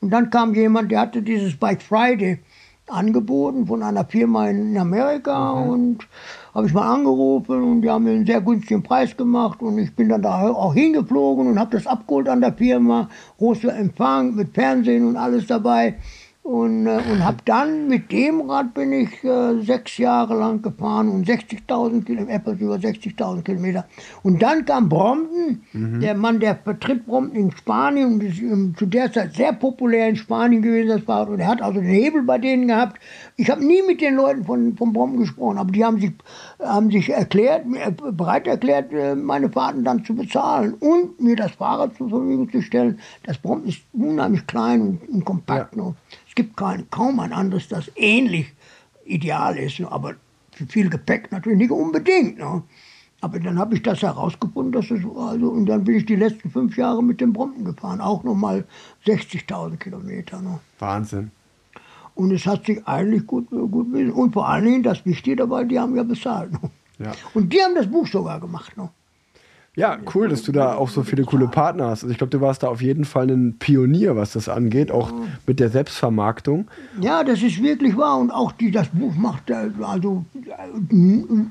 Und 0.00 0.10
dann 0.10 0.30
kam 0.30 0.54
jemand, 0.54 0.90
der 0.90 1.00
hatte 1.00 1.22
dieses 1.22 1.56
Bike 1.56 1.82
Friday 1.82 2.38
angeboten 2.90 3.66
von 3.66 3.82
einer 3.82 4.04
Firma 4.04 4.48
in 4.48 4.76
Amerika 4.78 5.50
und 5.50 6.06
habe 6.54 6.66
ich 6.66 6.72
mal 6.72 6.92
angerufen 6.92 7.62
und 7.62 7.82
die 7.82 7.90
haben 7.90 8.04
mir 8.04 8.12
einen 8.12 8.26
sehr 8.26 8.40
günstigen 8.40 8.82
Preis 8.82 9.16
gemacht 9.16 9.60
und 9.60 9.78
ich 9.78 9.94
bin 9.94 10.08
dann 10.08 10.22
da 10.22 10.48
auch 10.48 10.74
hingeflogen 10.74 11.46
und 11.48 11.58
habe 11.58 11.76
das 11.76 11.86
abgeholt 11.86 12.28
an 12.28 12.40
der 12.40 12.54
Firma, 12.54 13.08
großer 13.36 13.76
Empfang 13.76 14.34
mit 14.34 14.54
Fernsehen 14.54 15.06
und 15.06 15.16
alles 15.16 15.46
dabei 15.46 15.96
und, 16.48 16.86
äh, 16.86 16.98
und 17.12 17.22
habe 17.26 17.36
dann 17.44 17.88
mit 17.88 18.10
dem 18.10 18.40
Rad 18.40 18.72
bin 18.72 18.90
ich 18.90 19.22
äh, 19.22 19.60
sechs 19.60 19.98
Jahre 19.98 20.34
lang 20.34 20.62
gefahren 20.62 21.10
und 21.10 21.28
60.000 21.28 22.04
Kilometer, 22.04 22.32
etwas 22.36 22.58
über 22.58 22.76
60.000 22.76 23.42
Kilometer. 23.42 23.84
Und 24.22 24.40
dann 24.40 24.64
kam 24.64 24.88
Brompton, 24.88 25.60
der 26.00 26.14
Mann, 26.14 26.40
der 26.40 26.56
vertritt 26.56 27.04
Brompton 27.04 27.36
in 27.38 27.50
Spanien 27.52 28.14
und 28.14 28.22
ist 28.22 28.38
ähm, 28.40 28.74
zu 28.78 28.86
der 28.86 29.12
Zeit 29.12 29.34
sehr 29.34 29.52
populär 29.52 30.08
in 30.08 30.16
Spanien 30.16 30.62
gewesen, 30.62 30.88
das 30.88 31.02
Fahrrad. 31.02 31.28
Und 31.28 31.40
er 31.40 31.48
hat 31.48 31.60
also 31.60 31.80
den 31.80 31.90
Hebel 31.90 32.22
bei 32.22 32.38
denen 32.38 32.66
gehabt. 32.66 32.98
Ich 33.36 33.50
habe 33.50 33.62
nie 33.62 33.82
mit 33.86 34.00
den 34.00 34.14
Leuten 34.14 34.44
von, 34.46 34.74
von 34.74 34.94
Brompton 34.94 35.20
gesprochen, 35.20 35.58
aber 35.58 35.70
die 35.70 35.84
haben 35.84 36.00
sich, 36.00 36.12
haben 36.60 36.90
sich 36.90 37.10
erklärt, 37.10 37.66
mir- 37.66 37.90
bereit 37.90 38.46
erklärt, 38.46 38.90
äh, 38.94 39.14
meine 39.14 39.50
Fahrten 39.50 39.84
dann 39.84 40.02
zu 40.02 40.14
bezahlen 40.14 40.72
und 40.80 41.20
mir 41.20 41.36
das 41.36 41.52
Fahrrad 41.52 41.94
zur 41.98 42.08
Verfügung 42.08 42.50
zu 42.50 42.62
stellen. 42.62 42.98
Das 43.24 43.36
Brompton 43.36 43.68
ist 43.68 43.82
unheimlich 43.92 44.46
klein 44.46 44.80
und, 44.80 45.08
und 45.10 45.24
kompakt. 45.26 45.76
Ne? 45.76 45.94
Es 46.10 46.17
gibt 46.38 46.56
kein, 46.56 46.88
kaum 46.90 47.18
ein 47.18 47.32
anderes, 47.32 47.66
das 47.66 47.90
ähnlich 47.96 48.46
ideal 49.04 49.58
ist, 49.58 49.80
ne? 49.80 49.90
aber 49.90 50.14
für 50.52 50.66
viel 50.66 50.88
Gepäck 50.88 51.32
natürlich 51.32 51.58
nicht 51.58 51.72
unbedingt. 51.72 52.38
Ne? 52.38 52.62
Aber 53.20 53.40
dann 53.40 53.58
habe 53.58 53.74
ich 53.74 53.82
das 53.82 54.02
herausgefunden, 54.02 54.70
dass 54.70 54.88
es 54.88 55.04
also 55.04 55.48
und 55.48 55.66
dann 55.66 55.82
bin 55.82 55.96
ich 55.96 56.06
die 56.06 56.14
letzten 56.14 56.48
fünf 56.48 56.76
Jahre 56.76 57.02
mit 57.02 57.20
dem 57.20 57.32
Brompton 57.32 57.64
gefahren, 57.64 58.00
auch 58.00 58.22
nochmal 58.22 58.64
60.000 59.04 59.78
Kilometer. 59.78 60.40
Ne? 60.40 60.60
Wahnsinn. 60.78 61.32
Und 62.14 62.30
es 62.30 62.46
hat 62.46 62.66
sich 62.66 62.86
eigentlich 62.86 63.26
gut, 63.26 63.50
gut 63.50 63.90
bewiesen. 63.90 64.12
Und 64.12 64.32
vor 64.32 64.48
allen 64.48 64.64
Dingen, 64.64 64.82
das 64.84 65.04
Wichtige 65.04 65.34
dabei, 65.34 65.64
die 65.64 65.80
haben 65.80 65.96
ja 65.96 66.04
bezahlt. 66.04 66.52
Ne? 66.52 66.70
Ja. 67.00 67.12
Und 67.34 67.52
die 67.52 67.60
haben 67.60 67.74
das 67.74 67.88
Buch 67.88 68.06
sogar 68.06 68.38
gemacht. 68.38 68.76
Ne? 68.76 68.88
Ja, 69.78 69.96
cool, 70.12 70.28
dass 70.28 70.42
du 70.42 70.50
da 70.50 70.74
auch 70.74 70.88
so 70.88 71.04
viele 71.04 71.22
coole 71.22 71.46
Partner 71.46 71.86
hast. 71.86 72.02
Also 72.02 72.10
ich 72.10 72.18
glaube, 72.18 72.32
du 72.32 72.40
warst 72.40 72.64
da 72.64 72.68
auf 72.68 72.82
jeden 72.82 73.04
Fall 73.04 73.30
ein 73.30 73.58
Pionier, 73.60 74.16
was 74.16 74.32
das 74.32 74.48
angeht, 74.48 74.90
auch 74.90 75.12
mit 75.46 75.60
der 75.60 75.68
Selbstvermarktung. 75.68 76.66
Ja, 77.00 77.22
das 77.22 77.40
ist 77.42 77.62
wirklich 77.62 77.96
wahr. 77.96 78.18
Und 78.18 78.32
auch 78.32 78.50
die, 78.50 78.72
das 78.72 78.88
Buch 78.88 79.14
macht 79.14 79.50
äh, 79.50 79.70
also 79.80 80.24
äh, 80.34 81.44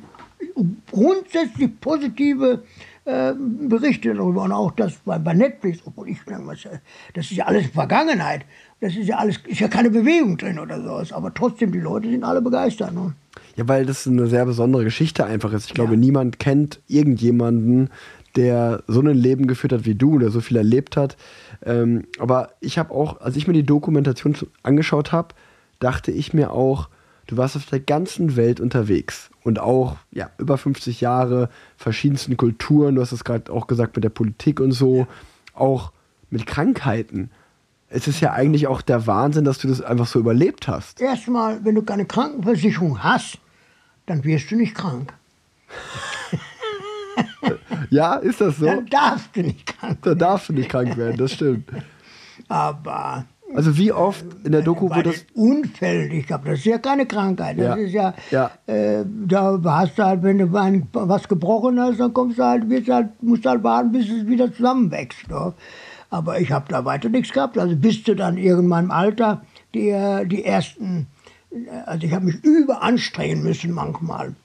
grundsätzlich 0.91 1.79
positive 1.79 2.63
äh, 3.05 3.33
Berichte 3.69 4.13
darüber 4.13 4.43
und 4.43 4.51
auch 4.51 4.71
das 4.71 4.93
bei, 5.05 5.17
bei 5.17 5.33
Netflix, 5.33 5.79
obwohl 5.85 6.09
ich 6.09 6.17
was, 6.27 6.67
das 7.13 7.25
ist 7.31 7.37
ja 7.37 7.45
alles 7.45 7.67
Vergangenheit. 7.67 8.41
Das 8.81 8.95
ist 8.95 9.07
ja 9.07 9.17
alles, 9.17 9.39
ist 9.47 9.59
ja 9.59 9.69
keine 9.69 9.89
Bewegung 9.89 10.37
drin 10.37 10.59
oder 10.59 10.81
sowas. 10.81 11.11
Aber 11.11 11.33
trotzdem, 11.33 11.71
die 11.71 11.79
Leute 11.79 12.09
sind 12.09 12.23
alle 12.23 12.41
begeistert. 12.41 12.93
Ne? 12.93 13.13
Ja, 13.55 13.67
weil 13.67 13.85
das 13.87 14.05
eine 14.05 14.27
sehr 14.27 14.45
besondere 14.45 14.83
Geschichte 14.83 15.25
einfach 15.25 15.51
ist. 15.51 15.65
Ich 15.67 15.73
glaube, 15.73 15.93
Ja. 15.93 15.97
niemand 15.99 16.37
kennt 16.37 16.79
irgendjemanden, 16.87 17.89
der 18.37 18.83
so 18.87 19.01
ein 19.01 19.07
Leben 19.07 19.47
geführt 19.47 19.73
hat 19.73 19.85
wie 19.85 19.95
du 19.95 20.15
oder 20.15 20.29
so 20.29 20.39
viel 20.39 20.57
erlebt 20.57 20.95
hat. 20.95 21.17
Ähm, 21.65 22.05
aber 22.19 22.51
ich 22.61 22.77
habe 22.77 22.93
auch, 22.93 23.19
als 23.19 23.35
ich 23.35 23.47
mir 23.47 23.53
die 23.53 23.65
Dokumentation 23.65 24.35
angeschaut 24.63 25.11
habe, 25.11 25.35
dachte 25.79 26.11
ich 26.11 26.33
mir 26.33 26.51
auch, 26.51 26.89
du 27.25 27.35
warst 27.35 27.57
auf 27.57 27.65
der 27.65 27.79
ganzen 27.79 28.35
Welt 28.35 28.59
unterwegs 28.59 29.31
und 29.43 29.59
auch 29.59 29.97
ja, 30.11 30.29
über 30.37 30.57
50 30.57 31.01
Jahre, 31.01 31.49
verschiedensten 31.77 32.37
Kulturen, 32.37 32.95
du 32.95 33.01
hast 33.01 33.11
es 33.11 33.23
gerade 33.23 33.51
auch 33.51 33.67
gesagt 33.67 33.95
mit 33.95 34.03
der 34.03 34.09
Politik 34.09 34.59
und 34.59 34.71
so, 34.71 35.07
auch 35.53 35.91
mit 36.29 36.45
Krankheiten. 36.45 37.31
Es 37.89 38.07
ist 38.07 38.19
ja 38.19 38.33
eigentlich 38.33 38.67
auch 38.67 38.81
der 38.81 39.07
Wahnsinn, 39.07 39.45
dass 39.45 39.57
du 39.57 39.67
das 39.67 39.81
einfach 39.81 40.07
so 40.07 40.19
überlebt 40.19 40.67
hast. 40.67 41.01
Erstmal, 41.01 41.63
wenn 41.65 41.73
du 41.73 41.81
keine 41.81 42.05
Krankenversicherung 42.05 43.03
hast, 43.03 43.39
dann 44.05 44.23
wirst 44.23 44.51
du 44.51 44.55
nicht 44.55 44.75
krank. 44.75 45.13
Ja, 47.89 48.15
ist 48.15 48.41
das 48.41 48.57
so? 48.57 48.65
Dann 48.65 48.85
darfst 48.87 49.35
du 49.35 49.41
nicht 49.41 49.65
krank 49.65 49.99
Da 50.01 50.15
darfst 50.15 50.49
du 50.49 50.53
nicht 50.53 50.69
krank 50.69 50.97
werden, 50.97 51.17
das 51.17 51.33
stimmt. 51.33 51.69
Aber 52.47 53.25
Also 53.55 53.77
wie 53.77 53.91
oft 53.91 54.25
in 54.43 54.51
der 54.51 54.61
Doku 54.61 54.89
bei 54.89 54.97
wurde 54.97 55.11
das. 55.11 55.25
Unfällen, 55.33 56.11
ich 56.11 56.27
glaube, 56.27 56.49
das 56.49 56.59
ist 56.59 56.65
ja 56.65 56.77
keine 56.77 57.05
Krankheit. 57.05 57.57
Das 57.57 57.65
Ja. 57.65 57.73
ist 57.75 57.93
ja, 57.93 58.13
Ja. 58.31 58.51
Äh, 58.67 59.05
da 59.27 59.59
hast 59.65 59.97
du 59.97 60.03
halt, 60.03 60.23
wenn 60.23 60.37
du 60.37 60.51
was 60.51 61.27
gebrochen 61.27 61.79
hast, 61.79 61.99
dann 61.99 62.13
kommst 62.13 62.39
du 62.39 62.43
halt, 62.43 62.69
wirst 62.69 62.89
halt, 62.89 63.21
musst 63.23 63.45
halt 63.45 63.63
warten, 63.63 63.91
bis 63.91 64.09
es 64.09 64.27
wieder 64.27 64.51
zusammenwächst. 64.53 65.29
Ne? 65.29 65.53
Aber 66.09 66.39
ich 66.39 66.51
habe 66.51 66.65
da 66.69 66.83
weiter 66.85 67.09
nichts 67.09 67.31
gehabt. 67.33 67.57
Also 67.57 67.75
bis 67.75 68.03
zu 68.03 68.15
dann 68.15 68.37
irgendwann 68.37 68.85
im 68.85 68.91
Alter 68.91 69.41
die, 69.73 69.93
die 70.25 70.43
ersten, 70.45 71.07
also 71.85 72.05
ich 72.05 72.13
habe 72.13 72.25
mich 72.25 72.43
überanstrengen 72.43 73.43
müssen 73.43 73.71
manchmal. 73.71 74.35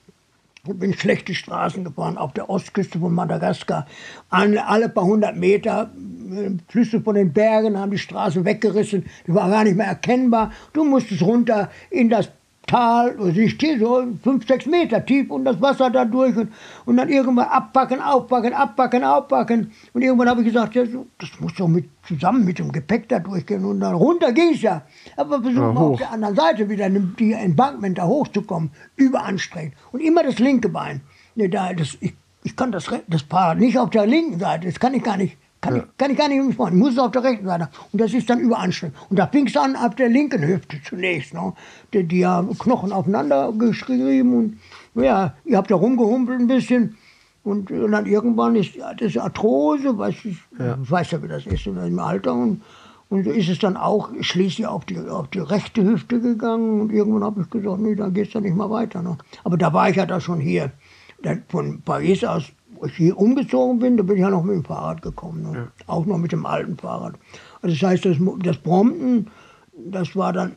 Ich 0.65 0.79
bin 0.79 0.93
schlechte 0.93 1.35
Straßen 1.35 1.83
gefahren 1.83 2.17
auf 2.17 2.31
der 2.31 2.49
Ostküste 2.49 2.97
von 2.97 3.13
Madagaskar. 3.13 3.85
Alle, 4.29 4.65
alle 4.65 4.87
paar 4.87 5.03
hundert 5.03 5.35
Meter, 5.35 5.91
äh, 6.31 6.51
Flüsse 6.69 7.01
von 7.01 7.15
den 7.15 7.33
Bergen 7.33 7.77
haben 7.77 7.91
die 7.91 7.97
Straße 7.97 8.45
weggerissen. 8.45 9.05
Die 9.27 9.35
war 9.35 9.49
gar 9.49 9.65
nicht 9.65 9.75
mehr 9.75 9.87
erkennbar. 9.87 10.53
Du 10.71 10.85
musstest 10.85 11.21
runter 11.21 11.69
in 11.89 12.07
das 12.07 12.31
Tal, 12.65 13.17
also 13.19 13.39
ich 13.39 13.51
stehe 13.51 13.77
so 13.77 14.05
fünf, 14.23 14.47
sechs 14.47 14.65
Meter 14.65 15.05
tief 15.05 15.29
und 15.29 15.43
das 15.43 15.61
Wasser 15.61 15.89
da 15.89 16.05
durch 16.05 16.35
und, 16.35 16.51
und 16.85 16.95
dann 16.95 17.09
irgendwann 17.09 17.47
abpacken, 17.47 18.01
aufpacken, 18.01 18.53
abpacken, 18.53 19.03
aufpacken. 19.03 19.71
Und 19.91 20.01
irgendwann 20.01 20.29
habe 20.29 20.41
ich 20.41 20.47
gesagt, 20.47 20.73
ja, 20.75 20.83
das 20.83 21.29
muss 21.39 21.53
doch 21.55 21.67
mit, 21.67 21.89
zusammen 22.07 22.45
mit 22.45 22.59
dem 22.59 22.71
Gepäck 22.71 23.09
da 23.09 23.19
durchgehen. 23.19 23.65
Und 23.65 23.81
dann 23.81 23.95
runter 23.95 24.31
ging 24.31 24.53
es 24.53 24.61
ja. 24.61 24.83
Aber 25.17 25.41
versuchen 25.41 25.61
Ja, 25.61 25.73
wir 25.73 25.81
auf 25.81 25.97
der 25.97 26.11
anderen 26.11 26.35
Seite 26.35 26.69
wieder 26.69 26.87
in 26.87 27.15
die 27.19 27.33
Embankment 27.33 27.97
da 27.97 28.05
hochzukommen, 28.05 28.71
überanstrengend. 28.95 29.73
Und 29.91 29.99
immer 29.99 30.23
das 30.23 30.39
linke 30.39 30.69
Bein. 30.69 31.01
Nee, 31.35 31.49
da, 31.49 31.73
das, 31.73 31.97
ich, 31.99 32.13
ich 32.43 32.55
kann 32.55 32.71
das, 32.71 32.89
das 33.07 33.23
Fahrrad 33.23 33.59
nicht 33.59 33.77
auf 33.77 33.89
der 33.89 34.07
linken 34.07 34.39
Seite, 34.39 34.67
das 34.67 34.79
kann 34.79 34.93
ich 34.93 35.03
gar 35.03 35.17
nicht. 35.17 35.37
Kann, 35.63 35.77
ich, 35.77 35.83
kann 35.97 36.11
ich 36.11 36.17
gar 36.17 36.27
nicht 36.27 36.55
fahren. 36.57 36.73
Ich 36.73 36.79
muss 36.79 36.91
es 36.91 36.99
auf 36.99 37.11
der 37.11 37.23
rechten 37.23 37.45
Seite. 37.45 37.69
Und 37.93 38.01
das 38.01 38.13
ist 38.13 38.29
dann 38.29 38.39
überanstrengend. 38.41 38.97
Und 39.09 39.17
da 39.17 39.27
fing 39.27 39.47
es 39.47 39.55
an 39.55 39.77
auf 39.77 39.95
der 39.95 40.09
linken 40.09 40.45
Hüfte 40.45 40.75
zunächst. 40.83 41.33
Ne? 41.33 41.53
Die, 41.93 42.03
die 42.03 42.25
haben 42.25 42.57
Knochen 42.57 42.91
aufeinander 42.91 43.53
geschrieben. 43.57 44.59
Und 44.93 45.01
ja, 45.01 45.35
ihr 45.45 45.55
habt 45.55 45.71
da 45.71 45.75
rumgehumpelt 45.75 46.41
ein 46.41 46.47
bisschen. 46.47 46.97
Und, 47.45 47.71
und 47.71 47.91
dann 47.93 48.05
irgendwann 48.05 48.57
ist 48.57 48.75
ja, 48.75 48.93
das 48.93 49.15
Arthrose, 49.15 49.97
weiß 49.97 50.15
ich, 50.25 50.37
ich 50.51 50.91
weiß 50.91 51.11
ja, 51.11 51.23
wie 51.23 51.29
das 51.29 51.45
ist 51.45 51.65
in 51.65 51.77
im 51.77 51.99
Alter. 51.99 52.33
Und, 52.33 52.61
und 53.07 53.23
so 53.23 53.31
ist 53.31 53.47
es 53.47 53.59
dann 53.59 53.77
auch 53.77 54.09
schließlich 54.19 54.67
auf 54.67 54.83
die, 54.83 54.99
auf 54.99 55.29
die 55.29 55.39
rechte 55.39 55.81
Hüfte 55.81 56.19
gegangen. 56.19 56.81
Und 56.81 56.91
irgendwann 56.91 57.23
habe 57.23 57.41
ich 57.41 57.49
gesagt, 57.49 57.79
nee, 57.79 57.95
dann 57.95 58.13
geht's 58.13 58.33
dann 58.33 58.43
nicht 58.43 58.57
mehr 58.57 58.69
weiter. 58.69 59.01
Ne? 59.01 59.17
Aber 59.45 59.57
da 59.57 59.71
war 59.71 59.89
ich 59.89 59.95
ja 59.95 60.05
da 60.05 60.19
schon 60.19 60.41
hier. 60.41 60.73
Dann 61.21 61.43
von 61.47 61.81
Paris 61.83 62.25
aus, 62.25 62.51
wo 62.75 62.85
ich 62.85 62.95
hier 62.95 63.17
umgezogen 63.17 63.79
bin, 63.79 63.97
da 63.97 64.03
bin 64.03 64.15
ich 64.15 64.21
ja 64.21 64.29
noch 64.29 64.43
mit 64.43 64.55
dem 64.55 64.63
Fahrrad 64.63 65.01
gekommen. 65.01 65.43
Ne? 65.43 65.67
Auch 65.87 66.05
noch 66.05 66.17
mit 66.17 66.31
dem 66.31 66.45
alten 66.45 66.77
Fahrrad. 66.77 67.15
Also 67.61 67.75
das 67.75 67.89
heißt, 67.89 68.05
das, 68.05 68.17
das 68.39 68.57
Brompton, 68.57 69.27
das 69.75 70.15
war 70.15 70.33
dann, 70.33 70.55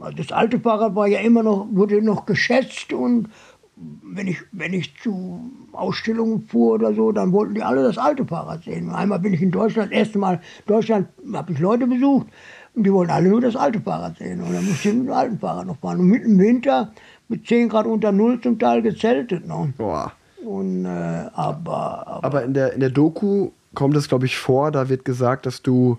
also 0.00 0.16
das 0.16 0.32
alte 0.32 0.60
Fahrrad 0.60 0.94
war 0.94 1.06
ja 1.06 1.20
immer 1.20 1.42
noch, 1.42 1.66
wurde 1.70 2.02
noch 2.02 2.26
geschätzt 2.26 2.92
und 2.92 3.28
wenn 3.76 4.28
ich, 4.28 4.38
wenn 4.52 4.72
ich 4.72 4.96
zu 4.98 5.50
Ausstellungen 5.72 6.42
fuhr 6.42 6.74
oder 6.74 6.94
so, 6.94 7.10
dann 7.10 7.32
wollten 7.32 7.54
die 7.54 7.62
alle 7.62 7.82
das 7.82 7.98
alte 7.98 8.24
Fahrrad 8.24 8.62
sehen. 8.62 8.90
Einmal 8.90 9.18
bin 9.18 9.34
ich 9.34 9.42
in 9.42 9.50
Deutschland, 9.50 9.90
das 9.90 9.98
erste 9.98 10.18
Mal 10.18 10.34
in 10.34 10.66
Deutschland 10.66 11.08
habe 11.32 11.52
ich 11.52 11.58
Leute 11.58 11.86
besucht 11.86 12.28
und 12.74 12.84
die 12.84 12.92
wollten 12.92 13.10
alle 13.10 13.28
nur 13.28 13.40
das 13.40 13.56
alte 13.56 13.80
Fahrrad 13.80 14.18
sehen. 14.18 14.40
Und 14.40 14.52
dann 14.52 14.64
musste 14.64 14.88
ich 14.88 14.94
mit 14.94 15.06
dem 15.06 15.12
alten 15.12 15.38
Fahrrad 15.38 15.66
noch 15.66 15.78
fahren. 15.78 16.00
Und 16.00 16.06
mitten 16.06 16.32
im 16.32 16.38
Winter 16.38 16.92
mit 17.28 17.46
10 17.46 17.68
Grad 17.68 17.86
unter 17.86 18.12
Null 18.12 18.40
zum 18.40 18.58
Teil 18.58 18.82
gezeltet. 18.82 19.46
Ne? 19.46 19.72
Boah. 19.76 20.12
Und, 20.44 20.84
äh, 20.84 20.88
aber, 20.88 22.06
aber 22.06 22.24
Aber 22.24 22.44
in 22.44 22.54
der, 22.54 22.72
in 22.72 22.80
der 22.80 22.90
Doku 22.90 23.50
kommt 23.74 23.96
es, 23.96 24.08
glaube 24.08 24.26
ich, 24.26 24.36
vor, 24.36 24.70
da 24.70 24.88
wird 24.88 25.04
gesagt, 25.04 25.46
dass 25.46 25.62
du 25.62 25.98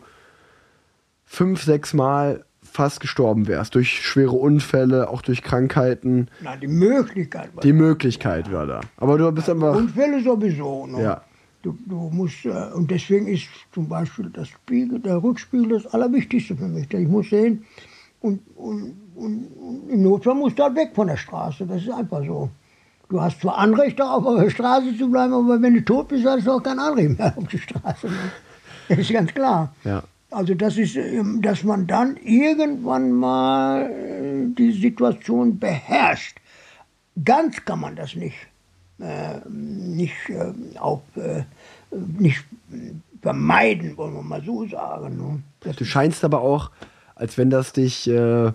fünf, 1.25 1.63
sechs 1.63 1.93
Mal 1.93 2.45
fast 2.61 2.99
gestorben 2.99 3.47
wärst. 3.47 3.75
Durch 3.75 4.01
schwere 4.01 4.31
Unfälle, 4.31 5.09
auch 5.09 5.21
durch 5.21 5.41
Krankheiten. 5.41 6.27
na, 6.41 6.55
die 6.55 6.67
Möglichkeit 6.67 7.55
war 7.55 7.61
Die 7.61 7.73
Möglichkeit 7.73 8.51
war 8.51 8.67
da. 8.67 8.81
Aber 8.97 9.17
du 9.17 9.31
bist 9.31 9.49
einfach. 9.49 9.75
Unfälle 9.75 10.21
sowieso. 10.21 10.87
Ne? 10.87 11.01
Ja. 11.01 11.21
Du, 11.61 11.77
du 11.87 12.09
musst, 12.11 12.45
äh, 12.45 12.49
und 12.73 12.91
deswegen 12.91 13.27
ist 13.27 13.47
zum 13.73 13.87
Beispiel 13.87 14.29
das 14.29 14.49
Spiegel, 14.49 14.99
der 14.99 15.23
Rückspiegel 15.23 15.69
das 15.69 15.87
Allerwichtigste 15.87 16.55
für 16.55 16.67
mich. 16.67 16.93
Ich 16.93 17.07
muss 17.07 17.29
sehen, 17.29 17.65
und, 18.21 18.39
und, 18.55 18.95
und, 19.15 19.47
und 19.47 19.89
im 19.89 20.03
Notfall 20.03 20.35
musst 20.35 20.59
du 20.59 20.63
halt 20.63 20.75
weg 20.75 20.91
von 20.93 21.07
der 21.07 21.17
Straße. 21.17 21.65
Das 21.65 21.81
ist 21.81 21.91
einfach 21.91 22.23
so. 22.25 22.49
Du 23.09 23.21
hast 23.21 23.41
zwar 23.41 23.57
Anrecht 23.57 23.99
darauf, 23.99 24.25
auf 24.25 24.39
der 24.39 24.49
Straße 24.49 24.97
zu 24.97 25.09
bleiben, 25.09 25.33
aber 25.33 25.61
wenn 25.61 25.75
du 25.75 25.85
tot 25.85 26.07
bist, 26.07 26.25
hast 26.25 26.47
du 26.47 26.51
auch 26.53 26.63
kein 26.63 26.79
Anrecht 26.79 27.17
mehr 27.17 27.33
auf 27.37 27.47
die 27.47 27.59
Straße. 27.59 28.09
Das 28.89 28.97
ist 28.97 29.11
ganz 29.11 29.33
klar. 29.33 29.73
Ja. 29.83 30.03
Also 30.31 30.53
das 30.53 30.77
ist, 30.77 30.95
ähm, 30.95 31.41
dass 31.41 31.63
man 31.63 31.87
dann 31.87 32.17
irgendwann 32.17 33.11
mal 33.11 33.89
äh, 33.89 34.53
die 34.57 34.71
Situation 34.71 35.59
beherrscht. 35.59 36.37
Ganz 37.23 37.63
kann 37.63 37.79
man 37.79 37.95
das 37.95 38.15
nicht, 38.15 38.35
äh, 38.99 39.39
nicht, 39.49 40.29
äh, 40.29 40.53
auf, 40.79 41.01
äh, 41.15 41.43
nicht 42.19 42.43
vermeiden, 43.21 43.95
wollen 43.97 44.15
wir 44.15 44.23
mal 44.23 44.43
so 44.43 44.67
sagen. 44.67 45.43
Ne? 45.63 45.73
Du 45.73 45.85
scheinst 45.85 46.25
aber 46.25 46.41
auch, 46.41 46.71
als 47.15 47.37
wenn 47.37 47.49
das 47.49 47.73
dich. 47.73 48.07
Äh, 48.09 48.51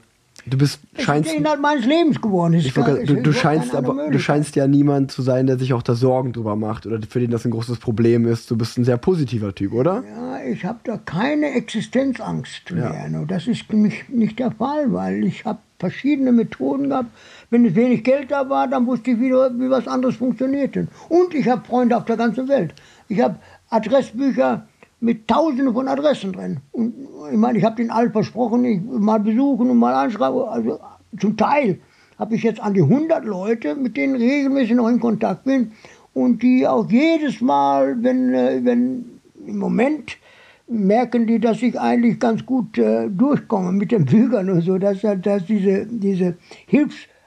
du 0.47 0.59
bist. 0.59 0.81
ist 0.97 1.03
Scheinst. 1.05 1.31
der 1.31 1.39
Inhalt 1.39 1.61
meines 1.61 1.87
Lebens 1.87 2.21
geworden. 2.21 2.55
Ich 2.55 2.67
ist 2.69 2.75
gar- 2.75 2.95
du, 2.99 3.23
du, 3.23 3.33
scheinst 3.33 3.75
aber, 3.75 4.11
du 4.11 4.19
scheinst 4.19 4.57
ja 4.57 4.67
niemand 4.67 5.11
zu 5.13 5.23
sein, 5.23 5.47
der 5.47 5.59
sich 5.59 5.73
auch 5.73 5.83
da 5.83 5.95
Sorgen 5.95 6.33
drüber 6.33 6.57
macht 6.57 6.87
oder 6.87 6.99
für 7.09 7.21
den 7.21 7.31
das 7.31 7.45
ein 7.45 7.51
großes 7.51 7.79
Problem 7.79 8.27
ist. 8.27 8.51
Du 8.51 8.57
bist 8.57 8.79
ein 8.79 8.85
sehr 8.85 8.97
positiver 8.97 9.55
Typ, 9.55 9.73
oder? 9.73 10.03
Ja, 10.15 10.43
ich 10.45 10.65
habe 10.65 10.79
da 10.85 10.97
keine 10.99 11.53
Existenzangst 11.55 12.71
Ja. 12.71 12.77
mehr. 12.91 13.09
Ne? 13.09 13.25
Das 13.29 13.47
ist 13.47 13.63
für 13.63 13.77
mich 13.77 14.09
nicht 14.09 14.39
der 14.39 14.51
Fall, 14.53 14.93
weil 14.93 15.25
ich 15.25 15.45
habe 15.45 15.59
verschiedene 15.79 16.33
Methoden 16.33 16.91
gehabt. 16.91 17.09
Wenn 17.51 17.65
es 17.65 17.75
wenig 17.75 18.05
Geld 18.05 18.31
da 18.31 18.49
war, 18.51 18.69
dann 18.69 18.87
wusste 18.87 19.13
ich 19.13 19.21
wieder, 19.21 19.51
wie 19.59 19.71
was 19.71 19.89
anderes 19.89 20.17
funktionierte. 20.17 20.89
Und 21.09 21.35
ich 21.35 21.49
habe 21.49 21.65
Freunde 21.67 21.97
auf 21.97 22.05
der 22.05 22.17
ganzen 22.17 22.49
Welt. 22.49 22.75
Ich 23.09 23.21
habe 23.21 23.37
Adressbücher 23.71 24.67
mit 25.01 25.27
Tausenden 25.27 25.73
von 25.73 25.89
Adressen 25.89 26.33
drin. 26.33 26.59
Und 26.73 26.95
ich 27.31 27.37
meine, 27.37 27.59
ich 27.59 27.65
habe 27.65 27.77
den 27.77 27.91
allen 27.91 28.13
versprochen, 28.13 28.65
ich 28.65 28.81
mal 28.83 29.19
besuchen 29.19 29.71
und 29.71 29.79
mal 29.79 29.95
anschreiben. 29.95 30.43
Also 30.43 30.79
zum 31.19 31.37
Teil 31.37 31.81
habe 32.19 32.35
ich 32.35 32.43
jetzt 32.43 32.61
an 32.61 32.75
die 32.75 32.83
100 32.83 33.25
Leute, 33.25 33.75
mit 33.75 33.97
denen 33.97 34.15
regelmäßig 34.15 34.75
noch 34.75 34.89
in 34.89 35.01
Kontakt 35.01 35.45
bin 35.45 35.73
und 36.13 36.43
die 36.43 36.67
auch 36.67 36.91
jedes 36.91 37.41
Mal, 37.41 38.03
wenn, 38.03 38.35
äh, 38.35 38.61
wenn 38.63 39.07
im 39.47 39.59
Moment 39.59 40.19
merken 40.69 41.27
die, 41.27 41.41
dass 41.41 41.63
ich 41.63 41.79
eigentlich 41.81 42.21
ganz 42.21 42.45
gut 42.45 42.79
äh, 42.79 43.09
durchkomme 43.09 43.73
mit 43.73 43.91
den 43.93 44.05
Büchern 44.05 44.51
und 44.51 44.61
so, 44.61 44.79
dass, 44.79 45.01
dass 45.01 45.47
diese, 45.47 45.87
diese 45.87 46.37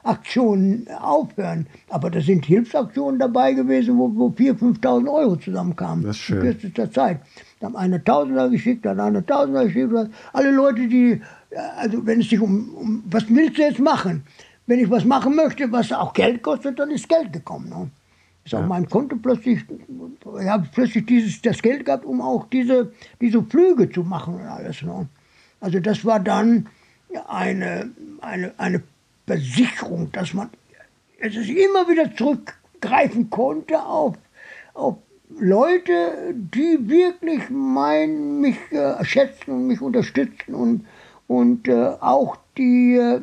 Hilfsaktionen 0.04 0.88
aufhören. 0.88 1.66
Aber 1.88 2.10
da 2.10 2.20
sind 2.20 2.44
Hilfsaktionen 2.44 3.18
dabei 3.18 3.54
gewesen, 3.54 3.98
wo, 3.98 4.14
wo 4.14 4.28
4.000, 4.28 4.80
5.000 4.80 5.12
Euro 5.12 5.36
zusammenkamen. 5.36 6.04
Das 6.04 6.16
ist 6.16 6.22
schön. 6.22 6.38
In 6.38 6.42
kürzester 6.42 6.90
Zeit. 6.90 7.20
Da 7.60 7.66
haben 7.66 7.76
eine 7.76 8.04
Tausender 8.04 8.48
geschickt, 8.50 8.84
dann 8.84 9.00
eine 9.00 9.24
Tausender 9.24 9.64
geschickt. 9.64 9.92
Alle 10.32 10.50
Leute, 10.50 10.86
die, 10.86 11.20
äh, 11.50 11.56
also 11.78 12.04
wenn 12.06 12.20
es 12.20 12.28
sich 12.28 12.40
um, 12.40 12.74
um, 12.74 13.04
was 13.06 13.24
willst 13.28 13.58
du 13.58 13.62
jetzt 13.62 13.80
machen? 13.80 14.24
Wenn 14.66 14.78
ich 14.78 14.90
was 14.90 15.04
machen 15.04 15.34
möchte, 15.34 15.70
was 15.72 15.92
auch 15.92 16.12
Geld 16.12 16.42
kostet, 16.42 16.78
dann 16.78 16.90
ist 16.90 17.08
Geld 17.08 17.32
gekommen. 17.32 17.68
Ne? 17.68 17.90
Ist 18.44 18.54
auf 18.54 18.66
meinem 18.66 18.88
Konto 18.88 19.16
plötzlich, 19.16 19.64
ich 20.40 20.48
habe 20.48 20.68
plötzlich 20.72 21.06
dieses, 21.06 21.40
das 21.40 21.62
Geld 21.62 21.86
gehabt, 21.86 22.04
um 22.04 22.20
auch 22.20 22.46
diese, 22.48 22.92
diese 23.20 23.42
Flüge 23.42 23.90
zu 23.90 24.02
machen 24.02 24.34
und 24.34 24.42
alles. 24.42 24.82
Ne? 24.82 25.06
Also 25.60 25.80
das 25.80 26.04
war 26.04 26.20
dann 26.20 26.66
eine, 27.26 27.90
eine, 28.20 28.52
eine 28.58 28.82
Versicherung, 29.26 30.10
dass 30.12 30.34
man 30.34 30.50
es 31.24 31.36
ist 31.36 31.48
immer 31.48 31.88
wieder 31.88 32.14
zurückgreifen 32.14 33.30
konnte 33.30 33.82
auf, 33.82 34.16
auf 34.74 34.96
Leute, 35.38 36.34
die 36.34 36.78
wirklich 36.82 37.48
meinen, 37.48 38.40
mich 38.40 38.56
äh, 38.70 39.02
schätzen 39.04 39.52
und 39.52 39.66
mich 39.66 39.80
unterstützen 39.80 40.54
und, 40.54 40.86
und 41.26 41.66
äh, 41.66 41.92
auch 42.00 42.36
die, 42.58 42.96
äh, 42.96 43.20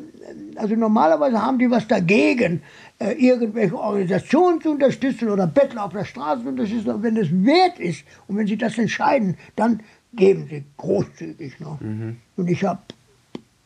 also 0.55 0.75
normalerweise 0.75 1.41
haben 1.45 1.59
die 1.59 1.69
was 1.69 1.87
dagegen, 1.87 2.63
äh, 2.97 3.11
irgendwelche 3.13 3.77
Organisationen 3.77 4.61
zu 4.61 4.71
unterstützen 4.71 5.29
oder 5.29 5.45
Bettler 5.45 5.85
auf 5.85 5.93
der 5.93 6.05
Straße 6.05 6.41
zu 6.41 6.49
unterstützen. 6.49 7.03
Wenn 7.03 7.17
es 7.17 7.29
wert 7.31 7.79
ist 7.79 8.03
und 8.27 8.37
wenn 8.37 8.47
sie 8.47 8.57
das 8.57 8.79
entscheiden, 8.79 9.37
dann 9.55 9.81
geben 10.13 10.47
sie 10.49 10.63
großzügig. 10.77 11.59
Ne? 11.59 11.77
Mhm. 11.79 12.17
Und 12.35 12.49
ich 12.49 12.63
habe 12.63 12.81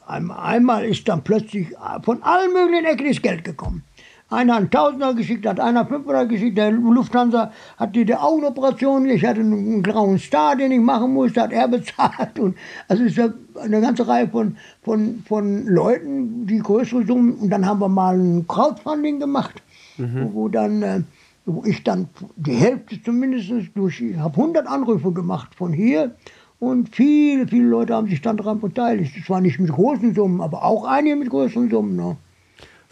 einmal 0.07 0.85
ist 0.85 1.07
dann 1.07 1.23
plötzlich 1.23 1.67
von 2.03 2.21
allen 2.23 2.53
möglichen 2.53 2.85
Ecken 2.85 3.07
das 3.07 3.21
Geld 3.21 3.43
gekommen. 3.43 3.83
Einer 4.27 4.53
hat 4.53 4.59
einen 4.59 4.71
Tausender 4.71 5.13
geschickt, 5.13 5.45
hat 5.45 5.59
einer 5.59 5.85
500 5.85 6.27
geschickt. 6.27 6.57
Der 6.57 6.71
Lufthansa 6.71 7.51
hat 7.77 7.95
die, 7.95 8.13
Augenoperation. 8.13 9.07
Ich 9.07 9.23
hatte 9.23 9.41
einen, 9.41 9.83
grauen 9.83 10.17
Star, 10.17 10.55
den 10.55 10.71
ich 10.71 10.79
machen 10.79 11.13
musste, 11.13 11.41
hat 11.43 11.51
er 11.51 11.67
bezahlt. 11.67 12.39
Und 12.39 12.57
also 12.87 13.03
es 13.03 13.15
ist 13.15 13.33
eine 13.61 13.81
ganze 13.81 14.07
Reihe 14.07 14.27
von, 14.27 14.57
von, 14.81 15.23
von 15.27 15.67
Leuten, 15.67 16.47
die 16.47 16.57
größere 16.57 17.05
Summen. 17.05 17.35
Und 17.35 17.49
dann 17.51 17.67
haben 17.67 17.79
wir 17.79 17.87
mal 17.87 18.19
ein 18.19 18.47
Crowdfunding 18.47 19.19
gemacht, 19.19 19.61
mhm. 19.97 20.29
wo 20.33 20.49
dann 20.49 20.81
äh, 20.81 21.01
wo 21.45 21.63
ich 21.63 21.83
dann 21.83 22.09
die 22.35 22.55
Hälfte 22.55 23.01
zumindest 23.03 23.51
durch, 23.75 24.01
ich 24.01 24.17
habe 24.17 24.35
100 24.35 24.65
Anrufe 24.67 25.11
gemacht 25.11 25.53
von 25.53 25.71
hier 25.71 26.15
und 26.59 26.95
viele, 26.95 27.47
viele 27.47 27.67
Leute 27.67 27.93
haben 27.93 28.07
sich 28.07 28.21
dann 28.21 28.37
daran 28.37 28.59
beteiligt. 28.59 29.13
Zwar 29.25 29.41
nicht 29.41 29.59
mit 29.59 29.71
großen 29.71 30.15
Summen, 30.15 30.41
aber 30.41 30.63
auch 30.63 30.85
einige 30.85 31.15
mit 31.15 31.29
größeren 31.29 31.69
Summen. 31.69 31.95
Ne? 31.95 32.17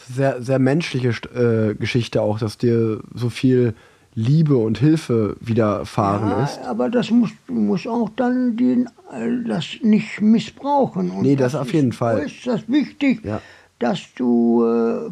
sehr, 0.07 0.41
sehr 0.41 0.59
menschliche 0.59 1.09
äh, 1.09 1.75
Geschichte 1.75 2.21
auch, 2.21 2.39
dass 2.39 2.57
dir 2.57 3.01
so 3.13 3.29
viel 3.29 3.73
Liebe 4.15 4.57
und 4.57 4.77
Hilfe 4.77 5.35
widerfahren 5.39 6.29
ja, 6.29 6.43
ist. 6.43 6.59
Aber 6.59 6.89
das 6.89 7.09
muss, 7.09 7.31
muss 7.47 7.87
auch 7.87 8.09
dann 8.15 8.57
den, 8.57 8.87
äh, 9.11 9.47
das 9.47 9.65
nicht 9.81 10.21
missbrauchen. 10.21 11.09
Und 11.09 11.23
nee, 11.23 11.35
das, 11.35 11.53
das 11.53 11.61
auf 11.61 11.73
jeden 11.73 11.89
ist, 11.89 11.97
Fall. 11.97 12.19
ist 12.19 12.45
das 12.45 12.67
wichtig, 12.67 13.23
ja. 13.23 13.41
dass 13.79 14.01
du 14.15 14.63
äh, 14.63 15.09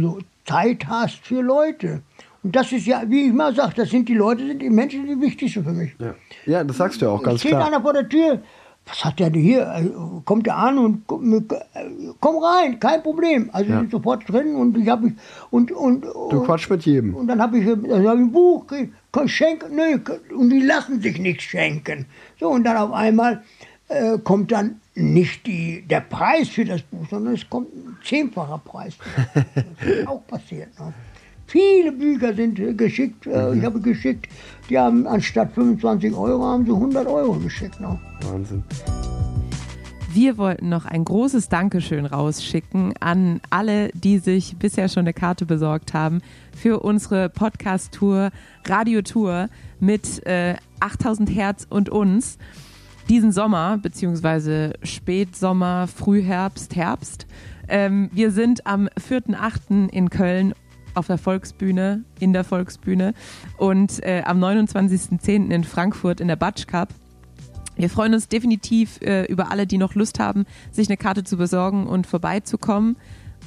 so 0.00 0.18
Zeit 0.46 0.86
hast 0.86 1.18
für 1.18 1.42
Leute. 1.42 2.00
Und 2.42 2.56
das 2.56 2.72
ist 2.72 2.86
ja, 2.86 3.02
wie 3.06 3.26
ich 3.26 3.32
mal 3.32 3.54
sage, 3.54 3.74
das 3.76 3.90
sind 3.90 4.08
die 4.08 4.14
Leute, 4.14 4.46
sind 4.46 4.62
die 4.62 4.70
Menschen, 4.70 5.06
die 5.06 5.20
wichtigsten 5.20 5.62
für 5.62 5.72
mich. 5.72 5.92
Ja, 5.98 6.14
ja 6.46 6.64
das 6.64 6.78
sagst 6.78 7.00
du 7.00 7.06
ja 7.06 7.12
auch 7.12 7.22
ganz 7.22 7.40
Steht 7.40 7.50
klar. 7.50 7.62
Steht 7.62 7.74
einer 7.74 7.82
vor 7.82 7.92
der 7.92 8.08
Tür, 8.08 8.40
was 8.86 9.04
hat 9.04 9.18
der 9.18 9.30
hier? 9.30 9.70
Also, 9.70 10.22
kommt 10.24 10.46
er 10.46 10.56
an 10.56 10.78
und 10.78 11.06
komm 11.06 12.38
rein, 12.42 12.80
kein 12.80 13.02
Problem. 13.02 13.50
Also 13.52 13.70
ja. 13.70 13.84
sofort 13.90 14.28
drin 14.28 14.54
und 14.56 14.76
ich 14.76 14.88
habe 14.88 15.12
und, 15.50 15.70
und, 15.70 16.04
und 16.04 16.32
Du 16.32 16.42
quatsch 16.42 16.68
mit 16.70 16.84
jedem. 16.86 17.14
Und 17.14 17.28
dann 17.28 17.40
habe 17.40 17.58
ich, 17.58 17.68
also 17.68 18.08
hab 18.08 18.16
ich 18.16 18.22
ein 18.22 18.32
Buch 18.32 18.64
schenken, 19.26 19.76
nee, 19.76 20.00
und 20.34 20.50
die 20.50 20.60
lassen 20.60 21.00
sich 21.00 21.18
nichts 21.18 21.44
schenken. 21.44 22.06
So 22.38 22.48
und 22.48 22.64
dann 22.64 22.76
auf 22.76 22.92
einmal 22.92 23.42
äh, 23.88 24.18
kommt 24.18 24.50
dann 24.50 24.80
nicht 24.94 25.46
die, 25.46 25.82
der 25.82 26.00
Preis 26.00 26.48
für 26.48 26.64
das 26.64 26.82
Buch, 26.82 27.06
sondern 27.08 27.34
es 27.34 27.48
kommt 27.48 27.72
ein 27.74 27.96
zehnfacher 28.04 28.58
Preis. 28.64 28.94
Das 29.34 29.88
ist 29.88 30.08
auch 30.08 30.26
passiert. 30.26 30.68
Ne? 30.78 30.92
Viele 31.50 31.90
Bücher 31.90 32.32
sind 32.32 32.60
äh, 32.60 32.72
geschickt. 32.74 33.26
Äh, 33.26 33.50
mhm. 33.50 33.58
Ich 33.58 33.64
habe 33.64 33.80
geschickt, 33.80 34.28
die 34.68 34.78
haben 34.78 35.04
anstatt 35.08 35.52
25 35.52 36.14
Euro 36.14 36.44
haben 36.44 36.64
sie 36.64 36.70
100 36.70 37.08
Euro 37.08 37.32
geschickt. 37.32 37.80
Noch. 37.80 37.98
Wahnsinn. 38.22 38.62
Wir 40.12 40.38
wollten 40.38 40.68
noch 40.68 40.84
ein 40.84 41.04
großes 41.04 41.48
Dankeschön 41.48 42.06
rausschicken 42.06 42.94
an 43.00 43.40
alle, 43.50 43.90
die 43.94 44.18
sich 44.18 44.58
bisher 44.58 44.88
schon 44.88 45.00
eine 45.00 45.12
Karte 45.12 45.44
besorgt 45.44 45.92
haben 45.92 46.20
für 46.56 46.78
unsere 46.80 47.28
Podcast-Tour, 47.28 48.30
Radiotour 48.64 49.48
mit 49.80 50.24
äh, 50.26 50.54
8000 50.78 51.34
Hertz 51.34 51.66
und 51.68 51.88
uns. 51.88 52.38
Diesen 53.08 53.32
Sommer, 53.32 53.76
beziehungsweise 53.78 54.74
Spätsommer, 54.84 55.88
Frühherbst, 55.88 56.76
Herbst. 56.76 57.26
Ähm, 57.66 58.08
wir 58.12 58.30
sind 58.30 58.66
am 58.68 58.88
4.8. 58.88 59.88
in 59.90 60.10
Köln 60.10 60.54
auf 60.94 61.06
der 61.06 61.18
Volksbühne, 61.18 62.04
in 62.18 62.32
der 62.32 62.44
Volksbühne 62.44 63.14
und 63.56 64.02
äh, 64.02 64.22
am 64.24 64.42
29.10. 64.42 65.50
in 65.50 65.64
Frankfurt 65.64 66.20
in 66.20 66.28
der 66.28 66.36
Batsch 66.36 66.66
Cup. 66.66 66.88
Wir 67.76 67.88
freuen 67.88 68.12
uns 68.14 68.28
definitiv 68.28 69.00
äh, 69.00 69.24
über 69.24 69.50
alle, 69.50 69.66
die 69.66 69.78
noch 69.78 69.94
Lust 69.94 70.18
haben, 70.18 70.44
sich 70.70 70.88
eine 70.88 70.96
Karte 70.96 71.24
zu 71.24 71.36
besorgen 71.36 71.86
und 71.86 72.06
vorbeizukommen. 72.06 72.96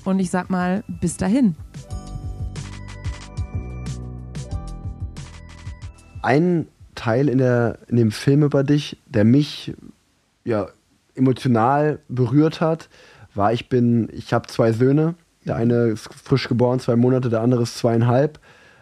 Und 0.06 0.20
ich 0.20 0.30
sag 0.30 0.50
mal, 0.50 0.84
bis 0.88 1.18
dahin. 1.18 1.56
Ein 6.22 6.68
Teil 6.96 7.30
in, 7.30 7.38
der, 7.38 7.78
in 7.88 7.98
dem 7.98 8.12
Film 8.12 8.44
über 8.44 8.64
dich, 8.64 8.98
der 9.06 9.24
mich 9.24 9.74
ja, 10.46 10.68
emotional 11.16 12.00
berührt 12.08 12.62
hat, 12.62 12.90
war, 13.36 13.54
ich 13.54 13.70
bin, 13.70 14.10
ich 14.12 14.34
habe 14.34 14.48
zwei 14.48 14.72
Söhne 14.72 15.16
der 15.46 15.56
eine 15.56 15.88
ist 15.88 16.10
frisch 16.14 16.48
geboren, 16.48 16.80
zwei 16.80 16.96
Monate, 16.96 17.30
der 17.30 17.42
andere 17.42 17.64
ist 17.64 17.78
zweieinhalb. 17.78 18.40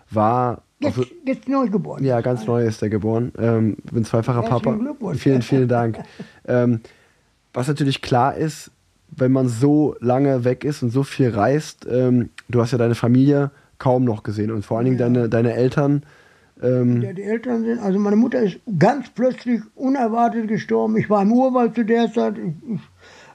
War. 0.09 0.63
Jetzt, 0.79 0.99
auf, 0.99 1.07
jetzt 1.25 1.47
neu 1.47 1.67
geboren. 1.67 2.03
Ja, 2.03 2.21
ganz 2.21 2.45
neu 2.45 2.65
ist 2.65 2.81
der 2.81 2.89
geboren. 2.89 3.31
Ähm, 3.37 3.77
bin 3.91 4.03
zweifacher 4.03 4.41
Papa. 4.41 4.77
Vielen, 5.15 5.41
vielen 5.41 5.67
Dank. 5.67 5.99
ähm, 6.47 6.81
was 7.53 7.67
natürlich 7.67 8.01
klar 8.01 8.35
ist, 8.35 8.71
wenn 9.09 9.31
man 9.31 9.47
so 9.47 9.95
lange 9.99 10.43
weg 10.43 10.63
ist 10.63 10.83
und 10.83 10.89
so 10.89 11.03
viel 11.03 11.29
reist, 11.29 11.85
ähm, 11.89 12.29
du 12.49 12.61
hast 12.61 12.71
ja 12.71 12.77
deine 12.77 12.95
Familie 12.95 13.51
kaum 13.77 14.05
noch 14.05 14.23
gesehen 14.23 14.51
und 14.51 14.65
vor 14.65 14.77
allen 14.77 14.85
Dingen 14.85 14.99
ja. 14.99 15.05
deine, 15.05 15.29
deine 15.29 15.53
Eltern. 15.53 16.03
Ähm, 16.61 17.01
ja, 17.01 17.13
die 17.13 17.23
Eltern 17.23 17.63
sind, 17.63 17.79
also 17.79 17.99
meine 17.99 18.15
Mutter 18.15 18.39
ist 18.39 18.59
ganz 18.77 19.09
plötzlich 19.09 19.61
unerwartet 19.75 20.47
gestorben. 20.47 20.97
Ich 20.97 21.09
war 21.09 21.23
im 21.23 21.33
Urwald 21.33 21.75
zu 21.75 21.83
der 21.83 22.11
Zeit. 22.13 22.35
Ich, 22.37 22.79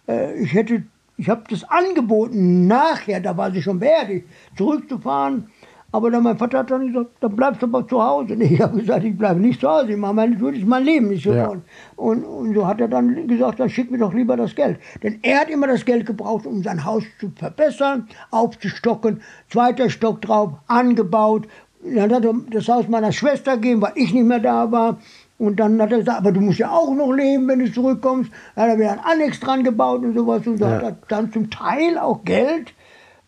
äh, 0.09 0.35
ich 0.41 0.55
hätte 0.55 0.85
ich 1.17 1.29
habe 1.29 1.45
das 1.49 1.65
angeboten, 1.65 2.67
nachher, 2.67 3.21
da 3.21 3.37
war 3.37 3.51
sie 3.51 3.63
schon 3.63 3.81
fertig, 3.81 4.25
zurückzufahren. 4.57 5.49
Aber 5.93 6.11
dann 6.11 6.25
mein 6.25 6.37
Vater 6.37 6.59
hat 6.59 6.71
dann 6.71 6.89
gesagt, 6.89 7.11
dann 7.21 7.37
bleibst 7.37 7.63
du 7.63 7.67
aber 7.67 7.87
zu 7.89 8.03
Hause. 8.03 8.35
Nee, 8.37 8.55
ich 8.55 8.61
habe 8.61 8.79
gesagt, 8.79 9.05
ich 9.05 9.17
bleibe 9.17 9.41
nicht 9.41 9.61
zu 9.61 9.69
Hause, 9.69 9.93
ich 9.93 9.97
mache 9.97 10.13
mein, 10.15 10.39
würde 10.39 10.63
mein 10.67 10.85
Leben 10.85 11.09
nicht 11.09 11.25
so 11.25 11.33
ja. 11.33 11.49
und, 11.97 12.25
und 12.25 12.55
so 12.55 12.67
hat 12.67 12.81
er 12.81 12.89
dann 12.89 13.27
gesagt, 13.27 13.61
dann 13.61 13.71
schick 13.71 13.91
mir 13.91 13.99
doch 13.99 14.13
lieber 14.13 14.37
das 14.37 14.55
Geld. 14.55 14.79
Denn 15.03 15.19
er 15.23 15.41
hat 15.41 15.49
immer 15.49 15.69
das 15.69 15.85
Geld 15.85 16.05
gebraucht, 16.05 16.45
um 16.45 16.63
sein 16.63 16.85
Haus 16.85 17.05
zu 17.19 17.33
verbessern, 17.35 18.09
aufzustocken, 18.31 19.23
zweiter 19.49 19.89
Stock 19.89 20.21
drauf, 20.21 20.53
angebaut. 20.67 21.47
Dann 21.83 22.13
hat 22.13 22.25
er 22.25 22.35
das 22.51 22.69
Haus 22.69 22.89
meiner 22.89 23.13
Schwester 23.13 23.55
gegeben, 23.55 23.81
weil 23.81 23.93
ich 23.95 24.13
nicht 24.13 24.27
mehr 24.27 24.41
da 24.41 24.71
war. 24.71 24.99
Und 25.39 25.61
dann 25.61 25.81
hat 25.81 25.93
er 25.93 25.99
gesagt, 25.99 26.19
aber 26.19 26.33
du 26.33 26.41
musst 26.41 26.59
ja 26.59 26.71
auch 26.71 26.95
noch 26.95 27.13
leben, 27.13 27.47
wenn 27.49 27.59
du 27.59 27.71
zurückkommst. 27.71 28.31
Da 28.55 28.63
hat 28.63 28.69
er 28.71 28.79
wieder 28.79 28.93
ein 28.93 29.01
Annex 29.01 29.39
dran 29.39 29.65
gebaut 29.65 30.03
und 30.03 30.15
sowas. 30.15 30.47
Und 30.47 30.61
ja. 30.61 30.69
hat 30.69 30.83
er 30.83 30.97
dann 31.09 31.33
zum 31.33 31.51
Teil 31.51 31.99
auch 31.99 32.25
Geld, 32.25 32.73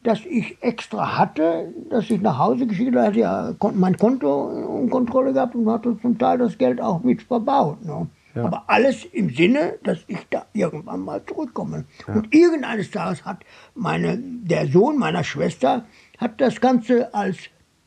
das 0.04 0.20
ich 0.24 0.56
extra 0.62 1.18
hatte, 1.18 1.74
das 1.90 2.08
ich 2.08 2.20
nach 2.22 2.38
Hause 2.38 2.66
geschickt 2.66 2.96
habe. 2.96 3.00
Er 3.00 3.06
hat 3.08 3.16
ja 3.16 3.54
mein 3.74 3.96
Konto 3.98 4.78
in 4.80 4.88
Kontrolle 4.88 5.34
gehabt 5.34 5.54
und 5.54 5.68
hatte 5.70 5.98
zum 6.00 6.18
Teil 6.18 6.38
das 6.38 6.56
Geld 6.56 6.80
auch 6.80 7.02
mit 7.02 7.22
verbaut. 7.22 7.84
Ne? 7.84 8.06
Ja. 8.34 8.44
Aber 8.44 8.64
alles 8.68 9.04
im 9.04 9.28
Sinne, 9.30 9.74
dass 9.82 9.98
ich 10.06 10.26
da 10.30 10.46
irgendwann 10.54 11.00
mal 11.00 11.20
zurückkomme. 11.26 11.84
Ja. 12.06 12.14
Und 12.14 12.34
irgendeines 12.34 12.90
Tages 12.90 13.24
hat 13.26 13.38
meine, 13.74 14.16
der 14.18 14.66
Sohn 14.68 14.98
meiner 14.98 15.24
Schwester 15.24 15.84
hat 16.16 16.40
das 16.40 16.60
Ganze 16.60 17.12
als 17.12 17.36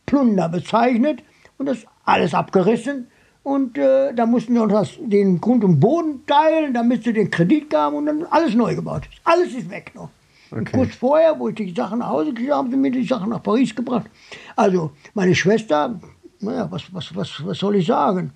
Plunder 0.05 0.49
bezeichnet 0.49 1.23
und 1.57 1.67
das 1.67 1.85
alles 2.05 2.33
abgerissen 2.33 3.07
und 3.43 3.77
äh, 3.77 4.13
da 4.13 4.25
mussten 4.25 4.53
wir 4.53 4.61
uns 4.61 4.73
das, 4.73 4.89
den 4.99 5.41
Grund 5.41 5.63
und 5.63 5.79
Boden 5.79 6.23
teilen, 6.27 6.73
damit 6.73 7.03
sie 7.03 7.13
den 7.13 7.31
Kredit 7.31 7.69
gaben 7.69 7.95
und 7.95 8.05
dann 8.05 8.23
alles 8.29 8.53
neu 8.53 8.75
gebaut. 8.75 9.03
Alles 9.23 9.53
ist 9.53 9.69
weg 9.69 9.91
noch. 9.95 10.09
Okay. 10.51 10.65
Kurz 10.73 10.95
vorher, 10.95 11.39
wo 11.39 11.47
ich 11.47 11.55
die 11.55 11.73
Sachen 11.73 11.99
nach 11.99 12.09
Hause 12.09 12.29
gekriegt 12.29 12.51
habe, 12.51 12.59
haben 12.59 12.71
sie 12.71 12.77
mir 12.77 12.91
die 12.91 13.05
Sachen 13.05 13.29
nach 13.29 13.41
Paris 13.41 13.73
gebracht. 13.73 14.07
Also, 14.55 14.91
meine 15.13 15.33
Schwester, 15.33 15.99
naja, 16.41 16.67
was, 16.69 16.93
was, 16.93 17.15
was, 17.15 17.45
was 17.45 17.57
soll 17.57 17.77
ich 17.77 17.87
sagen? 17.87 18.31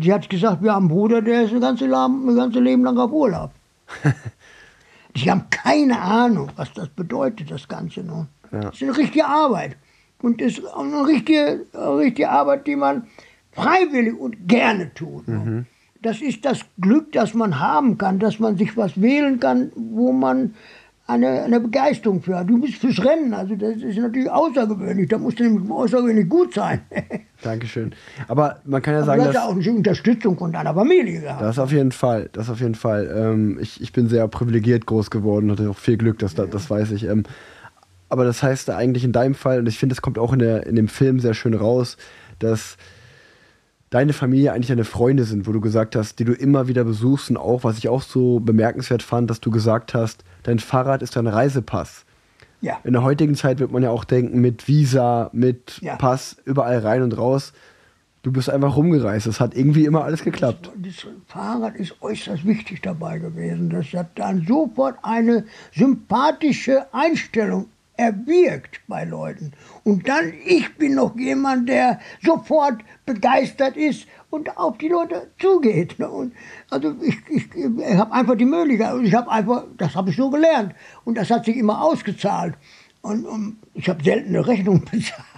Sie 0.00 0.12
hat 0.12 0.28
gesagt, 0.28 0.62
wir 0.62 0.72
haben 0.72 0.86
einen 0.86 0.96
Bruder, 0.96 1.20
der 1.20 1.42
ist 1.42 1.52
ein 1.52 1.60
ganzes, 1.60 1.92
ein 1.92 2.36
ganzes 2.36 2.60
Leben 2.60 2.82
lang 2.82 2.96
auf 2.98 3.12
Urlaub. 3.12 3.50
die 5.16 5.30
haben 5.30 5.44
keine 5.50 6.00
Ahnung, 6.00 6.50
was 6.56 6.72
das 6.72 6.88
bedeutet, 6.88 7.50
das 7.50 7.68
Ganze. 7.68 8.02
Ne? 8.02 8.26
Ja. 8.52 8.60
Das 8.60 8.74
ist 8.74 8.82
eine 8.82 8.96
richtige 8.96 9.26
Arbeit. 9.26 9.76
Und 10.22 10.40
das 10.40 10.58
ist 10.58 10.66
eine 10.66 11.06
richtige, 11.06 11.66
eine 11.72 11.98
richtige 11.98 12.30
Arbeit, 12.30 12.66
die 12.66 12.76
man 12.76 13.06
freiwillig 13.52 14.18
und 14.18 14.48
gerne 14.48 14.92
tun. 14.94 15.22
Mhm. 15.26 15.66
Das 16.02 16.22
ist 16.22 16.44
das 16.44 16.60
Glück, 16.80 17.12
das 17.12 17.34
man 17.34 17.60
haben 17.60 17.98
kann, 17.98 18.18
dass 18.18 18.38
man 18.38 18.56
sich 18.56 18.76
was 18.76 19.00
wählen 19.00 19.38
kann, 19.38 19.70
wo 19.74 20.12
man 20.12 20.54
eine, 21.10 21.42
eine 21.42 21.60
Begeisterung 21.60 22.22
für 22.22 22.38
hat. 22.38 22.48
Du 22.48 22.60
bist 22.60 22.74
fürs 22.74 23.04
Rennen, 23.04 23.34
also 23.34 23.54
das 23.56 23.76
ist 23.76 23.98
natürlich 23.98 24.30
außergewöhnlich. 24.30 25.08
Da 25.08 25.18
musst 25.18 25.40
du 25.40 25.74
außergewöhnlich 25.74 26.28
gut 26.28 26.54
sein. 26.54 26.80
Dankeschön. 27.42 27.92
Aber 28.28 28.60
man 28.64 28.80
kann 28.80 28.94
ja 28.94 29.02
sagen, 29.02 29.24
dass... 29.24 29.32
Du 29.32 29.38
hast 29.38 29.44
ja 29.44 29.50
auch 29.50 29.60
eine 29.60 29.76
Unterstützung 29.76 30.38
von 30.38 30.52
deiner 30.52 30.74
Familie 30.74 31.20
gehabt. 31.20 31.42
Das 31.42 31.58
auf 31.58 31.72
jeden 31.72 31.92
Fall, 31.92 32.30
das 32.32 32.48
auf 32.48 32.60
jeden 32.60 32.74
Fall. 32.74 33.12
Ähm, 33.14 33.58
ich, 33.60 33.80
ich 33.82 33.92
bin 33.92 34.08
sehr 34.08 34.26
privilegiert 34.28 34.86
groß 34.86 35.10
geworden, 35.10 35.50
hatte 35.50 35.68
auch 35.68 35.78
viel 35.78 35.96
Glück, 35.96 36.18
das, 36.18 36.34
das 36.34 36.70
weiß 36.70 36.92
ich. 36.92 37.04
Ähm, 37.04 37.24
aber 38.08 38.24
das 38.24 38.42
heißt 38.42 38.70
eigentlich 38.70 39.04
in 39.04 39.12
deinem 39.12 39.34
Fall, 39.34 39.60
und 39.60 39.68
ich 39.68 39.78
finde, 39.78 39.94
es 39.94 40.02
kommt 40.02 40.18
auch 40.18 40.32
in, 40.32 40.38
der, 40.38 40.66
in 40.66 40.76
dem 40.76 40.88
Film 40.88 41.20
sehr 41.20 41.34
schön 41.34 41.54
raus, 41.54 41.96
dass 42.38 42.76
deine 43.90 44.12
Familie 44.12 44.52
eigentlich 44.52 44.68
deine 44.68 44.84
Freunde 44.84 45.24
sind, 45.24 45.46
wo 45.46 45.52
du 45.52 45.60
gesagt 45.60 45.96
hast, 45.96 46.18
die 46.18 46.24
du 46.24 46.32
immer 46.32 46.68
wieder 46.68 46.84
besuchst 46.84 47.28
und 47.30 47.36
auch, 47.36 47.64
was 47.64 47.78
ich 47.78 47.88
auch 47.88 48.02
so 48.02 48.38
bemerkenswert 48.40 49.02
fand, 49.02 49.28
dass 49.28 49.40
du 49.40 49.50
gesagt 49.50 49.94
hast, 49.94 50.24
dein 50.44 50.60
Fahrrad 50.60 51.02
ist 51.02 51.16
dein 51.16 51.26
Reisepass. 51.26 52.04
Ja. 52.60 52.78
In 52.84 52.92
der 52.92 53.02
heutigen 53.02 53.34
Zeit 53.34 53.58
wird 53.58 53.72
man 53.72 53.82
ja 53.82 53.90
auch 53.90 54.04
denken, 54.04 54.40
mit 54.40 54.68
Visa, 54.68 55.30
mit 55.32 55.78
Ja. 55.80 55.96
Pass, 55.96 56.36
überall 56.44 56.78
rein 56.78 57.02
und 57.02 57.16
raus. 57.16 57.52
Du 58.22 58.32
bist 58.32 58.50
einfach 58.50 58.76
rumgereist. 58.76 59.26
Es 59.26 59.40
hat 59.40 59.56
irgendwie 59.56 59.86
immer 59.86 60.04
alles 60.04 60.22
geklappt. 60.22 60.70
Das 60.76 61.06
Fahrrad 61.26 61.74
ist 61.76 61.96
äußerst 62.02 62.46
wichtig 62.46 62.82
dabei 62.82 63.18
gewesen. 63.18 63.70
Das 63.70 63.86
hat 63.94 64.10
dann 64.18 64.44
sofort 64.46 64.98
eine 65.02 65.46
sympathische 65.72 66.86
Einstellung 66.92 67.68
erwirkt 68.00 68.80
bei 68.88 69.04
Leuten. 69.04 69.52
Und 69.84 70.08
dann, 70.08 70.32
ich 70.46 70.74
bin 70.76 70.94
noch 70.94 71.16
jemand, 71.16 71.68
der 71.68 72.00
sofort 72.22 72.80
begeistert 73.04 73.76
ist 73.76 74.06
und 74.30 74.56
auf 74.56 74.78
die 74.78 74.88
Leute 74.88 75.30
zugeht. 75.38 75.98
ne? 75.98 76.08
Und 76.08 76.32
also 76.70 76.94
ich, 77.02 77.18
ich, 77.28 77.54
ich 77.54 77.96
habe 77.96 78.12
einfach 78.12 78.36
die 78.36 78.46
Möglichkeit, 78.46 78.94
ich 79.02 79.14
habe 79.14 79.30
einfach, 79.30 79.64
das 79.76 79.94
habe 79.94 80.10
ich 80.10 80.16
so 80.16 80.30
gelernt. 80.30 80.74
Und 81.04 81.18
das 81.18 81.30
hat 81.30 81.44
sich 81.44 81.56
immer 81.56 81.82
ausgezahlt. 81.82 82.54
Und, 83.02 83.26
und 83.26 83.58
ich 83.74 83.88
habe 83.88 84.02
selten 84.02 84.30
eine 84.30 84.46
Rechnung 84.46 84.82
bezahlt. 84.90 85.29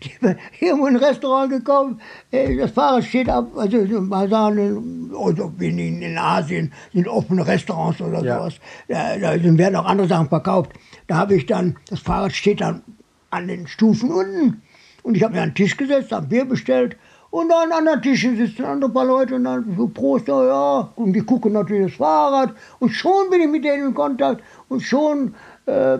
Ich 0.00 0.18
bin 0.20 0.36
irgendwo 0.60 0.86
in 0.86 0.96
ein 0.96 1.02
Restaurant 1.04 1.50
gekommen, 1.50 2.00
äh, 2.30 2.56
das 2.56 2.70
Fahrrad 2.70 3.04
steht 3.04 3.28
ab, 3.28 3.48
also 3.56 3.76
mal 4.00 4.28
sagen, 4.28 5.10
also 5.18 5.52
wie 5.58 5.68
in, 5.68 6.00
in 6.00 6.16
Asien 6.16 6.72
sind 6.92 7.06
offene 7.08 7.46
Restaurants 7.46 8.00
oder 8.00 8.22
Ja. 8.24 8.38
sowas, 8.38 8.54
da, 8.88 9.16
da 9.18 9.58
werden 9.58 9.76
auch 9.76 9.84
andere 9.84 10.08
Sachen 10.08 10.28
verkauft. 10.28 10.72
Da 11.06 11.16
habe 11.16 11.34
ich 11.34 11.46
dann, 11.46 11.76
das 11.90 12.00
Fahrrad 12.00 12.32
steht 12.32 12.60
dann 12.60 12.82
an 13.30 13.48
den 13.48 13.66
Stufen 13.66 14.10
unten. 14.10 14.62
Und 15.02 15.16
ich 15.16 15.22
habe 15.24 15.34
mir 15.34 15.42
an 15.42 15.50
den 15.50 15.54
Tisch 15.56 15.76
gesetzt, 15.76 16.12
habe 16.12 16.26
Bier 16.26 16.44
bestellt. 16.44 16.96
Und 17.30 17.50
an 17.50 17.72
anderen 17.72 18.02
Tischen 18.02 18.36
sitzen 18.36 18.64
andere 18.64 18.90
paar 18.92 19.06
Leute 19.06 19.34
und 19.36 19.44
dann 19.44 19.74
so 19.76 19.88
Prost, 19.88 20.28
ja, 20.28 20.92
und 20.96 21.14
die 21.14 21.22
gucken 21.22 21.54
natürlich 21.54 21.92
das 21.92 21.96
Fahrrad. 21.96 22.54
Und 22.78 22.90
schon 22.90 23.30
bin 23.30 23.40
ich 23.40 23.48
mit 23.48 23.64
denen 23.64 23.88
in 23.88 23.94
Kontakt. 23.94 24.42
Und 24.68 24.82
schon 24.82 25.34
äh, 25.66 25.98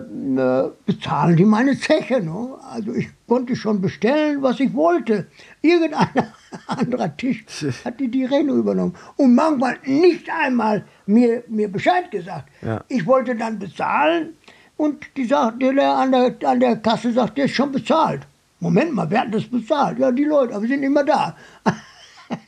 bezahlen 0.85 1.37
die 1.37 1.45
meine 1.45 1.77
Zeche. 1.77 2.21
Ne? 2.21 2.57
Also 2.69 2.93
ich 2.93 3.07
konnte 3.27 3.55
schon 3.55 3.81
bestellen, 3.81 4.41
was 4.41 4.59
ich 4.59 4.73
wollte. 4.73 5.27
Irgendein 5.61 6.31
anderer 6.67 7.15
Tisch 7.15 7.45
hat 7.85 7.99
die 7.99 8.09
die 8.09 8.25
Rechnung 8.25 8.59
übernommen 8.59 8.95
und 9.17 9.35
manchmal 9.35 9.77
nicht 9.85 10.29
einmal 10.29 10.85
mir, 11.05 11.43
mir 11.47 11.71
Bescheid 11.71 12.11
gesagt. 12.11 12.49
Ja. 12.61 12.83
Ich 12.89 13.05
wollte 13.05 13.35
dann 13.35 13.59
bezahlen 13.59 14.33
und 14.77 15.05
die 15.15 15.25
sagte, 15.25 15.73
der 15.73 15.93
an 15.93 16.11
der, 16.11 16.35
an 16.45 16.59
der 16.59 16.77
Kasse 16.77 17.13
sagt, 17.13 17.37
der 17.37 17.45
ist 17.45 17.55
schon 17.55 17.71
bezahlt. 17.71 18.21
Moment 18.59 18.93
mal, 18.93 19.09
wer 19.09 19.21
hat 19.21 19.33
das 19.33 19.45
bezahlt? 19.45 19.99
Ja, 19.99 20.11
die 20.11 20.23
Leute, 20.23 20.53
aber 20.53 20.63
wir 20.63 20.69
sind 20.69 20.83
immer 20.83 21.03
da. 21.03 21.35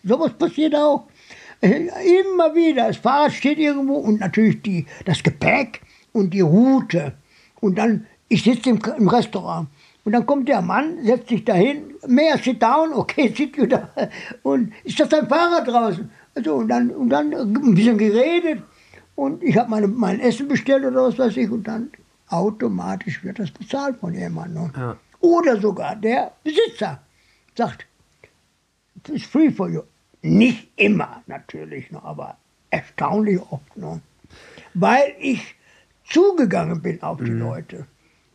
Sowas 0.04 0.34
passiert 0.34 0.76
auch. 0.76 1.08
Äh, 1.62 1.88
Immer 2.22 2.54
wieder. 2.56 2.88
Das 2.88 2.98
Fahrrad 2.98 3.34
steht 3.34 3.58
irgendwo 3.58 3.96
und 3.96 4.20
natürlich 4.20 4.62
die, 4.62 4.86
das 5.06 5.24
Gepäck 5.24 5.82
und 6.16 6.34
die 6.34 6.42
Route. 6.42 7.14
Und 7.60 7.78
dann, 7.78 8.08
ich 8.30 8.44
sitze 8.44 8.70
im, 8.70 8.80
im 8.98 9.08
Restaurant. 9.08 9.68
Und 10.06 10.14
dann 10.14 10.26
kommt 10.26 10.48
der 10.48 10.62
Mann, 10.62 11.04
setzt 11.04 11.30
sich 11.30 11.44
dahin, 11.44 11.96
mehr 12.08 12.38
sit 12.38 12.62
down, 12.62 12.94
okay, 12.94 13.34
sit 13.36 13.58
you 13.58 13.66
down. 13.66 13.88
Und 14.44 14.72
ist 14.84 15.00
das 15.00 15.10
dein 15.10 15.28
Fahrrad 15.28 15.68
draußen? 15.68 16.10
Also, 16.36 16.56
und 16.56 16.70
dann, 16.70 16.90
und 16.92 17.10
dann 17.10 17.34
ein 17.34 17.76
bisschen 17.76 17.98
geredet. 17.98 18.64
Und 19.16 19.44
ich 19.44 19.58
habe 19.58 19.88
mein 19.88 20.20
Essen 20.20 20.48
bestellt 20.48 20.86
oder 20.86 21.04
was 21.04 21.20
weiß 21.20 21.36
ich. 21.38 21.50
Und 21.50 21.68
dann 21.68 21.90
automatisch 22.30 23.24
wird 23.24 23.40
das 23.40 23.52
bezahlt 23.52 23.98
von 23.98 24.14
jemandem. 24.14 24.72
Ja. 24.76 24.98
Oder 25.20 25.60
sogar 25.60 25.96
der 25.96 26.32
Besitzer 26.44 27.02
sagt, 27.56 27.86
it's 29.10 29.26
free 29.26 29.52
for 29.52 29.70
you. 29.70 29.82
Nicht 30.22 30.70
immer 30.76 31.24
natürlich, 31.28 31.92
noch, 31.92 32.04
aber 32.04 32.38
erstaunlich 32.70 33.40
oft. 33.50 33.78
Noch. 33.78 34.00
Weil 34.74 35.16
ich 35.20 35.55
zugegangen 36.10 36.82
bin 36.82 37.02
auf 37.02 37.20
die 37.20 37.32
Leute 37.32 37.86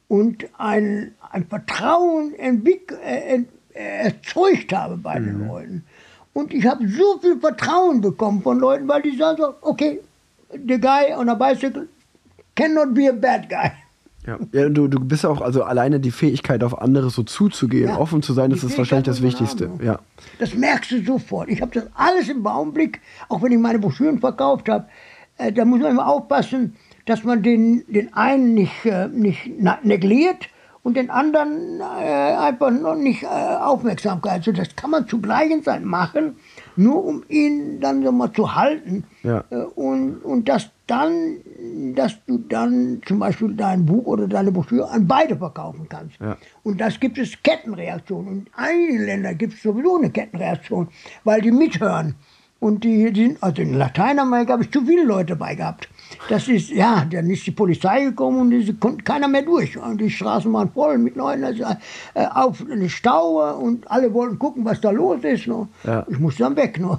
und 0.08 0.46
ein, 0.58 1.14
ein 1.30 1.46
Vertrauen 1.46 2.34
entwick- 2.34 2.92
äh, 3.04 3.36
äh, 3.36 3.44
erzeugt 3.74 4.72
habe 4.72 4.96
bei 4.96 5.18
den 5.18 5.46
Leuten. 5.46 5.84
Und 6.32 6.52
ich 6.52 6.66
habe 6.66 6.86
so 6.88 7.18
viel 7.20 7.38
Vertrauen 7.38 8.00
bekommen 8.00 8.42
von 8.42 8.58
Leuten, 8.58 8.88
weil 8.88 9.02
die 9.02 9.16
sagen 9.16 9.38
so, 9.40 9.54
okay, 9.62 10.00
the 10.52 10.78
guy 10.78 11.12
on 11.16 11.28
a 11.28 11.34
bicycle 11.34 11.88
cannot 12.54 12.94
be 12.94 13.08
a 13.08 13.12
bad 13.12 13.48
guy. 13.48 13.70
Ja, 14.26 14.38
ja 14.52 14.68
du, 14.68 14.86
du 14.88 15.00
bist 15.00 15.24
auch, 15.24 15.40
also 15.40 15.62
alleine 15.62 15.98
die 15.98 16.10
Fähigkeit, 16.10 16.62
auf 16.62 16.80
andere 16.80 17.10
so 17.10 17.22
zuzugehen, 17.22 17.88
Ja, 17.88 17.98
offen 17.98 18.22
zu 18.22 18.32
sein, 18.32 18.50
das 18.50 18.62
ist 18.64 18.76
wahrscheinlich 18.76 19.06
das 19.06 19.22
Wichtigste. 19.22 19.70
Ja. 19.82 19.98
Das 20.38 20.54
merkst 20.54 20.90
du 20.90 21.04
sofort. 21.04 21.48
Ich 21.48 21.62
habe 21.62 21.72
das 21.72 21.86
alles 21.94 22.28
im 22.28 22.46
Augenblick, 22.46 23.00
auch 23.28 23.42
wenn 23.42 23.52
ich 23.52 23.58
meine 23.58 23.78
Broschüren 23.78 24.18
verkauft 24.18 24.68
habe, 24.68 24.86
äh, 25.38 25.52
da 25.52 25.64
muss 25.64 25.80
man 25.80 25.92
immer 25.92 26.06
aufpassen, 26.06 26.76
dass 27.06 27.24
man 27.24 27.42
den, 27.42 27.84
den 27.88 28.12
einen 28.14 28.54
nicht, 28.54 28.84
äh, 28.84 29.08
nicht 29.08 29.50
na- 29.58 29.78
negliert 29.82 30.48
und 30.82 30.96
den 30.96 31.10
anderen 31.10 31.80
äh, 31.80 31.82
einfach 31.82 32.70
noch 32.70 32.94
nicht 32.94 33.22
äh, 33.22 33.26
Aufmerksamkeit. 33.26 34.44
So, 34.44 34.52
das 34.52 34.74
kann 34.76 34.90
man 34.90 35.06
zu 35.06 35.20
gleichen 35.20 35.62
Zeit 35.62 35.84
machen, 35.84 36.36
nur 36.76 37.04
um 37.04 37.22
ihn 37.28 37.80
dann 37.80 38.02
so 38.02 38.10
mal 38.12 38.32
zu 38.32 38.54
halten. 38.54 39.04
Ja. 39.22 39.44
Äh, 39.50 39.56
und, 39.56 40.24
und 40.24 40.48
dass 40.48 40.70
dann, 40.86 41.36
dass 41.94 42.16
du 42.26 42.38
dann 42.38 43.00
zum 43.06 43.18
Beispiel 43.20 43.52
dein 43.54 43.86
Buch 43.86 44.06
oder 44.06 44.26
deine 44.26 44.50
Broschüre 44.50 44.90
an 44.90 45.06
beide 45.06 45.36
verkaufen 45.36 45.86
kannst. 45.88 46.18
Ja. 46.20 46.36
Und 46.62 46.80
das 46.80 46.98
gibt 46.98 47.18
es 47.18 47.40
Kettenreaktionen. 47.42 48.28
Und 48.28 48.38
in 48.38 48.54
einigen 48.54 49.04
Ländern 49.04 49.38
gibt 49.38 49.54
es 49.54 49.62
sowieso 49.62 49.98
eine 49.98 50.10
Kettenreaktion, 50.10 50.88
weil 51.24 51.42
die 51.42 51.52
mithören. 51.52 52.14
Und 52.58 52.84
die, 52.84 53.12
die 53.12 53.26
sind, 53.26 53.42
also 53.42 53.62
in 53.62 53.74
Lateinamerika 53.74 54.54
habe 54.54 54.64
ich 54.64 54.70
zu 54.70 54.84
viele 54.84 55.04
Leute 55.04 55.36
dabei 55.36 55.54
gehabt. 55.54 55.88
Das 56.28 56.48
ist, 56.48 56.70
ja, 56.70 57.04
dann 57.10 57.28
ist 57.30 57.46
die 57.46 57.50
Polizei 57.50 58.04
gekommen 58.04 58.40
und 58.40 58.52
es 58.52 58.72
konnte 58.78 59.02
keiner 59.02 59.28
mehr 59.28 59.42
durch. 59.42 59.76
Und 59.76 60.00
die 60.00 60.10
Straßen 60.10 60.52
waren 60.52 60.70
voll 60.70 60.98
mit 60.98 61.16
Leuten, 61.16 61.44
also, 61.44 61.64
äh, 62.14 62.26
auf 62.26 62.64
eine 62.70 62.88
Staue 62.88 63.54
und 63.54 63.90
alle 63.90 64.12
wollten 64.12 64.38
gucken, 64.38 64.64
was 64.64 64.80
da 64.80 64.90
los 64.90 65.22
ist. 65.22 65.46
Ne? 65.46 65.68
Ja. 65.84 66.06
Ich 66.08 66.18
musste 66.18 66.44
dann 66.44 66.56
weg. 66.56 66.78
Ne? 66.80 66.98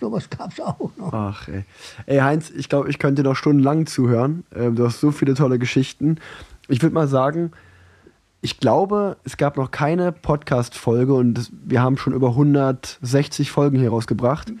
so 0.00 0.12
was 0.12 0.28
gab 0.30 0.52
es 0.52 0.60
auch. 0.60 0.90
Ne? 0.96 1.08
Ach, 1.10 1.48
ey. 1.48 1.64
Ey, 2.06 2.18
Heinz, 2.18 2.50
ich 2.50 2.68
glaube, 2.68 2.90
ich 2.90 2.98
könnte 2.98 3.22
noch 3.22 3.36
stundenlang 3.36 3.86
zuhören. 3.86 4.44
Ähm, 4.54 4.76
du 4.76 4.84
hast 4.84 5.00
so 5.00 5.10
viele 5.10 5.34
tolle 5.34 5.58
Geschichten. 5.58 6.18
Ich 6.68 6.82
würde 6.82 6.94
mal 6.94 7.08
sagen, 7.08 7.52
ich 8.40 8.60
glaube, 8.60 9.16
es 9.24 9.36
gab 9.36 9.56
noch 9.56 9.70
keine 9.70 10.12
Podcast-Folge 10.12 11.12
und 11.12 11.34
das, 11.34 11.50
wir 11.64 11.82
haben 11.82 11.96
schon 11.96 12.12
über 12.12 12.28
160 12.28 13.50
Folgen 13.50 13.78
hier 13.78 13.90
rausgebracht, 13.90 14.52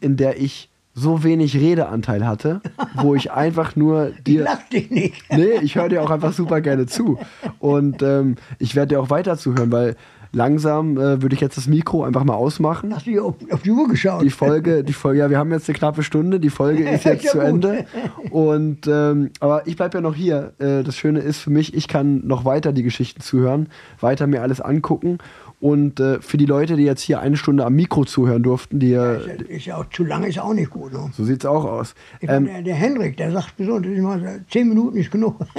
in 0.00 0.16
der 0.16 0.40
ich 0.40 0.70
so 0.98 1.22
wenig 1.22 1.54
Redeanteil 1.54 2.26
hatte, 2.26 2.62
wo 2.94 3.14
ich 3.14 3.30
einfach 3.30 3.76
nur 3.76 4.08
Ich 4.16 4.24
dir. 4.24 4.44
lass 4.44 4.66
dich 4.70 4.90
nicht. 4.90 5.22
Nee, 5.30 5.58
ich 5.60 5.76
höre 5.76 5.90
dir 5.90 6.02
auch 6.02 6.10
einfach 6.10 6.32
super 6.32 6.62
gerne 6.62 6.86
zu. 6.86 7.18
Und 7.58 8.02
ähm, 8.02 8.36
ich 8.58 8.74
werde 8.74 8.94
dir 8.94 9.00
auch 9.02 9.10
weiter 9.10 9.36
zuhören, 9.36 9.70
weil 9.70 9.96
langsam 10.32 10.96
äh, 10.98 11.22
würde 11.22 11.34
ich 11.34 11.40
jetzt 11.40 11.56
das 11.56 11.66
Mikro 11.66 12.02
einfach 12.04 12.24
mal 12.24 12.34
ausmachen. 12.34 12.94
Hast 12.94 13.06
du 13.06 13.10
hier 13.10 13.24
auf, 13.24 13.34
auf 13.50 13.62
die 13.62 13.70
Uhr 13.70 13.88
geschaut? 13.88 14.22
Die 14.22 14.30
Folge, 14.30 14.84
die 14.84 14.92
Folge, 14.92 15.20
ja, 15.20 15.30
wir 15.30 15.38
haben 15.38 15.50
jetzt 15.52 15.68
eine 15.68 15.78
knappe 15.78 16.02
Stunde, 16.02 16.40
die 16.40 16.50
Folge 16.50 16.88
ist 16.90 17.04
jetzt 17.04 17.24
Ja, 17.24 17.30
zu 17.32 17.38
gut. 17.38 17.46
Ende. 17.46 17.84
Und 18.30 18.86
ähm, 18.86 19.30
aber 19.40 19.66
ich 19.66 19.76
bleibe 19.76 19.98
ja 19.98 20.00
noch 20.02 20.14
hier. 20.14 20.54
Äh, 20.58 20.82
das 20.82 20.96
Schöne 20.96 21.20
ist 21.20 21.40
für 21.40 21.50
mich, 21.50 21.74
ich 21.74 21.88
kann 21.88 22.26
noch 22.26 22.44
weiter 22.44 22.72
die 22.72 22.82
Geschichten 22.82 23.20
zuhören, 23.20 23.68
weiter 24.00 24.26
mir 24.26 24.42
alles 24.42 24.60
angucken. 24.60 25.18
Und 25.58 26.00
äh, 26.00 26.20
für 26.20 26.36
die 26.36 26.44
Leute, 26.44 26.76
die 26.76 26.82
jetzt 26.84 27.00
hier 27.00 27.20
eine 27.20 27.36
Stunde 27.38 27.64
am 27.64 27.74
Mikro 27.74 28.04
zuhören 28.04 28.42
durften, 28.42 28.78
die 28.78 28.92
äh, 28.92 29.16
ist, 29.18 29.26
ja- 29.26 29.32
ist 29.56 29.64
ja 29.66 29.76
auch 29.78 29.86
zu 29.88 30.04
lange, 30.04 30.28
ist 30.28 30.38
auch 30.38 30.52
nicht 30.52 30.68
gut. 30.70 30.92
Ne? 30.92 31.10
so 31.16 31.24
sieht's 31.24 31.46
auch 31.46 31.64
aus. 31.64 31.94
Ich 32.20 32.28
Ähm, 32.28 32.42
meine, 32.44 32.52
der, 32.56 32.62
der 32.62 32.74
Henrik, 32.74 33.16
der 33.16 33.32
sagt 33.32 33.58
immer, 33.58 34.20
zehn 34.50 34.68
Minuten 34.68 34.96
ist 34.98 35.10
genug. 35.10 35.36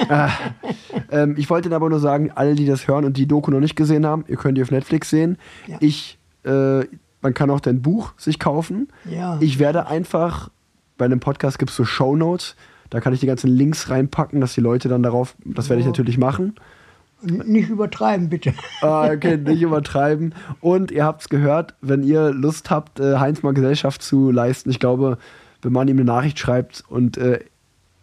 Ähm, 1.12 1.36
ich 1.38 1.50
wollte 1.50 1.74
aber 1.76 1.90
nur 1.90 2.00
sagen, 2.00 2.32
alle, 2.36 2.56
die 2.56 2.66
das 2.66 2.88
hören 2.88 3.06
und 3.06 3.18
die 3.18 3.28
Doku 3.28 3.52
noch 3.52 3.60
nicht 3.60 3.76
gesehen 3.76 4.06
haben, 4.06 4.26
ihr 4.28 4.36
könnt 4.38 4.58
die 4.58 4.62
auf 4.62 4.72
Netflix 4.72 5.10
sehen. 5.10 5.38
Ja. 5.68 5.78
Ich, 5.80 6.18
äh, 6.44 6.82
man 7.22 7.34
kann 7.34 7.50
auch 7.50 7.60
dein 7.60 7.82
Buch 7.82 8.14
sich 8.18 8.40
kaufen. 8.40 8.88
Ja. 9.10 9.38
Ich 9.40 9.60
werde 9.60 9.88
einfach, 9.88 10.50
bei 10.98 11.06
einem 11.06 11.20
Podcast 11.20 11.60
gibt 11.60 11.72
es 11.72 11.78
so 11.78 11.86
Shownotes, 11.86 12.56
da 12.90 13.00
kann 13.00 13.14
ich 13.14 13.20
die 13.20 13.28
ganzen 13.28 13.50
Links 13.50 13.90
reinpacken, 13.90 14.42
dass 14.42 14.54
die 14.54 14.62
Leute 14.62 14.90
dann 14.90 15.04
darauf, 15.04 15.36
das 15.46 15.70
werde 15.70 15.82
ich 15.82 15.86
natürlich 15.88 16.18
machen. 16.18 16.56
Nicht 17.22 17.70
übertreiben, 17.70 18.30
bitte. 18.30 18.54
Ah, 18.82 19.10
okay, 19.12 19.38
nicht 19.38 19.62
übertreiben. 19.62 20.36
Und 20.62 20.92
ihr 20.92 21.04
habt 21.04 21.22
es 21.22 21.30
gehört, 21.30 21.74
wenn 21.82 22.04
ihr 22.04 22.32
Lust 22.32 22.70
habt, 22.70 23.00
äh, 23.00 23.18
Heinz 23.18 23.42
mal 23.42 23.54
Gesellschaft 23.54 24.02
zu 24.02 24.30
leisten, 24.32 24.70
ich 24.70 24.80
glaube, 24.80 25.18
wenn 25.62 25.74
man 25.74 25.88
ihm 25.88 25.98
eine 25.98 26.06
Nachricht 26.06 26.38
schreibt 26.38 26.84
und 26.88 27.18
äh, 27.18 27.40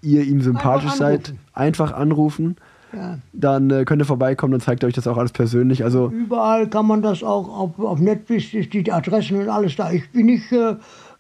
ihr 0.03 0.25
ihm 0.25 0.41
sympathisch 0.41 0.93
Einfach 0.93 0.99
seid, 0.99 1.35
einfach 1.53 1.93
anrufen. 1.93 2.57
Ja. 2.93 3.19
Dann 3.33 3.71
äh, 3.71 3.85
könnt 3.85 4.03
ihr 4.03 4.07
vorbeikommen, 4.07 4.53
dann 4.53 4.61
zeigt 4.61 4.83
er 4.83 4.89
euch 4.89 4.95
das 4.95 5.07
auch 5.07 5.17
alles 5.17 5.33
persönlich. 5.33 5.85
Also, 5.85 6.09
Überall 6.11 6.69
kann 6.69 6.87
man 6.87 7.03
das 7.03 7.23
auch 7.23 7.49
auf, 7.49 7.79
auf 7.79 7.99
Netflix, 7.99 8.53
ist 8.53 8.73
die 8.73 8.91
Adressen 8.91 9.41
und 9.41 9.49
alles 9.49 9.77
da. 9.77 9.91
Ich 9.91 10.11
bin 10.11 10.27
nicht 10.27 10.51
äh, 10.53 10.77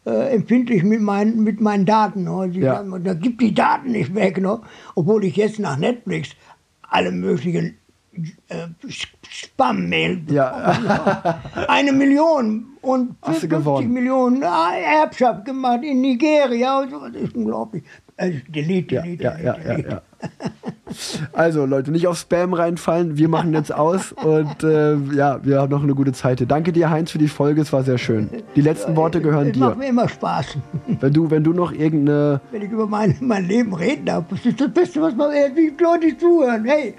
äh, 0.06 0.34
empfindlich 0.34 0.82
mit 0.82 1.00
meinen, 1.00 1.42
mit 1.42 1.60
meinen 1.60 1.86
Daten. 1.86 2.24
Ne? 2.24 2.50
Die 2.50 2.60
Ja. 2.60 2.82
da 2.82 3.14
gibt 3.14 3.40
die 3.40 3.54
Daten 3.54 3.92
nicht 3.92 4.14
weg, 4.14 4.40
ne? 4.40 4.60
obwohl 4.94 5.24
ich 5.24 5.36
jetzt 5.36 5.58
nach 5.58 5.76
Netflix 5.76 6.30
alle 6.82 7.10
möglichen 7.10 7.76
äh, 8.48 8.66
Spam-Mail 9.28 10.22
Ja. 10.30 11.38
eine 11.68 11.92
Million 11.92 12.66
und 12.82 13.16
Hast 13.22 13.42
du 13.42 13.48
50 13.48 13.50
gewonnen. 13.50 13.92
Millionen 13.92 14.44
ah, 14.44 14.74
Erbschaft 14.74 15.44
gemacht 15.44 15.82
in 15.82 16.00
Nigeria. 16.00 16.86
Das 16.86 17.14
ist 17.22 17.34
unglaublich. 17.34 17.84
Also 18.16 18.38
delete, 18.48 18.94
Ja, 18.94 19.02
delete, 19.02 19.22
ja, 19.24 19.38
ja, 19.38 19.52
delete, 19.54 19.68
ja, 19.68 19.74
delete. 19.74 19.88
ja. 19.90 20.02
Also 21.32 21.66
Leute, 21.66 21.90
nicht 21.90 22.06
auf 22.06 22.16
Spam 22.18 22.54
reinfallen. 22.54 23.16
Wir 23.18 23.28
machen 23.28 23.52
jetzt 23.52 23.74
aus 23.74 24.12
und 24.12 24.62
äh, 24.62 24.94
ja, 25.14 25.40
wir 25.44 25.60
haben 25.60 25.70
noch 25.70 25.82
eine 25.82 25.94
gute 25.94 26.12
Zeit. 26.12 26.44
Danke 26.48 26.72
dir, 26.72 26.90
Heinz, 26.90 27.10
für 27.10 27.18
die 27.18 27.26
Folge. 27.28 27.60
Es 27.62 27.72
war 27.72 27.82
sehr 27.82 27.98
schön. 27.98 28.28
Die 28.54 28.60
letzten 28.60 28.94
Worte 28.94 29.20
gehören 29.20 29.46
macht 29.58 29.74
dir. 29.74 29.78
mir 29.78 29.88
immer 29.88 30.08
Spaß, 30.08 30.56
Wenn 31.00 31.12
du, 31.12 31.30
wenn 31.30 31.42
du 31.42 31.52
noch 31.52 31.72
irgendeine, 31.72 32.40
wenn 32.52 32.62
ich 32.62 32.70
über 32.70 32.86
mein, 32.86 33.16
mein 33.20 33.46
Leben 33.46 33.74
reden 33.74 34.06
darf. 34.06 34.24
Das 34.30 34.46
ist 34.46 34.60
das 34.60 34.70
Beste, 34.72 35.02
was 35.02 35.14
man 35.16 35.30
wie 35.32 35.72
Leute 35.82 36.16
zuhören. 36.16 36.64
Hey, 36.64 36.94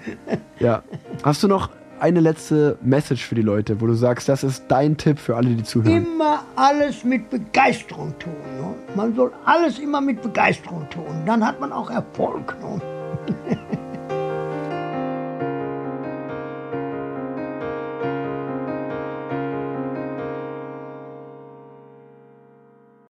ja, 0.60 0.82
hast 1.22 1.42
du 1.42 1.48
noch 1.48 1.70
eine 2.00 2.20
letzte 2.20 2.78
Message 2.82 3.24
für 3.24 3.34
die 3.34 3.42
Leute, 3.42 3.80
wo 3.80 3.86
du 3.86 3.94
sagst, 3.94 4.28
das 4.28 4.44
ist 4.44 4.64
dein 4.68 4.96
Tipp 4.96 5.18
für 5.18 5.36
alle, 5.36 5.50
die 5.50 5.62
zuhören? 5.62 6.04
immer 6.04 6.42
alles 6.56 7.04
mit 7.04 7.30
Begeisterung 7.30 8.14
tun. 8.18 8.32
Ne? 8.60 8.74
Man 8.94 9.14
soll 9.14 9.32
alles 9.44 9.78
immer 9.78 10.00
mit 10.00 10.22
Begeisterung 10.22 10.88
tun. 10.90 11.22
Dann 11.24 11.44
hat 11.46 11.60
man 11.60 11.72
auch 11.72 11.90
Erfolg. 11.90 12.56
Ne? 12.60 12.80